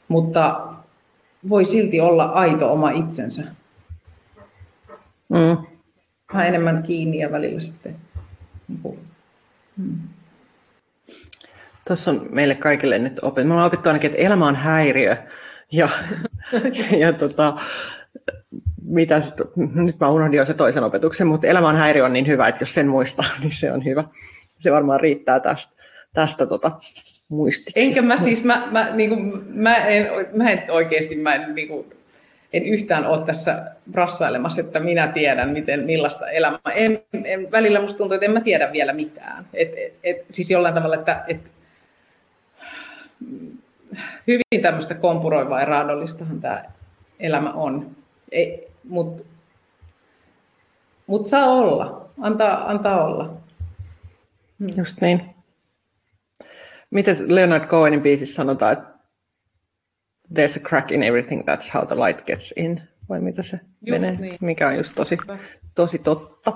Mutta 0.08 0.66
voi 1.48 1.64
silti 1.64 2.00
olla 2.00 2.24
aito 2.24 2.72
oma 2.72 2.90
itsensä. 2.90 3.42
Mm. 5.28 5.56
Vähän 6.32 6.46
enemmän 6.46 6.82
kiinni 6.82 7.18
ja 7.18 7.32
välillä 7.32 7.60
sitten. 7.60 7.96
Mm. 9.76 9.98
Tuossa 11.86 12.10
on 12.10 12.28
meille 12.30 12.54
kaikille 12.54 12.98
nyt 12.98 13.18
opittu. 13.22 13.48
Me 13.48 13.54
ollaan 13.54 13.66
opittu 13.66 13.88
ainakin, 13.88 14.10
että 14.10 14.22
elämä 14.22 14.46
on 14.46 14.56
häiriö. 14.56 15.16
Ja, 15.72 15.88
ja 17.02 17.12
tota, 17.12 17.56
mitä 18.82 19.20
sit, 19.20 19.34
nyt 19.74 20.00
mä 20.00 20.10
unohdin 20.10 20.38
jo 20.38 20.44
se 20.44 20.54
toisen 20.54 20.84
opetuksen, 20.84 21.26
mutta 21.26 21.46
elämän 21.46 21.76
häiriö 21.76 22.04
on 22.04 22.12
niin 22.12 22.26
hyvä, 22.26 22.48
että 22.48 22.62
jos 22.62 22.74
sen 22.74 22.88
muistaa, 22.88 23.24
niin 23.40 23.52
se 23.52 23.72
on 23.72 23.84
hyvä. 23.84 24.04
Se 24.60 24.72
varmaan 24.72 25.00
riittää 25.00 25.40
tästä, 25.40 25.82
tästä 26.12 26.46
tota, 26.46 26.70
muistiksi. 27.28 27.80
Enkä 27.80 28.02
mä 28.02 28.16
siis, 28.16 28.44
mä, 28.44 28.68
mä, 28.70 28.90
niin 28.94 29.10
kuin, 29.10 29.44
mä, 29.48 29.76
en, 29.76 30.08
mä 30.32 30.50
en 30.50 30.62
oikeasti, 30.68 31.16
mä 31.16 31.34
en, 31.34 31.54
niin 31.54 31.68
kuin, 31.68 31.86
en 32.52 32.66
yhtään 32.66 33.06
ole 33.06 33.26
tässä 33.26 33.64
brassailemassa, 33.90 34.60
että 34.60 34.80
minä 34.80 35.08
tiedän, 35.08 35.50
miten, 35.50 35.84
millaista 35.84 36.30
elämää. 36.30 36.60
En, 36.74 37.02
en, 37.24 37.50
välillä 37.52 37.80
musta 37.80 37.98
tuntuu, 37.98 38.14
että 38.14 38.24
en 38.24 38.32
mä 38.32 38.40
tiedä 38.40 38.72
vielä 38.72 38.92
mitään. 38.92 39.46
Et, 39.54 39.72
et, 39.76 39.94
et, 40.04 40.24
siis 40.30 40.50
jollain 40.50 40.74
tavalla, 40.74 40.94
että 40.94 41.24
et, 41.28 41.50
hyvin 44.26 44.62
tämmöistä 44.62 44.94
kompuroivaa 44.94 45.60
ja 45.60 45.66
raadollistahan 45.66 46.40
tämä 46.40 46.64
elämä 47.20 47.52
on. 47.52 47.96
Mutta 48.88 49.22
mut 51.06 51.26
saa 51.26 51.46
olla, 51.46 52.10
antaa, 52.20 52.70
antaa 52.70 53.04
olla. 53.04 53.36
Hmm. 54.58 54.68
Just 54.76 55.00
niin. 55.00 55.34
Miten 56.90 57.16
Leonard 57.34 57.66
Cohenin 57.66 58.02
biisissä 58.02 58.34
sanotaan, 58.34 58.72
että 58.72 58.86
there's 60.34 60.60
a 60.60 60.68
crack 60.68 60.90
in 60.90 61.02
everything, 61.02 61.42
that's 61.42 61.70
how 61.74 61.86
the 61.86 61.96
light 61.96 62.26
gets 62.26 62.54
in, 62.56 62.82
vai 63.08 63.20
mitä 63.20 63.42
se 63.42 63.60
just 63.86 64.00
menee, 64.00 64.16
niin. 64.20 64.38
mikä 64.40 64.68
on 64.68 64.76
just 64.76 64.94
tosi, 64.94 65.18
tosi 65.74 65.98
totta. 65.98 66.52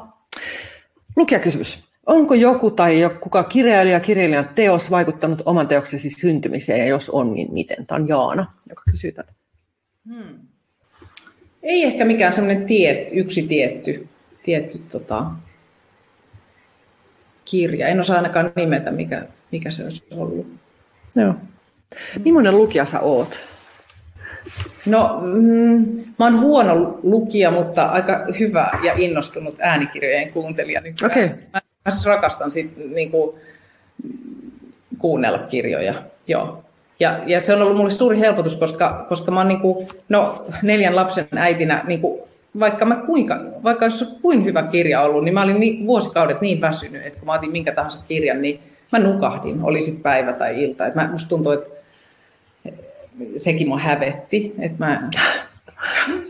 Lukijakysymys. 1.16 1.89
Onko 2.10 2.34
joku 2.34 2.70
tai 2.70 3.10
kuka 3.20 3.42
kirjailija 3.42 4.00
kirjailijan 4.00 4.48
teos 4.54 4.90
vaikuttanut 4.90 5.42
oman 5.44 5.68
teoksesi 5.68 6.10
syntymiseen, 6.10 6.80
ja 6.80 6.86
jos 6.86 7.10
on, 7.10 7.32
niin 7.32 7.52
miten? 7.52 7.86
Tämä 7.86 8.02
on 8.02 8.08
Jaana, 8.08 8.46
joka 8.68 8.82
kysyy 8.90 9.12
tätä. 9.12 9.32
Hmm. 10.08 10.38
Ei 11.62 11.84
ehkä 11.84 12.04
mikään 12.04 12.32
semmoinen 12.32 12.66
tiet, 12.66 13.08
yksi 13.12 13.42
tietty, 13.42 14.08
tietty 14.42 14.78
tota, 14.78 15.26
kirja. 17.44 17.88
En 17.88 18.00
osaa 18.00 18.16
ainakaan 18.16 18.52
nimetä, 18.56 18.90
mikä, 18.90 19.26
mikä 19.52 19.70
se 19.70 19.84
olisi 19.84 20.06
ollut. 20.16 20.46
Joo. 21.14 21.34
Millainen 22.24 22.56
lukija 22.56 22.84
sä 22.84 23.00
oot? 23.00 23.40
No, 24.86 25.20
mm, 25.22 26.04
mä 26.18 26.24
oon 26.24 26.40
huono 26.40 27.00
lukija, 27.02 27.50
mutta 27.50 27.84
aika 27.84 28.26
hyvä 28.38 28.70
ja 28.84 28.92
innostunut 28.96 29.54
äänikirjojen 29.60 30.32
kuuntelija 30.32 30.80
nykyään. 30.80 31.12
Okay. 31.12 31.28
Mä, 31.52 31.60
mä 31.84 31.92
siis 31.92 32.06
rakastan 32.06 32.50
sit, 32.50 32.76
niin 32.94 33.10
kuin, 33.10 33.36
kuunnella 34.98 35.38
kirjoja. 35.38 35.94
Joo. 36.26 36.64
Ja, 37.00 37.20
ja 37.26 37.40
se 37.40 37.54
on 37.54 37.62
ollut 37.62 37.76
mulle 37.76 37.90
suuri 37.90 38.18
helpotus, 38.18 38.56
koska, 38.56 39.06
koska 39.08 39.30
mä 39.30 39.40
oon 39.40 39.48
niin 39.48 39.60
kuin, 39.60 39.88
no, 40.08 40.44
neljän 40.62 40.96
lapsen 40.96 41.26
äitinä, 41.36 41.84
niin 41.86 42.00
kuin, 42.00 42.20
vaikka, 42.60 42.84
mä 42.84 42.96
kuinka, 42.96 43.40
vaikka 43.64 43.84
olisi 43.84 44.04
kuin 44.22 44.44
hyvä 44.44 44.62
kirja 44.62 45.00
ollut, 45.00 45.24
niin 45.24 45.34
mä 45.34 45.42
olin 45.42 45.60
niin, 45.60 45.86
vuosikaudet 45.86 46.40
niin 46.40 46.60
väsynyt, 46.60 47.06
että 47.06 47.18
kun 47.18 47.26
mä 47.26 47.34
otin 47.34 47.52
minkä 47.52 47.72
tahansa 47.72 48.04
kirjan, 48.08 48.42
niin 48.42 48.60
mä 48.92 48.98
nukahdin, 48.98 49.62
oli 49.62 49.80
sitten 49.80 50.02
päivä 50.02 50.32
tai 50.32 50.64
ilta. 50.64 50.86
Et 50.86 50.94
mä, 50.94 51.08
musta 51.12 51.28
tuntuu, 51.28 51.52
että 51.52 51.80
sekin 53.36 53.68
mua 53.68 53.78
hävetti, 53.78 54.54
että 54.58 54.78
mä, 54.78 55.10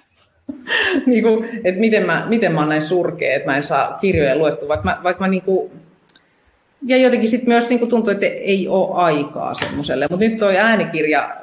niin 1.07 1.23
kuin, 1.23 1.49
että 1.65 1.81
miten 1.81 2.07
mä, 2.07 2.27
miten 2.29 2.53
mä 2.53 2.61
oon 2.61 2.69
näin 2.69 2.83
surkea, 2.83 3.37
että 3.37 3.51
mä 3.51 3.57
en 3.57 3.63
saa 3.63 3.99
kirjoja 4.01 4.37
luettua, 4.37 4.69
vaikka 4.69 4.85
mä, 4.85 4.99
vaikka 5.03 5.25
mä 5.25 5.29
niin 5.29 5.43
kuin, 5.43 5.73
ja 6.87 6.97
jotenkin 6.97 7.29
sitten 7.29 7.49
myös 7.49 7.69
niin 7.69 7.79
kuin 7.79 7.89
tuntuu, 7.89 8.13
että 8.13 8.27
ei 8.27 8.69
ole 8.69 8.95
aikaa 8.95 9.55
semmoiselle. 9.55 10.07
Mutta 10.11 10.27
nyt 10.27 10.39
tuo 10.39 10.49
äänikirja 10.49 11.37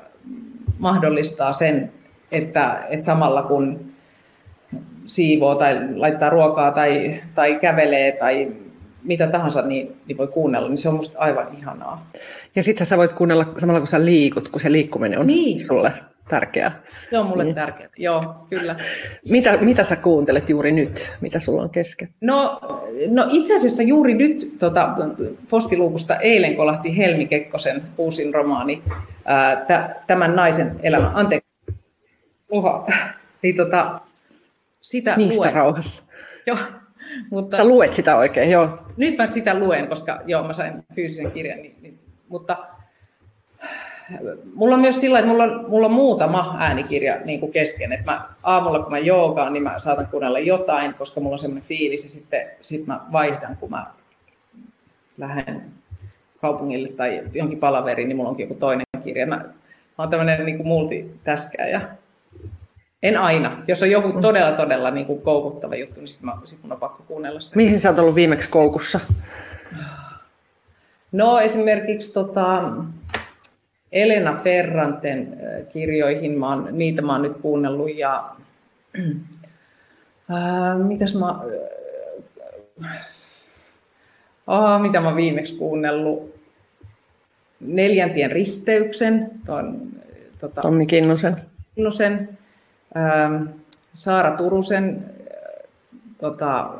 mahdollistaa 0.80 1.54
sen, 1.54 1.92
että, 2.32 2.84
että 2.90 3.06
samalla 3.06 3.44
kun 3.44 3.80
siivoo 5.06 5.56
tai 5.56 5.80
laittaa 5.96 6.30
ruokaa 6.30 6.72
tai, 6.72 7.16
tai 7.36 7.56
kävelee 7.56 8.12
tai 8.12 8.52
mitä 9.04 9.28
tahansa, 9.28 9.62
niin, 9.62 9.96
niin 10.08 10.18
voi 10.18 10.28
kuunnella, 10.28 10.68
niin 10.68 10.78
se 10.78 10.90
on 10.90 10.96
musta 10.96 11.20
aivan 11.20 11.48
ihanaa. 11.58 12.10
Ja 12.56 12.64
sitten 12.64 12.88
sä 12.88 12.98
voit 12.98 13.14
kuunnella 13.14 13.54
samalla 13.58 13.80
kun 13.80 13.88
sä 13.88 14.06
liikut, 14.06 14.50
kun 14.50 14.62
se 14.62 14.72
liikkuminen 14.72 15.20
on 15.20 15.28
niin. 15.28 15.60
sulle 15.60 15.92
tärkeää. 16.28 16.82
Se 17.10 17.20
on 17.20 17.26
mulle 17.26 17.44
niin. 17.44 17.56
tärkeää, 17.56 17.90
joo, 17.98 18.36
kyllä. 18.50 18.76
Mitä, 19.30 19.58
mitä 19.58 19.84
sä 19.84 19.96
kuuntelet 19.96 20.50
juuri 20.50 20.72
nyt? 20.72 21.14
Mitä 21.22 21.40
sulla 21.40 21.62
on 21.62 21.70
kesken? 21.70 22.10
No, 22.22 22.60
no 23.08 23.28
itse 23.30 23.56
asiassa 23.56 23.84
juuri 23.84 24.14
nyt 24.14 24.56
tota, 24.60 24.90
postiluukusta 25.50 26.16
eilen 26.16 26.56
kolahti 26.56 26.98
Helmi 26.98 27.28
Kekkosen 27.28 27.82
uusin 27.98 28.34
romaani, 28.34 28.84
ää, 29.26 29.66
Tämän 30.08 30.36
naisen 30.36 30.80
elämä. 30.84 31.12
Anteeksi, 31.14 31.50
Uha. 32.52 32.88
Niin, 33.42 33.56
tota, 33.56 34.00
sitä 34.82 35.16
Niistä 35.18 35.38
luen. 35.42 35.54
rauhassa. 35.54 36.04
Joo, 36.46 36.58
mutta... 37.30 37.58
Sä 37.58 37.66
luet 37.66 37.94
sitä 37.94 38.16
oikein, 38.16 38.52
joo. 38.52 38.80
Nyt 38.98 39.18
mä 39.18 39.28
sitä 39.28 39.60
luen, 39.60 39.88
koska 39.88 40.22
joo, 40.26 40.44
mä 40.44 40.54
sain 40.54 40.74
fyysisen 40.96 41.32
kirjan, 41.32 41.62
niin, 41.62 41.76
niin, 41.82 42.00
mutta 42.30 42.58
mulla 44.56 44.76
on 44.76 44.82
myös 44.82 45.02
sillä, 45.02 45.20
että 45.20 45.32
mulla 45.32 45.44
on, 45.44 45.66
mulla 45.68 45.86
on 45.86 45.94
muutama 45.94 46.56
äänikirja 46.60 47.18
niin 47.26 47.40
kuin 47.40 47.52
kesken. 47.52 47.92
Että 47.92 48.12
mä, 48.12 48.30
aamulla 48.44 48.80
kun 48.80 48.92
mä 48.92 48.98
joogaan, 48.98 49.54
niin 49.54 49.64
mä 49.64 49.80
saatan 49.80 50.08
kuunnella 50.08 50.40
jotain, 50.40 50.94
koska 50.94 51.20
mulla 51.22 51.34
on 51.34 51.40
semmoinen 51.40 51.68
fiilis. 51.68 52.04
Ja 52.04 52.10
sitten 52.10 52.48
sit 52.62 52.88
mä 52.88 53.00
vaihdan, 53.12 53.58
kun 53.58 53.70
mä 53.70 53.86
lähden 55.18 55.64
kaupungille 56.42 56.88
tai 56.88 57.24
jonkin 57.34 57.60
palaveriin, 57.60 58.10
niin 58.10 58.18
mulla 58.18 58.30
onkin 58.30 58.44
joku 58.44 58.60
toinen 58.60 58.86
kirja. 59.04 59.28
Mä, 59.28 59.36
mä 59.36 59.54
oon 59.98 60.10
tämmöinen 60.10 60.46
niin 60.46 60.58
kuin 60.58 60.68
multitäskäjä. 60.68 61.82
En 63.04 63.18
aina. 63.18 63.64
Jos 63.68 63.84
on 63.84 63.92
joku 63.92 64.22
todella, 64.22 64.52
todella 64.52 64.92
niin 64.92 65.06
kuin 65.06 65.22
koukuttava 65.22 65.76
juttu, 65.76 66.00
niin 66.00 66.08
sitten 66.08 66.32
sit 66.44 66.64
mun 66.64 66.72
on 66.72 66.80
pakko 66.80 67.04
kuunnella 67.08 67.40
se. 67.40 67.56
Mihin 67.56 67.80
sä 67.80 67.90
oot 67.90 68.00
ollut 68.00 68.16
viimeksi 68.16 68.50
koukussa? 68.50 69.00
No 71.12 71.40
esimerkiksi 71.40 72.14
tota, 72.14 72.74
Elena 73.92 74.34
Ferranten 74.34 75.34
äh, 75.34 75.68
kirjoihin, 75.70 76.40
mä 76.40 76.50
oon, 76.50 76.68
niitä 76.72 77.02
mä 77.02 77.12
oon 77.12 77.22
nyt 77.22 77.38
kuunnellut 77.42 77.96
ja 77.96 78.36
äh, 80.32 80.80
mitäs 80.88 81.16
mä, 81.16 81.40
äh, 84.50 84.82
mitä 84.82 85.02
mä 85.02 85.16
viimeksi 85.16 85.56
kuunnellut, 85.56 86.38
Neljäntien 87.60 88.32
risteyksen, 88.32 89.32
ton, 89.46 89.88
tota, 90.40 90.62
Tommi 90.62 90.86
Kinnusen. 90.86 91.36
Kinnusen 91.76 92.38
ähm, 92.98 93.44
Saara 93.94 94.38
Turusen 94.38 95.06
tota, 96.18 96.74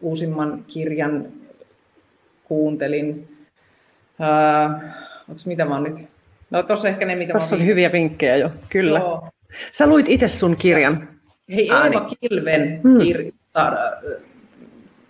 uusimman 0.00 0.64
kirjan 0.66 1.26
kuuntelin. 2.44 3.36
Ää, 4.18 4.94
mitä 5.46 5.64
mä 5.64 5.74
oon 5.74 5.82
nyt? 5.82 6.08
No 6.50 6.62
tuossa 6.62 6.88
ehkä 6.88 7.04
ne, 7.04 7.14
mitä 7.14 7.32
Tuossa 7.32 7.56
oli 7.56 7.66
hyviä 7.66 7.92
vinkkejä 7.92 8.36
jo, 8.36 8.50
kyllä. 8.68 8.98
Joo. 8.98 9.28
Sä 9.72 9.86
luit 9.86 10.08
itse 10.08 10.28
sun 10.28 10.56
kirjan. 10.56 11.08
Hei, 11.54 11.70
Eeva 11.70 12.08
Kilven 12.20 12.80
hmm. 12.82 12.98
kirja, 12.98 13.32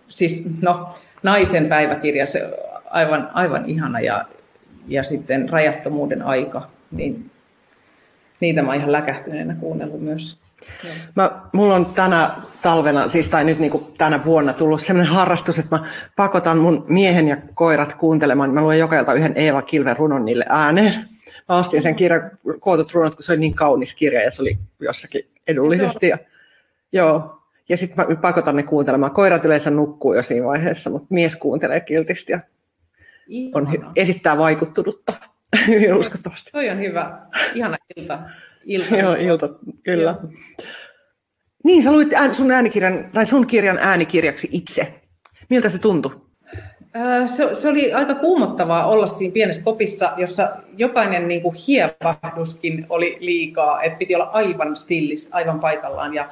siis 0.07 0.49
no, 0.61 0.89
naisen 1.23 1.65
päiväkirja, 1.65 2.25
se 2.25 2.53
aivan, 2.85 3.29
aivan 3.33 3.65
ihana 3.65 3.99
ja, 3.99 4.25
ja 4.87 5.03
sitten 5.03 5.49
rajattomuuden 5.49 6.21
aika, 6.21 6.69
niin 6.91 7.31
niitä 8.39 8.61
mä 8.61 8.67
oon 8.67 8.77
ihan 8.77 8.91
läkähtyneenä 8.91 9.55
kuunnellut 9.55 10.01
myös. 10.01 10.39
Mä, 11.15 11.31
mulla 11.53 11.75
on 11.75 11.85
tänä 11.85 12.31
talvena, 12.61 13.09
siis 13.09 13.29
tai 13.29 13.43
nyt 13.43 13.59
niin 13.59 13.71
kuin 13.71 13.85
tänä 13.97 14.25
vuonna 14.25 14.53
tullut 14.53 14.81
sellainen 14.81 15.13
harrastus, 15.13 15.59
että 15.59 15.77
mä 15.77 15.87
pakotan 16.15 16.57
mun 16.57 16.85
miehen 16.87 17.27
ja 17.27 17.37
koirat 17.53 17.93
kuuntelemaan. 17.93 18.53
Mä 18.53 18.61
luen 18.61 18.79
joka 18.79 18.99
ilta 18.99 19.13
yhden 19.13 19.33
Eeva 19.35 19.61
Kilven 19.61 19.97
runon 19.97 20.25
niille 20.25 20.45
ääneen. 20.49 20.93
Mä 21.49 21.55
ostin 21.55 21.81
sen 21.81 21.95
kirjan 21.95 22.31
Kootut 22.59 22.93
runot, 22.93 23.15
kun 23.15 23.23
se 23.23 23.31
oli 23.31 23.39
niin 23.39 23.55
kaunis 23.55 23.95
kirja 23.95 24.21
ja 24.21 24.31
se 24.31 24.41
oli 24.41 24.57
jossakin 24.79 25.21
edullisesti. 25.47 26.07
Ja, 26.07 26.17
joo. 26.91 27.41
Ja 27.69 27.77
sitten 27.77 28.05
mä 28.07 28.15
pakotan 28.15 28.55
ne 28.55 28.63
kuuntelemaan. 28.63 29.11
Koirat 29.11 29.45
yleensä 29.45 29.69
nukkuu 29.69 30.13
jo 30.13 30.23
siinä 30.23 30.45
vaiheessa, 30.45 30.89
mutta 30.89 31.07
mies 31.09 31.35
kuuntelee 31.35 31.79
kiltisti 31.79 32.31
ja 32.31 32.39
on, 33.53 33.91
esittää 33.95 34.37
vaikuttunutta 34.37 35.13
hyvin 35.67 35.93
uskottavasti. 35.93 36.51
Toi 36.51 36.69
on 36.69 36.79
hyvä. 36.79 37.19
Ihana 37.53 37.77
ilta. 37.95 38.19
ilta. 38.65 38.95
Joo, 39.03 39.13
ilta, 39.13 39.49
kyllä. 39.83 40.03
Joo. 40.21 40.31
Niin, 41.63 41.83
sä 41.83 41.91
luit 41.91 42.09
sun, 42.31 42.51
äänikirjan, 42.51 43.09
tai 43.13 43.25
sun 43.25 43.47
kirjan 43.47 43.77
äänikirjaksi 43.77 44.49
itse. 44.51 45.01
Miltä 45.49 45.69
se 45.69 45.79
tuntui? 45.79 46.28
Se, 47.27 47.55
se 47.55 47.69
oli 47.69 47.93
aika 47.93 48.15
kuumottavaa 48.15 48.87
olla 48.87 49.05
siinä 49.05 49.33
pienessä 49.33 49.63
kopissa, 49.63 50.11
jossa 50.17 50.49
jokainen 50.77 51.27
niin 51.27 51.41
kuin 51.41 51.55
hievahduskin 51.67 52.85
oli 52.89 53.17
liikaa, 53.19 53.83
että 53.83 53.97
piti 53.97 54.15
olla 54.15 54.29
aivan 54.33 54.75
stillis, 54.75 55.33
aivan 55.33 55.59
paikallaan. 55.59 56.13
Ja 56.13 56.29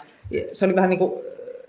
se 0.53 0.65
oli 0.65 0.75
vähän 0.75 0.89
niin 0.89 0.99
kuin, 0.99 1.13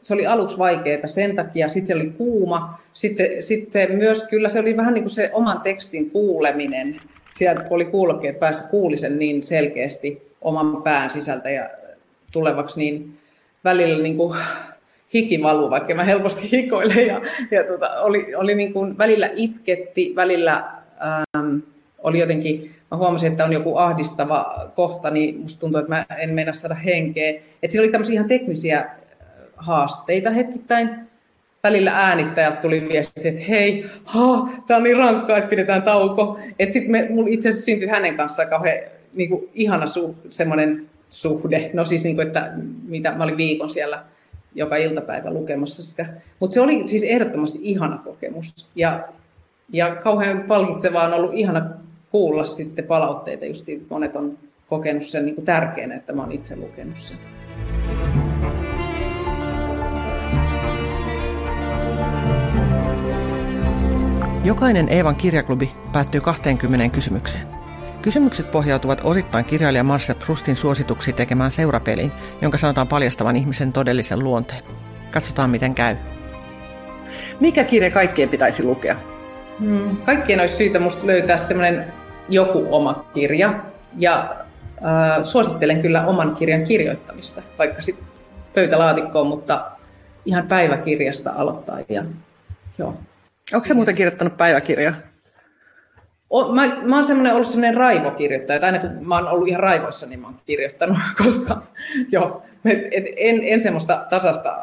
se 0.03 0.15
oli 0.15 0.27
aluksi 0.27 0.59
vaikeaa 0.59 1.07
sen 1.07 1.37
takia, 1.37 1.69
sitten 1.69 1.87
se 1.87 1.95
oli 1.95 2.11
kuuma, 2.19 2.81
sitten, 2.93 3.43
sitten 3.43 3.97
myös 3.97 4.23
kyllä 4.31 4.49
se 4.49 4.61
oli 4.61 4.77
vähän 4.77 4.95
niin 4.95 5.05
kuin 5.05 5.15
se 5.15 5.31
oman 5.33 5.61
tekstin 5.61 6.11
kuuleminen, 6.11 7.01
sieltä 7.35 7.65
kun 7.65 7.75
oli 7.75 7.85
kuulokkeet 7.85 8.41
päässä, 8.41 8.71
kuuli 8.71 8.97
sen 8.97 9.19
niin 9.19 9.43
selkeästi 9.43 10.23
oman 10.41 10.83
pään 10.83 11.11
sisältä 11.11 11.51
ja 11.51 11.71
tulevaksi, 12.33 12.81
niin 12.81 13.19
välillä 13.65 14.03
niin 14.03 14.17
kuin 14.17 14.39
hiki 15.15 15.43
valuu, 15.43 15.71
vaikka 15.71 15.95
mä 15.95 16.05
helposti 16.05 16.51
hikoilen. 16.53 17.07
Ja, 17.07 17.21
ja 17.51 17.65
tota, 17.65 18.01
oli, 18.01 18.35
oli 18.35 18.55
niin 18.55 18.73
kuin, 18.73 18.99
välillä 18.99 19.31
itketti, 19.37 20.13
välillä 20.17 20.65
ähm, 21.37 21.59
oli 21.99 22.19
jotenkin, 22.19 22.75
mä 22.91 22.97
huomasin, 22.97 23.31
että 23.31 23.45
on 23.45 23.53
joku 23.53 23.77
ahdistava 23.77 24.71
kohta, 24.75 25.11
niin 25.11 25.41
musta 25.41 25.61
tuntuu, 25.61 25.81
että 25.81 25.93
mä 25.93 26.07
en 26.19 26.31
meinaa 26.31 26.53
saada 26.53 26.75
henkeä. 26.75 27.31
Että 27.31 27.73
siinä 27.73 27.83
oli 27.83 27.93
tämmöisiä 27.93 28.15
ihan 28.15 28.29
teknisiä 28.29 28.79
äh, 28.79 28.89
haasteita 29.57 30.31
hetkittäin. 30.31 30.91
Välillä 31.63 31.91
äänittäjät 31.91 32.61
tuli 32.61 32.89
viesti, 32.89 33.29
että 33.29 33.41
hei, 33.49 33.85
ha, 34.05 34.23
on 34.77 34.83
niin 34.83 34.97
rankkaa, 34.97 35.39
että 35.39 35.51
pidetään 35.51 35.83
tauko. 35.83 36.39
Että 36.59 36.73
sitten 36.73 37.13
mulla 37.15 37.29
itse 37.31 37.49
asiassa 37.49 37.65
syntyi 37.65 37.89
hänen 37.89 38.17
kanssaan 38.17 38.49
kauhean 38.49 38.79
niin 39.15 39.29
kuin, 39.29 39.49
ihana 39.55 39.87
su, 39.87 40.15
semmoinen 40.31 40.87
suhde. 41.11 41.71
No 41.73 41.85
siis, 41.85 42.05
niin 42.05 42.17
kuin, 42.17 42.27
että 42.27 42.53
mitä 42.89 43.15
mä 43.15 43.25
olin 43.25 43.37
viikon 43.37 43.71
siellä 43.71 44.05
joka 44.59 44.77
iltapäivä 44.77 45.31
lukemassa 45.31 45.85
sitä. 45.85 46.07
Mutta 46.41 46.55
se 46.55 46.61
oli 46.61 46.89
siis 46.89 47.03
ehdottomasti 47.03 47.59
ihana 47.63 47.99
kokemus. 47.99 48.71
Ja, 48.77 49.09
ja 49.73 49.97
kauhean 49.97 50.43
palkitsevaa 50.43 51.07
on 51.07 51.15
ollut 51.15 51.35
ihana 51.35 51.71
kuulla 52.11 52.45
sitten 52.45 52.85
palautteita 52.85 53.45
just 53.45 53.65
siitä, 53.65 53.83
että 53.83 53.95
monet 53.95 54.17
on 54.17 54.39
kokenut 54.69 55.03
sen 55.03 55.25
niin 55.25 55.35
kuin 55.35 55.45
tärkeänä, 55.45 55.95
että 55.95 56.13
mä 56.13 56.23
oon 56.23 56.33
itse 56.33 56.57
lukenut 56.57 56.99
sen. 56.99 57.17
Jokainen 64.45 64.89
Eevan 64.89 65.17
kirjaklubi 65.17 65.71
päättyy 65.93 66.21
20 66.21 66.95
kysymykseen. 66.95 67.58
Kysymykset 68.03 68.51
pohjautuvat 68.51 69.01
osittain 69.05 69.45
kirjailija 69.45 69.85
Marcel 69.85 70.15
Proustin 70.15 70.57
suosituksiin 70.57 71.15
tekemään 71.15 71.51
seurapeliin, 71.51 72.13
jonka 72.43 72.59
sanotaan 72.59 72.89
paljastavan 72.89 73.37
ihmisen 73.37 73.73
todellisen 73.73 74.19
luonteen. 74.19 74.63
Katsotaan, 75.11 75.51
miten 75.51 75.75
käy. 75.75 75.97
Mikä 77.41 77.65
kirja 77.65 77.91
kaikkien 77.91 78.29
pitäisi 78.29 78.63
lukea? 78.63 78.97
Hmm, 79.61 79.97
kaikkien 79.97 80.41
olisi 80.41 80.57
syytä 80.57 80.81
musta 80.81 81.07
löytää 81.07 81.37
semmoinen 81.37 81.93
joku 82.29 82.67
oma 82.71 83.05
kirja. 83.15 83.55
Ja 83.99 84.37
äh, 84.85 85.25
suosittelen 85.25 85.83
kyllä 85.83 86.07
oman 86.07 86.35
kirjan 86.35 86.65
kirjoittamista, 86.65 87.43
vaikka 87.59 87.83
sitten 87.83 88.07
pöytälaatikkoon, 88.55 89.27
mutta 89.27 89.71
ihan 90.25 90.47
päiväkirjasta 90.49 91.33
aloittaa. 91.37 91.79
Ja, 91.89 92.05
joo. 92.79 92.95
Onko 93.55 93.67
se 93.67 93.75
muuten 93.75 93.95
kirjoittanut 93.95 94.37
päiväkirjaa? 94.37 94.95
O, 96.31 96.53
mä, 96.53 96.77
mä 96.83 96.97
oon 96.97 97.05
semmoinen, 97.05 97.33
ollut 97.33 97.49
semmoinen 97.49 97.77
raivokirjoittaja, 97.77 98.57
että 98.57 98.67
aina 98.67 98.79
kun 98.79 99.09
mä 99.09 99.15
oon 99.15 99.29
ollut 99.29 99.49
ihan 99.49 99.63
raivoissa, 99.63 100.07
niin 100.07 100.21
mä 100.21 100.27
oon 100.27 100.37
kirjoittanut, 100.47 100.99
koska 101.25 101.63
jo, 102.13 102.43
et, 102.65 102.79
et, 102.91 103.05
en, 103.17 103.41
en 103.43 103.61
semmoista 103.61 104.07
tasasta 104.11 104.59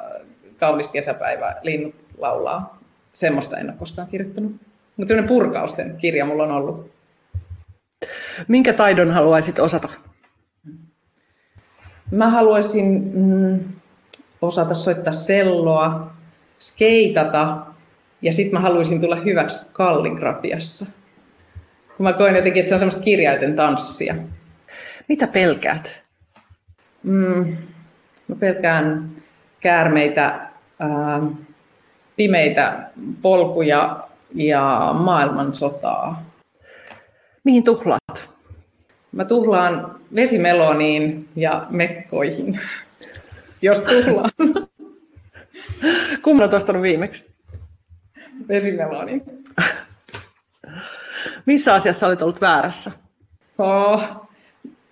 kaunis 0.58 0.88
kesäpäivä, 0.88 1.56
linnut 1.62 1.96
laulaa, 2.18 2.80
semmoista 3.14 3.58
en 3.58 3.70
ole 3.70 3.76
koskaan 3.80 4.08
kirjoittanut. 4.08 4.52
Mutta 4.98 5.08
semmoinen 5.08 5.28
purkausten 5.28 5.98
kirja 5.98 6.26
mulla 6.26 6.44
on 6.44 6.52
ollut. 6.52 6.92
Minkä 8.48 8.74
taidon 8.74 9.12
haluaisit 9.12 9.60
osata? 9.60 9.90
Mä 12.12 12.30
haluaisin 12.30 13.12
mm, 13.14 13.60
osata 14.42 14.74
soittaa 14.74 15.14
selloa, 15.14 16.12
skeitata 16.60 17.58
ja 18.22 18.34
sitten 18.34 18.54
mä 18.54 18.60
haluaisin 18.60 19.02
tulla 19.02 19.16
hyväksi 19.16 19.60
kalligrafiassa. 19.74 20.86
Mä 22.00 22.14
koen 22.14 22.36
jotenkin, 22.36 22.60
että 22.60 22.70
se 22.70 22.76
on 22.76 22.80
semmoista 22.80 23.04
kirjaiten 23.04 23.56
tanssia. 23.56 24.16
Mitä 25.10 25.28
pelkäät? 25.28 26.04
Mm, 27.04 27.58
mä 28.28 28.36
pelkään 28.40 29.12
käärmeitä, 29.60 30.50
ää, 30.80 31.22
pimeitä 32.16 32.90
polkuja 33.22 34.08
ja 34.34 34.92
maailmansotaa. 34.94 36.30
Mihin 37.44 37.64
tuhlaat? 37.64 38.30
Mä 39.12 39.26
tuhlaan 39.26 40.00
vesimeloniin 40.16 41.30
ja 41.36 41.68
mekkoihin, 41.70 42.60
jos 43.62 43.82
tuhlaan. 43.82 44.30
Kumman 46.22 46.50
olet 46.54 46.82
viimeksi? 46.82 47.26
Vesimelonin. 48.48 49.45
Missä 51.46 51.74
asiassa 51.74 52.08
olet 52.08 52.22
ollut 52.22 52.42
väärässä? 52.42 52.92
Oh, 53.58 54.26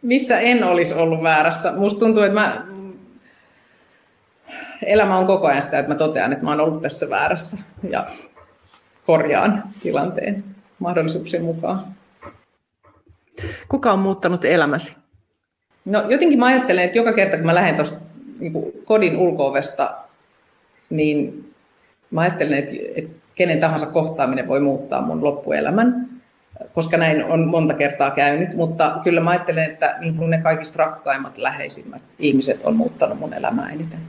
missä 0.02 0.40
en 0.40 0.64
olisi 0.64 0.94
ollut 0.94 1.24
väärässä? 1.24 1.72
Musta 1.72 2.00
tuntuu, 2.00 2.24
että 2.24 2.40
mä, 2.40 2.66
elämä 4.86 5.18
on 5.18 5.26
koko 5.26 5.48
ajan 5.48 5.62
sitä, 5.62 5.80
että 5.80 5.92
mä 5.92 5.98
totean, 5.98 6.34
että 6.34 6.44
mä 6.44 6.50
oon 6.50 6.62
ollut 6.62 6.82
tässä 6.82 7.10
väärässä 7.10 7.58
ja 7.90 8.06
korjaan 9.06 9.64
tilanteen 9.84 10.44
mahdollisuuksien 10.80 11.44
mukaan. 11.44 11.86
Kuka 13.70 13.92
on 13.92 14.00
muuttanut 14.00 14.46
elämäsi? 14.46 14.96
No 15.86 16.04
jotenkin 16.10 16.40
mä 16.40 16.46
ajattelen, 16.46 16.84
että 16.84 16.98
joka 16.98 17.14
kerta 17.14 17.38
kun 17.38 17.46
mä 17.46 17.56
lähden 17.56 17.76
tuosta 17.76 18.00
niin 18.40 18.54
kodin 18.86 19.18
ulkoovesta, 19.18 19.96
niin 20.90 21.50
mä 22.12 22.22
ajattelen, 22.22 22.60
että, 22.60 22.72
että 22.96 23.12
kenen 23.36 23.60
tahansa 23.60 23.86
kohtaaminen 23.86 24.48
voi 24.48 24.60
muuttaa 24.60 25.02
mun 25.02 25.24
loppuelämän 25.24 26.13
koska 26.74 26.98
näin 26.98 27.24
on 27.24 27.48
monta 27.48 27.74
kertaa 27.74 28.12
käynyt, 28.12 28.56
mutta 28.56 29.00
kyllä 29.04 29.22
mä 29.22 29.30
ajattelen, 29.30 29.72
että 29.72 29.96
niin 30.00 30.16
kuin 30.16 30.30
ne 30.30 30.42
kaikista 30.42 30.78
rakkaimmat, 30.78 31.38
läheisimmät 31.38 32.02
ihmiset 32.20 32.60
on 32.64 32.76
muuttanut 32.76 33.20
mun 33.20 33.34
elämää 33.34 33.70
eniten. 33.70 34.00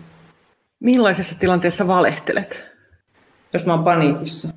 Millaisessa 0.81 1.39
tilanteessa 1.39 1.87
valehtelet? 1.87 2.69
Jos 3.53 3.67
mä 3.67 3.75
oon 3.75 3.85
paniikissa. 3.85 4.49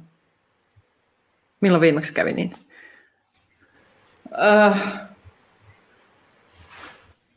Milloin 1.62 1.82
viimeksi 1.82 2.14
kävi 2.14 2.34
niin? 2.34 2.56
Äh, 4.41 5.08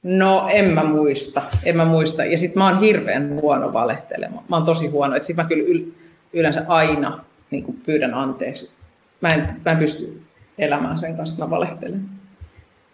no 0.03 0.49
en 0.53 0.65
mä 0.71 0.85
muista, 0.85 1.43
en 1.65 1.77
mä 1.77 1.85
muista. 1.85 2.25
Ja 2.25 2.39
sit 2.39 2.55
mä 2.55 2.69
oon 2.69 2.81
hirveän 2.81 3.29
huono 3.29 3.73
valehtelemaan. 3.73 4.45
Mä 4.49 4.57
oon 4.57 4.67
tosi 4.67 4.89
huono, 4.89 5.17
että 5.17 5.27
sit 5.27 5.37
mä 5.37 5.45
kyllä 5.45 5.91
yleensä 6.33 6.65
aina 6.69 7.25
niin 7.51 7.81
pyydän 7.87 8.15
anteeksi. 8.15 8.73
Mä 9.21 9.29
en, 9.29 9.61
mä 9.65 9.73
en 9.73 9.79
pysty 9.79 10.23
elämään 10.61 10.99
sen 10.99 11.17
kanssa, 11.17 11.35
että 11.35 11.45
mä 11.45 11.51
valehtelen. 11.51 12.03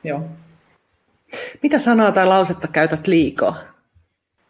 Joo. 0.05 0.23
Mitä 1.63 1.79
sanaa 1.79 2.13
tai 2.13 2.27
lausetta 2.27 2.69
käytät 2.69 3.07
liikaa? 3.07 3.57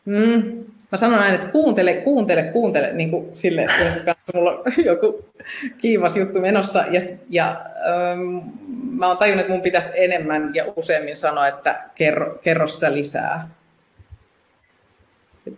Mm, 0.04 0.64
mä 0.92 0.98
sanon 0.98 1.18
aina, 1.18 1.34
että 1.34 1.46
kuuntele, 1.46 1.94
kuuntele, 1.94 2.42
kuuntele, 2.42 2.92
niin 2.92 3.10
kuin 3.10 3.36
sille, 3.36 3.64
että 3.64 4.14
mulla 4.34 4.50
on 4.52 4.64
joku 4.84 5.24
kiivas 5.78 6.16
juttu 6.16 6.40
menossa. 6.40 6.78
Ja, 6.90 7.00
ja 7.30 7.66
ähm, 8.10 8.20
mä 8.90 9.08
oon 9.08 9.16
tajunnut, 9.16 9.40
että 9.40 9.52
mun 9.52 9.62
pitäisi 9.62 9.90
enemmän 9.94 10.54
ja 10.54 10.64
useammin 10.76 11.16
sanoa, 11.16 11.48
että 11.48 11.80
kerro, 11.94 12.38
kerro 12.44 12.66
sä 12.66 12.92
lisää. 12.92 13.48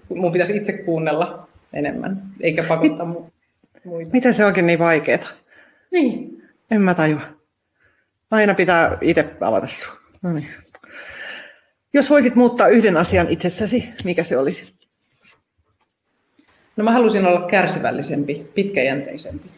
Mun 0.09 0.33
pitäisi 0.33 0.57
itse 0.57 0.73
kuunnella 0.73 1.49
enemmän, 1.73 2.23
eikä 2.41 2.63
pakottaa 2.63 3.07
muita. 3.85 4.11
Miten 4.13 4.35
se 4.35 4.45
onkin 4.45 4.67
niin 4.67 4.79
vaikeaa? 4.79 5.29
Niin. 5.91 6.43
En 6.71 6.81
mä 6.81 6.95
tajua. 6.95 7.38
Aina 8.31 8.55
pitää 8.55 8.99
itse 9.01 9.37
avata 9.41 9.67
sun. 9.67 9.93
No 10.23 10.33
niin. 10.33 10.49
Jos 11.95 12.11
voisit 12.11 12.35
muuttaa 12.35 12.69
yhden 12.69 12.97
asian 12.97 13.29
itsessäsi, 13.29 13.89
mikä 14.05 14.25
se 14.25 14.39
olisi? 14.39 14.79
No 16.77 16.85
mä 16.85 16.93
halusin 16.93 17.27
olla 17.27 17.47
kärsivällisempi, 17.47 18.51
pitkäjänteisempi. 18.55 19.51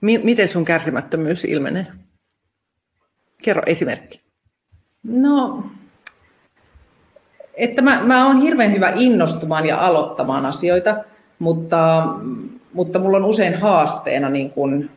M- 0.00 0.24
miten 0.24 0.48
sun 0.48 0.64
kärsimättömyys 0.64 1.44
ilmenee? 1.44 1.86
Kerro 3.42 3.62
esimerkki. 3.66 4.18
No, 5.02 5.64
että 7.54 7.82
mä, 7.82 8.02
mä 8.02 8.26
oon 8.26 8.42
hirveän 8.42 8.72
hyvä 8.72 8.92
innostumaan 8.96 9.66
ja 9.66 9.86
aloittamaan 9.86 10.46
asioita, 10.46 11.04
mutta, 11.38 12.04
mutta 12.72 12.98
mulla 12.98 13.16
on 13.16 13.24
usein 13.24 13.60
haasteena 13.60 14.28
niin 14.28 14.50
kun 14.50 14.90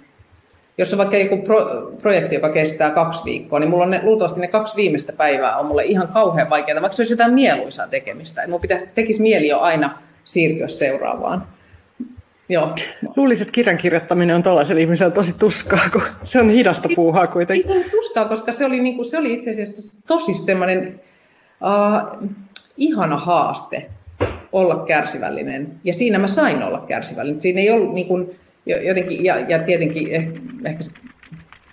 jos 0.77 0.93
on 0.93 0.97
vaikka 0.97 1.17
joku 1.17 1.37
pro, 1.37 1.91
projekti, 2.01 2.35
joka 2.35 2.49
kestää 2.49 2.89
kaksi 2.89 3.23
viikkoa, 3.25 3.59
niin 3.59 3.69
mulla 3.69 3.83
on 3.83 3.91
ne, 3.91 3.99
luultavasti 4.03 4.39
ne 4.39 4.47
kaksi 4.47 4.75
viimeistä 4.75 5.13
päivää 5.13 5.57
on 5.57 5.65
mulle 5.65 5.83
ihan 5.83 6.07
kauhean 6.07 6.49
vaikeaa, 6.49 6.81
vaikka 6.81 6.95
se 6.95 7.01
olisi 7.01 7.13
jotain 7.13 7.33
mieluisaa 7.33 7.87
tekemistä. 7.87 8.43
Et 8.43 8.49
mun 8.49 8.61
pitäisi, 8.61 8.87
tekisi 8.95 9.21
mieli 9.21 9.47
jo 9.47 9.59
aina 9.59 10.01
siirtyä 10.23 10.67
seuraavaan. 10.67 11.47
Joo. 12.49 12.75
Luulisin, 13.15 13.41
että 13.41 13.51
kirjan 13.51 13.77
kirjoittaminen 13.77 14.35
on 14.35 14.43
tuollaisella 14.43 14.81
ihmisellä 14.81 15.11
tosi 15.11 15.35
tuskaa, 15.39 15.89
kun 15.91 16.01
se 16.23 16.39
on 16.39 16.49
hidasta 16.49 16.89
puuhaa 16.95 17.27
kuitenkin. 17.27 17.71
Ei 17.71 17.73
se 17.73 17.79
ole 17.79 17.91
tuskaa, 17.91 18.25
koska 18.25 18.51
se 18.51 18.65
oli, 18.65 18.79
niin 18.79 18.95
kuin, 18.95 19.05
se 19.05 19.17
oli 19.17 19.33
itse 19.33 19.49
asiassa 19.49 20.03
tosi 20.07 20.33
semmoinen 20.33 21.01
uh, 21.61 22.29
ihana 22.77 23.17
haaste 23.17 23.89
olla 24.51 24.75
kärsivällinen. 24.75 25.71
Ja 25.83 25.93
siinä 25.93 26.17
mä 26.17 26.27
sain 26.27 26.63
olla 26.63 26.79
kärsivällinen. 26.79 27.39
Siinä 27.39 27.61
ei 27.61 27.71
ollut 27.71 27.93
niin 27.93 28.07
kuin, 28.07 28.35
jotenkin, 28.65 29.25
ja, 29.25 29.39
ja 29.39 29.59
tietenkin 29.59 30.11
ehkä, 30.11 30.39
ehkä 30.65 30.83
se 30.83 30.91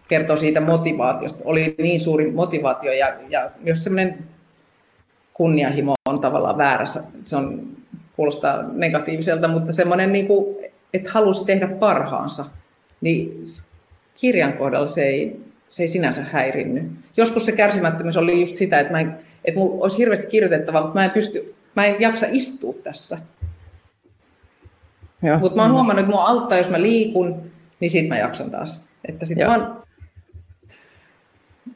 kertoo 0.08 0.36
siitä 0.36 0.60
motivaatiosta. 0.60 1.44
Oli 1.44 1.74
niin 1.78 2.00
suuri 2.00 2.30
motivaatio 2.30 2.92
ja, 2.92 3.14
ja 3.28 3.50
myös 3.60 3.84
semmoinen 3.84 4.18
kunnianhimo 5.34 5.94
on 6.08 6.20
tavallaan 6.20 6.58
väärässä. 6.58 7.02
Se 7.24 7.36
on, 7.36 7.72
kuulostaa 8.16 8.62
negatiiviselta, 8.72 9.48
mutta 9.48 9.72
semmoinen, 9.72 10.12
niin 10.12 10.26
kuin, 10.26 10.56
että 10.94 11.10
halusi 11.12 11.44
tehdä 11.44 11.68
parhaansa, 11.68 12.44
niin 13.00 13.42
kirjan 14.20 14.52
kohdalla 14.52 14.86
se 14.86 15.02
ei, 15.02 15.40
se 15.68 15.82
ei 15.82 15.88
sinänsä 15.88 16.22
häirinnyt. 16.22 16.84
Joskus 17.16 17.46
se 17.46 17.52
kärsimättömyys 17.52 18.16
oli 18.16 18.40
just 18.40 18.56
sitä, 18.56 18.80
että, 18.80 18.92
mä 18.92 19.00
en, 19.00 19.18
että 19.44 19.60
mulla 19.60 19.82
olisi 19.82 19.98
hirveästi 19.98 20.26
kirjoitettavaa, 20.26 20.82
mutta 20.82 20.98
mä 20.98 21.04
en 21.04 21.10
pysty, 21.10 21.54
mä 21.76 21.86
en 21.86 22.00
jaksa 22.00 22.26
istua 22.30 22.74
tässä. 22.84 23.18
Mutta 25.40 25.56
mä 25.56 25.62
oon 25.62 25.72
huomannut, 25.72 26.00
että 26.00 26.12
mua 26.12 26.26
auttaa, 26.28 26.58
jos 26.58 26.70
mä 26.70 26.82
liikun, 26.82 27.50
niin 27.80 27.90
sit 27.90 28.08
mä 28.08 28.18
jaksan 28.18 28.50
taas. 28.50 28.90
Että 29.08 29.24
sit 29.24 29.38
vaan 29.46 29.82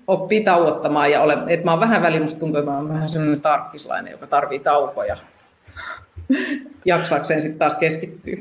oppii 0.07 0.45
tauottamaan 0.45 1.11
ja 1.11 1.23
ole, 1.23 1.39
että 1.47 1.65
mä 1.65 1.71
oon 1.71 1.81
vähän 1.81 2.03
väliin, 2.03 2.23
musta 2.23 2.41
tuntuu, 2.41 2.59
että 2.59 2.71
mä 2.71 2.77
oon 2.77 2.89
vähän 2.89 3.09
sellainen 3.09 3.41
tarkkislainen, 3.41 4.11
joka 4.11 4.27
tarvii 4.27 4.59
taukoja 4.59 5.17
jaksaakseen 6.85 7.43
sitten 7.43 7.59
taas 7.59 7.77
keskittyä. 7.77 8.37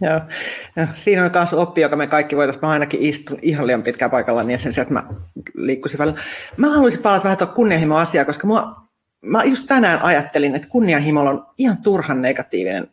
Joo. 0.00 0.20
Ja 0.76 0.86
siinä 0.94 1.24
on 1.24 1.30
myös 1.34 1.54
oppi, 1.54 1.80
joka 1.80 1.96
me 1.96 2.06
kaikki 2.06 2.36
voitaisiin. 2.36 2.64
Mä 2.64 2.70
ainakin 2.70 3.02
istun 3.02 3.38
ihan 3.42 3.66
liian 3.66 3.82
pitkään 3.82 4.10
paikalla, 4.10 4.42
niin 4.42 4.58
sen 4.58 4.72
sijaan, 4.72 4.88
että 4.88 4.94
mä 4.94 5.14
liikkuisin 5.54 5.98
välillä. 5.98 6.20
Mä 6.56 6.70
haluaisin 6.70 7.02
palata 7.02 7.24
vähän 7.24 7.38
tuon 7.38 7.50
kunnianhimo-asiaa, 7.50 8.24
koska 8.24 8.46
mua, 8.46 8.76
mä 9.22 9.44
just 9.44 9.66
tänään 9.66 10.02
ajattelin, 10.02 10.54
että 10.54 10.68
kunnianhimolla 10.68 11.30
on 11.30 11.46
ihan 11.58 11.76
turhan 11.76 12.22
negatiivinen 12.22 12.88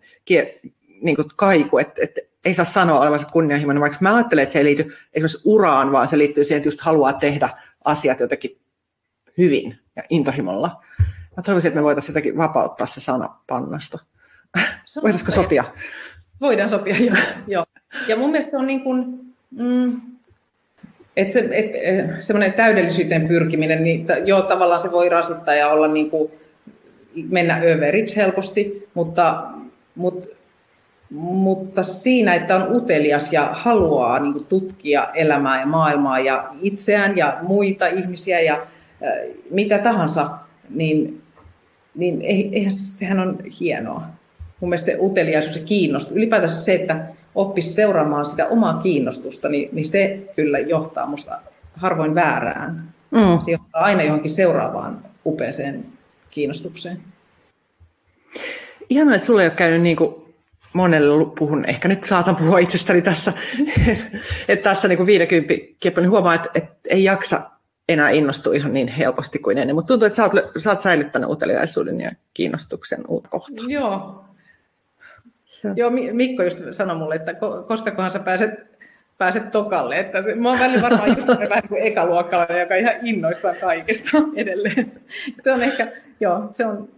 niin 1.04 1.16
kuin 1.16 1.28
kaiku, 1.36 1.78
että, 1.78 2.04
että 2.04 2.22
ei 2.46 2.54
saa 2.54 2.66
sanoa 2.66 3.00
olevansa 3.00 3.28
kunnianhimoinen, 3.28 3.82
vaikka 3.82 3.98
mä 4.02 4.16
ajattelen, 4.16 4.44
että 4.44 4.54
se 4.54 4.60
ei 4.60 4.66
liity 4.66 4.94
esimerkiksi 5.14 5.42
uraan, 5.46 5.92
vaan 5.92 6.08
se 6.08 6.18
liittyy 6.18 6.44
siihen, 6.44 6.58
että 6.58 6.68
just 6.68 6.82
haluaa 6.82 7.14
tehdä 7.14 7.50
asiat 7.86 8.20
jotenkin 8.20 8.58
hyvin 9.38 9.80
ja 9.96 10.04
intohimolla. 10.10 10.84
Mä 11.38 11.44
toivoisin, 11.44 11.68
että 11.68 11.80
me 11.80 11.84
voitaisiin 11.84 12.12
jotenkin 12.12 12.38
vapauttaa 12.38 12.88
se 12.88 13.02
sana 13.02 13.36
pannasta. 13.48 14.00
Voitaisiko 15.04 15.32
sopia? 15.32 15.64
Voidaan 16.42 16.70
sopia, 16.70 16.96
joo. 17.00 17.16
joo. 17.48 17.66
Ja 18.08 18.16
mun 18.16 18.32
mielestä 18.32 18.52
se 18.52 18.58
on 18.58 18.68
niin 18.68 18.82
kuin, 18.82 19.20
mm, 19.52 20.02
että 21.18 21.34
se, 21.34 21.50
et, 21.52 21.72
eh, 21.76 22.06
semmoinen 22.20 22.54
täydellisyyteen 22.54 23.28
pyrkiminen, 23.28 23.84
niin 23.84 24.06
joo, 24.26 24.42
tavallaan 24.42 24.82
se 24.82 24.92
voi 24.92 25.10
rasittaa 25.10 25.56
ja 25.56 25.70
olla 25.70 25.88
niin 25.88 26.10
kuin, 26.10 26.32
mennä 27.30 27.62
överiksi 27.66 28.16
helposti, 28.16 28.90
mutta, 28.94 29.44
mutta 29.96 30.28
mutta 31.14 31.84
siinä, 31.84 32.36
että 32.36 32.56
on 32.56 32.76
utelias 32.76 33.34
ja 33.34 33.50
haluaa 33.54 34.20
niin 34.20 34.34
kuin, 34.34 34.46
tutkia 34.46 35.08
elämää 35.14 35.60
ja 35.60 35.66
maailmaa 35.66 36.20
ja 36.20 36.50
itseään 36.62 37.18
ja 37.18 37.38
muita 37.42 37.88
ihmisiä 37.88 38.40
ja 38.40 38.54
äh, 38.54 39.36
mitä 39.50 39.78
tahansa, 39.78 40.30
niin, 40.70 41.22
niin 41.96 42.22
eihän, 42.22 42.72
sehän 42.72 43.20
on 43.20 43.38
hienoa. 43.60 44.04
Mun 44.60 44.70
mielestä 44.70 44.86
se 44.86 44.98
uteliaisuus 45.00 45.58
ja 45.58 45.64
kiinnostus, 45.64 46.16
ylipäätänsä 46.16 46.64
se, 46.64 46.74
että 46.74 47.06
oppisi 47.36 47.70
seuraamaan 47.70 48.26
sitä 48.26 48.48
omaa 48.48 48.78
kiinnostusta, 48.78 49.50
niin, 49.50 49.70
niin 49.72 49.86
se 49.86 50.20
kyllä 50.36 50.60
johtaa 50.60 51.06
musta 51.06 51.40
harvoin 51.76 52.16
väärään. 52.16 52.94
Mm. 53.12 53.40
Se 53.46 53.52
johtaa 53.52 53.84
aina 53.84 54.04
johonkin 54.04 54.32
seuraavaan 54.32 55.06
upeeseen 55.26 55.86
kiinnostukseen. 56.30 56.98
Ihanaa, 58.90 59.16
että 59.16 59.26
sulle 59.26 59.42
ei 59.42 59.48
ole 59.48 59.56
käynyt 59.56 59.82
niin 59.82 59.98
kuin 59.98 60.23
monelle 60.74 61.26
puhun, 61.40 61.66
ehkä 61.66 61.88
nyt 61.88 62.04
saatan 62.04 62.36
puhua 62.36 62.60
itsestäni 62.60 63.02
tässä, 63.02 63.34
että 64.48 64.70
tässä 64.70 64.88
niin 64.88 65.06
50 65.06 65.54
kieppo, 65.80 66.02
niin 66.02 66.12
huomaa, 66.12 66.34
että, 66.34 66.50
että 66.56 66.76
ei 66.90 67.04
jaksa 67.04 67.42
enää 67.90 68.10
innostua 68.10 68.54
ihan 68.54 68.74
niin 68.74 68.88
helposti 68.88 69.40
kuin 69.40 69.58
ennen, 69.58 69.76
mutta 69.76 69.88
tuntuu, 69.88 70.06
että 70.06 70.16
sä 70.16 70.24
oot, 70.24 70.34
sä 70.58 70.70
oot 70.70 70.82
säilyttänyt 70.82 71.30
uteliaisuuden 71.30 72.02
ja 72.02 72.12
kiinnostuksen 72.34 73.04
uutta 73.08 73.30
kohtaa. 73.30 73.66
Joo. 73.68 74.26
Joo, 75.76 75.90
Mikko 76.14 76.44
just 76.44 76.60
sanoi 76.72 76.96
mulle, 76.96 77.16
että 77.16 77.34
koska 77.68 77.92
kohan 77.92 78.12
sä 78.12 78.20
pääset, 78.20 78.52
pääset 79.18 79.52
tokalle. 79.52 80.00
Että 80.00 80.24
se, 80.24 80.36
mä 80.36 80.50
oon 80.50 80.60
välillä 80.60 80.82
varmaan 80.82 81.10
just 81.10 81.28
vähän 81.28 81.68
kuin 81.68 81.82
ekaluokkalainen, 81.82 82.60
joka 82.60 82.74
on 82.74 82.80
ihan 82.80 82.96
innoissaan 83.08 83.56
kaikesta 83.62 84.18
edelleen. 84.36 84.92
Se 85.42 85.52
on 85.52 85.64
ehkä, 85.64 85.92
joo, 86.20 86.50
se 86.52 86.66
on, 86.66 86.90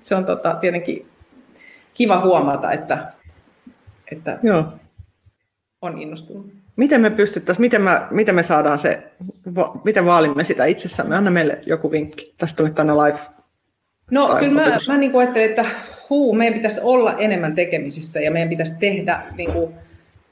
se 0.00 0.14
on 0.14 0.24
tota, 0.24 0.54
tietenkin 0.54 1.06
kiva 1.94 2.20
huomata, 2.20 2.72
että, 2.72 3.12
että 4.12 4.38
Joo. 4.42 4.64
on 5.82 5.98
innostunut. 5.98 6.52
Miten 6.76 7.00
me 7.00 7.10
pystyttäisiin, 7.10 7.60
miten 7.60 7.82
miten 8.10 8.34
me 8.34 8.42
saadaan 8.42 8.78
se, 8.78 9.12
miten 9.84 10.04
vaalimme 10.04 10.44
sitä 10.44 10.64
itsessämme? 10.64 11.16
Anna 11.16 11.30
meille 11.30 11.58
joku 11.66 11.90
vinkki. 11.90 12.34
Tästä 12.38 12.56
tuli 12.56 12.70
tänne 12.70 12.92
live. 12.92 13.18
No 14.10 14.36
kyllä 14.38 14.60
mä, 14.60 14.78
mä 14.88 14.98
niin 14.98 15.12
kuin 15.12 15.20
ajattelen, 15.20 15.50
että 15.50 15.64
huu, 16.10 16.34
meidän 16.34 16.54
pitäisi 16.54 16.80
olla 16.82 17.18
enemmän 17.18 17.54
tekemisissä 17.54 18.20
ja 18.20 18.30
meidän 18.30 18.48
pitäisi 18.48 18.78
tehdä, 18.78 19.22
niin 19.36 19.52
kuin, 19.52 19.74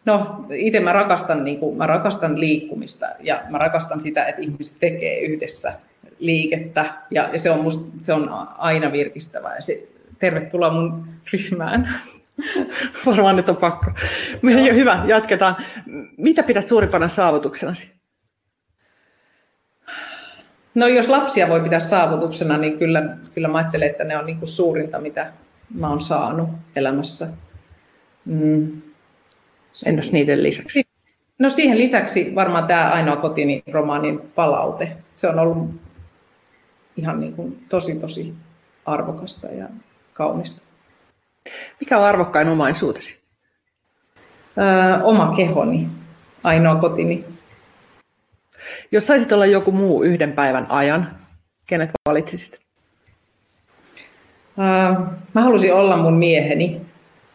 no 0.05 0.45
itse 0.53 0.81
mä 0.81 0.93
rakastan, 0.93 1.45
niin 1.45 1.61
kuin, 1.61 1.77
mä 1.77 1.87
rakastan 1.87 2.41
liikkumista 2.41 3.07
ja 3.21 3.43
mä 3.49 3.59
rakastan 3.59 4.01
sitä, 4.01 4.27
että 4.27 4.43
ihmiset 4.43 4.77
tekee 4.81 5.21
yhdessä 5.21 5.73
liikettä 6.19 6.85
ja, 7.11 7.29
ja 7.33 7.39
se, 7.39 7.51
on 7.51 7.61
musta, 7.61 7.85
se 8.01 8.13
on 8.13 8.29
aina 8.59 8.93
virkistävää 8.93 9.55
ja 9.55 9.61
se, 9.61 9.89
tervetuloa 10.19 10.73
mun 10.73 11.09
ryhmään. 11.33 11.89
Varmaan 13.07 13.37
nyt 13.37 13.49
on 13.49 13.57
pakko. 13.57 13.91
Joo. 14.43 14.74
Hyvä, 14.74 15.03
jatketaan. 15.07 15.57
Mitä 16.16 16.43
pidät 16.43 16.68
suurimpana 16.68 17.09
saavutuksenasi? 17.09 17.93
No 20.74 20.87
jos 20.87 21.09
lapsia 21.09 21.49
voi 21.49 21.61
pitää 21.61 21.81
saavutuksena, 21.81 22.57
niin 22.57 22.78
kyllä, 22.78 23.16
kyllä 23.35 23.49
mä 23.49 23.59
ajattelen, 23.59 23.91
että 23.91 24.05
ne 24.05 24.18
on 24.18 24.26
niin 24.26 24.39
kuin 24.39 24.49
suurinta, 24.49 25.01
mitä 25.01 25.33
mä 25.74 25.89
oon 25.89 26.01
saanut 26.01 26.49
elämässä. 26.76 27.28
Mm. 28.24 28.83
Entäs 29.87 30.12
niiden 30.12 30.43
lisäksi? 30.43 30.85
No 31.39 31.51
siihen 31.51 31.78
lisäksi 31.78 32.35
varmaan 32.35 32.66
tämä 32.66 32.91
ainoa 32.91 33.16
kotini 33.16 33.62
romaanin 33.72 34.20
palaute. 34.20 34.97
Se 35.14 35.28
on 35.28 35.39
ollut 35.39 35.70
ihan 36.97 37.20
niin 37.20 37.33
kuin 37.33 37.64
tosi 37.68 37.95
tosi 37.95 38.35
arvokasta 38.85 39.47
ja 39.47 39.68
kaunista. 40.12 40.62
Mikä 41.80 41.98
on 41.98 42.05
arvokkain 42.05 42.48
omaisuutesi? 42.48 43.20
Öö, 44.59 45.03
oma 45.03 45.32
kehoni, 45.36 45.88
ainoa 46.44 46.74
kotini. 46.74 47.24
Jos 48.92 49.07
saisit 49.07 49.32
olla 49.32 49.46
joku 49.46 49.72
muu 49.72 50.03
yhden 50.03 50.32
päivän 50.32 50.66
ajan, 50.68 51.18
kenet 51.66 51.90
valitsisit? 52.09 52.61
Mä 55.34 55.42
halusin 55.42 55.74
olla 55.74 55.96
mun 55.96 56.14
mieheni, 56.14 56.80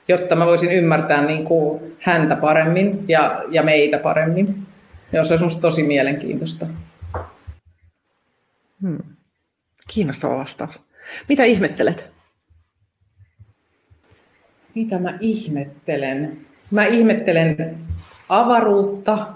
jotta 0.08 0.36
mä 0.36 0.46
voisin 0.46 0.72
ymmärtää 0.72 1.26
niin 1.26 1.46
kuin 1.46 1.96
häntä 2.00 2.36
paremmin 2.36 3.06
ja, 3.08 3.44
ja 3.50 3.64
meitä 3.64 3.98
paremmin. 3.98 4.68
Ja 5.12 5.24
se 5.24 5.34
olisi 5.34 5.44
musta 5.44 5.62
tosi 5.62 5.84
mielenkiintoista. 5.84 6.66
Hmm. 8.82 8.98
Kiinnostava 9.94 10.38
vastaus. 10.38 10.80
Mitä 11.30 11.44
ihmettelet? 11.44 12.15
Mitä 14.76 15.00
mä 15.00 15.18
ihmettelen? 15.20 16.38
Mä 16.72 16.86
ihmettelen 16.86 17.78
avaruutta, 18.30 19.28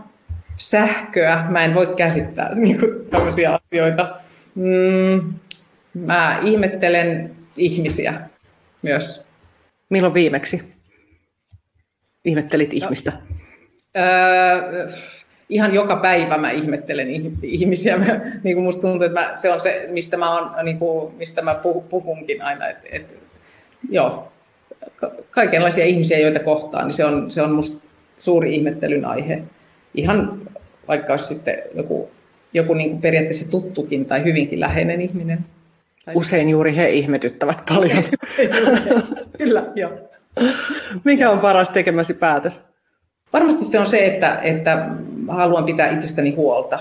sähköä. 0.58 1.46
Mä 1.50 1.66
en 1.66 1.76
voi 1.76 1.96
käsittää 1.98 2.52
niin 2.56 2.80
kuin, 2.80 2.92
tämmöisiä 3.10 3.60
asioita. 3.68 4.20
Mm, 4.56 5.34
mä 5.94 6.40
ihmettelen 6.44 7.36
ihmisiä 7.58 8.14
myös. 8.82 9.26
Milloin 9.90 10.14
viimeksi 10.14 10.74
ihmettelit 12.26 12.74
ihmistä? 12.74 13.12
No, 13.12 13.18
öö, 13.98 14.88
ihan 15.50 15.74
joka 15.74 15.96
päivä 15.96 16.38
mä 16.38 16.52
ihmettelen 16.52 17.08
ihmisiä. 17.44 17.98
Mä, 17.98 18.06
niin 18.44 18.56
kuin 18.56 18.64
musta 18.64 18.82
tuntuu, 18.82 19.06
että 19.06 19.22
mä, 19.22 19.32
se 19.36 19.54
on 19.54 19.60
se, 19.60 19.88
mistä 19.92 20.18
mä, 20.18 20.40
on, 20.40 20.66
niin 20.66 20.80
kuin, 20.80 21.16
mistä 21.16 21.42
mä 21.42 21.56
puhunkin 21.90 22.42
aina. 22.42 22.68
Et, 22.68 22.78
et, 22.92 23.06
joo, 23.90 24.32
kaikenlaisia 25.32 25.86
ihmisiä, 25.86 26.20
joita 26.20 26.40
kohtaan, 26.40 26.86
niin 26.86 26.94
se 26.94 27.06
on, 27.06 27.32
se 27.32 27.42
on 27.42 27.52
musta 27.52 27.88
suuri 28.18 28.56
ihmettelyn 28.56 29.06
aihe. 29.06 29.44
Ihan 29.94 30.42
vaikka 30.88 31.14
olisi 31.14 31.26
sitten 31.26 31.58
joku, 31.76 32.12
joku 32.54 32.74
niin 32.74 32.90
kuin 32.90 33.02
periaatteessa 33.02 33.52
tuttukin 33.52 34.06
tai 34.06 34.24
hyvinkin 34.24 34.60
läheinen 34.60 35.02
ihminen. 35.02 35.46
Usein 36.14 36.50
juuri 36.50 36.76
he 36.76 36.90
ihmetyttävät 36.90 37.64
paljon. 37.70 38.04
Kyllä, 39.38 39.66
joo. 39.76 39.92
Mikä 41.04 41.30
on 41.30 41.40
paras 41.40 41.70
tekemäsi 41.70 42.14
päätös? 42.14 42.62
Varmasti 43.34 43.66
se 43.66 43.80
on 43.80 43.86
se, 43.86 44.06
että, 44.06 44.40
että 44.42 44.90
haluan 45.28 45.66
pitää 45.66 45.92
itsestäni 45.92 46.36
huolta. 46.36 46.80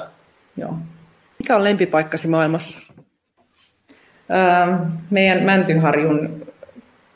Joo. 0.57 0.75
Mikä 1.39 1.57
on 1.57 1.65
lempipaikkasi 1.65 2.29
maailmassa? 2.29 2.93
Ähm, 4.31 4.83
meidän 5.11 5.43
Mäntyharjun 5.43 6.48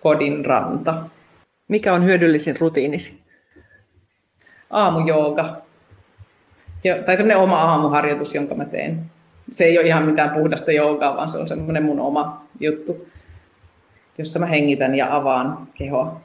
kodin 0.03 0.44
ranta. 0.44 0.94
Mikä 1.68 1.92
on 1.92 2.05
hyödyllisin 2.05 2.61
rutiinisi? 2.61 3.20
Aamujooga. 4.70 5.57
Jo, 6.84 7.03
tai 7.07 7.16
semmoinen 7.16 7.42
oma 7.42 7.62
aamuharjoitus, 7.62 8.34
jonka 8.34 8.55
mä 8.55 8.64
teen. 8.64 9.00
Se 9.53 9.64
ei 9.64 9.78
ole 9.78 9.86
ihan 9.86 10.05
mitään 10.05 10.30
puhdasta 10.30 10.72
joogaa, 10.72 11.16
vaan 11.16 11.28
se 11.28 11.38
on 11.38 11.48
semmoinen 11.48 11.82
mun 11.82 12.00
oma 12.00 12.46
juttu, 12.61 13.09
jossa 14.18 14.38
mä 14.38 14.46
hengitän 14.46 14.94
ja 14.94 15.16
avaan 15.16 15.68
kehoa. 15.74 16.20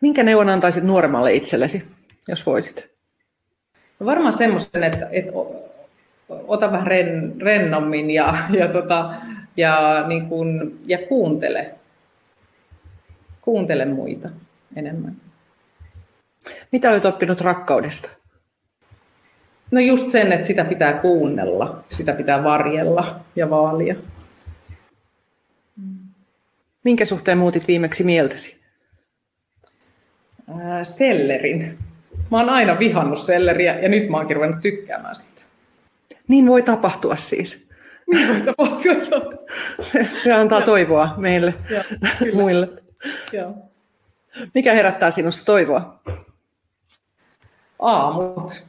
Minkä 0.00 0.22
neuvon 0.22 0.48
antaisit 0.48 0.84
nuoremmalle 0.84 1.34
itsellesi, 1.34 1.82
jos 2.28 2.46
voisit? 2.46 2.90
No 4.00 4.06
varmaan 4.06 4.32
semmoisen, 4.32 4.84
että, 4.84 5.08
että 5.12 5.32
ota 6.28 6.72
vähän 6.72 6.86
ren, 6.86 7.34
rennommin 7.40 8.10
ja, 8.10 8.34
ja, 8.58 8.68
tota, 8.68 9.14
ja, 9.56 10.04
niin 10.06 10.28
kuin, 10.28 10.78
ja 10.86 10.98
kuuntele. 10.98 11.74
Kuuntele 13.44 13.84
muita 13.84 14.28
enemmän. 14.76 15.16
Mitä 16.72 16.90
olet 16.90 17.04
oppinut 17.04 17.40
rakkaudesta? 17.40 18.08
No 19.70 19.80
just 19.80 20.10
sen, 20.10 20.32
että 20.32 20.46
sitä 20.46 20.64
pitää 20.64 20.92
kuunnella, 20.92 21.84
sitä 21.88 22.12
pitää 22.12 22.44
varjella 22.44 23.20
ja 23.36 23.50
vaalia. 23.50 23.94
Minkä 26.84 27.04
suhteen 27.04 27.38
muutit 27.38 27.68
viimeksi 27.68 28.04
mieltäsi? 28.04 28.60
Ää, 30.58 30.84
sellerin. 30.84 31.78
Mä 32.30 32.40
oon 32.40 32.50
aina 32.50 32.78
vihannut 32.78 33.18
selleriä 33.18 33.78
ja 33.78 33.88
nyt 33.88 34.08
mä 34.08 34.16
oonkin 34.16 34.36
ruvennut 34.36 34.60
tykkäämään 34.62 35.16
sitä. 35.16 35.42
Niin 36.28 36.46
voi 36.46 36.62
tapahtua 36.62 37.16
siis. 37.16 37.68
Niin 38.12 38.28
voi 38.28 38.40
tapahtua. 38.40 38.94
Se, 39.82 40.08
se 40.24 40.32
antaa 40.32 40.60
toivoa 40.60 41.14
meille, 41.16 41.54
ja, 41.70 41.84
muille. 42.34 42.83
Joo. 43.32 43.54
Mikä 44.54 44.72
herättää 44.72 45.10
sinussa 45.10 45.46
toivoa? 45.46 46.00
Aamut. 47.78 48.64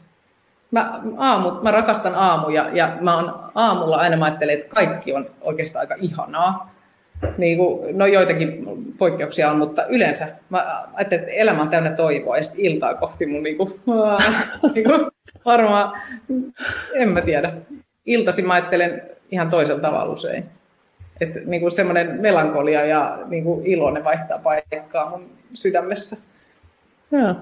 Mä, 0.71 1.01
aamut, 1.17 1.63
mä 1.63 1.71
rakastan 1.71 2.15
aamuja 2.15 2.69
ja 2.73 2.97
mä 3.01 3.15
oon 3.15 3.51
aamulla 3.55 3.97
aina 3.97 4.17
mä 4.17 4.25
ajattelen, 4.25 4.59
että 4.59 4.75
kaikki 4.75 5.13
on 5.13 5.29
oikeastaan 5.41 5.81
aika 5.81 5.95
ihanaa. 6.01 6.75
Niin 7.37 7.57
kuin, 7.57 7.97
no 7.97 8.05
joitakin 8.05 8.65
poikkeuksia 8.97 9.51
on, 9.51 9.57
mutta 9.57 9.85
yleensä 9.85 10.27
mä 10.49 10.87
ajattelen, 10.93 11.23
että 11.23 11.35
elämä 11.35 11.61
on 11.61 11.69
täynnä 11.69 11.91
toivoa 11.91 12.37
ja 12.37 12.43
sitten 12.43 12.65
iltaa 12.65 12.93
kohti 12.93 13.25
mun 13.25 13.43
niin 13.43 13.57
kuin, 13.57 13.81
niin 14.75 14.85
kuin, 14.85 15.11
varmaan, 15.45 16.01
en 16.93 17.09
mä 17.09 17.21
tiedä. 17.21 17.53
Iltaisin 18.05 18.47
mä 18.47 18.53
ajattelen 18.53 19.01
ihan 19.31 19.49
toisella 19.49 19.81
tavalla 19.81 20.13
usein. 20.13 20.49
Että 21.21 21.39
niin 21.45 21.61
kuin 21.61 21.71
semmoinen 21.71 22.21
melankolia 22.21 22.85
ja 22.85 23.17
niin 23.25 23.43
kuin 23.43 23.65
ilo, 23.65 23.91
ne 23.91 24.03
vaihtaa 24.03 24.39
paikkaa 24.39 25.09
mun 25.09 25.29
sydämessä. 25.53 26.17
Joo. 27.11 27.35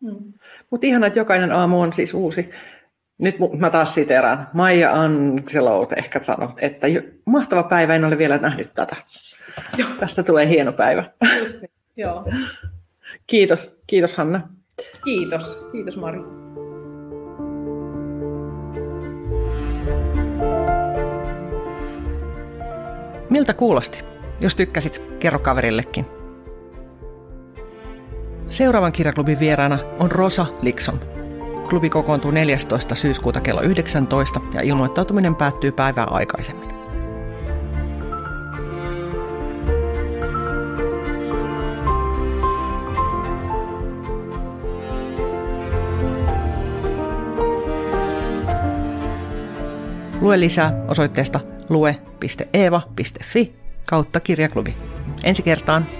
Mm. 0.00 0.32
Mutta 0.70 0.86
ihana, 0.86 1.06
että 1.06 1.18
jokainen 1.18 1.52
aamu 1.52 1.80
on 1.80 1.92
siis 1.92 2.14
uusi. 2.14 2.50
Nyt 3.18 3.36
mä 3.58 3.70
taas 3.70 3.94
siteraan. 3.94 4.48
Maija 4.52 4.92
Angelo 4.92 5.88
ehkä 5.96 6.22
sanoi, 6.22 6.48
että 6.58 6.86
mahtava 7.24 7.62
päivä, 7.62 7.94
en 7.94 8.04
ole 8.04 8.18
vielä 8.18 8.38
nähnyt 8.38 8.74
tätä. 8.74 8.96
Joo. 9.76 9.88
Tästä 10.00 10.22
tulee 10.22 10.48
hieno 10.48 10.72
päivä. 10.72 11.04
Just 11.42 11.60
niin. 11.60 11.70
Joo. 11.96 12.24
Kiitos. 13.26 13.80
Kiitos 13.86 14.14
Hanna. 14.14 14.48
Kiitos. 15.04 15.68
Kiitos 15.72 15.96
Mari. 15.96 16.39
Miltä 23.30 23.54
kuulosti? 23.54 24.04
Jos 24.40 24.56
tykkäsit, 24.56 25.02
kerro 25.18 25.38
kaverillekin. 25.38 26.06
Seuraavan 28.48 28.92
kirjaklubin 28.92 29.38
vieraana 29.38 29.78
on 29.98 30.12
Rosa 30.12 30.46
Likson. 30.62 31.00
Klubi 31.68 31.90
kokoontuu 31.90 32.30
14. 32.30 32.94
syyskuuta 32.94 33.40
kello 33.40 33.62
19 33.62 34.40
ja 34.54 34.60
ilmoittautuminen 34.60 35.34
päättyy 35.34 35.72
päivää 35.72 36.04
aikaisemmin. 36.04 36.70
Lue 50.20 50.40
lisää 50.40 50.84
osoitteesta 50.88 51.40
lue.eeva.fi 51.70 53.54
kautta 53.86 54.20
kirjaklubi. 54.20 54.76
Ensi 55.24 55.42
kertaan! 55.42 55.99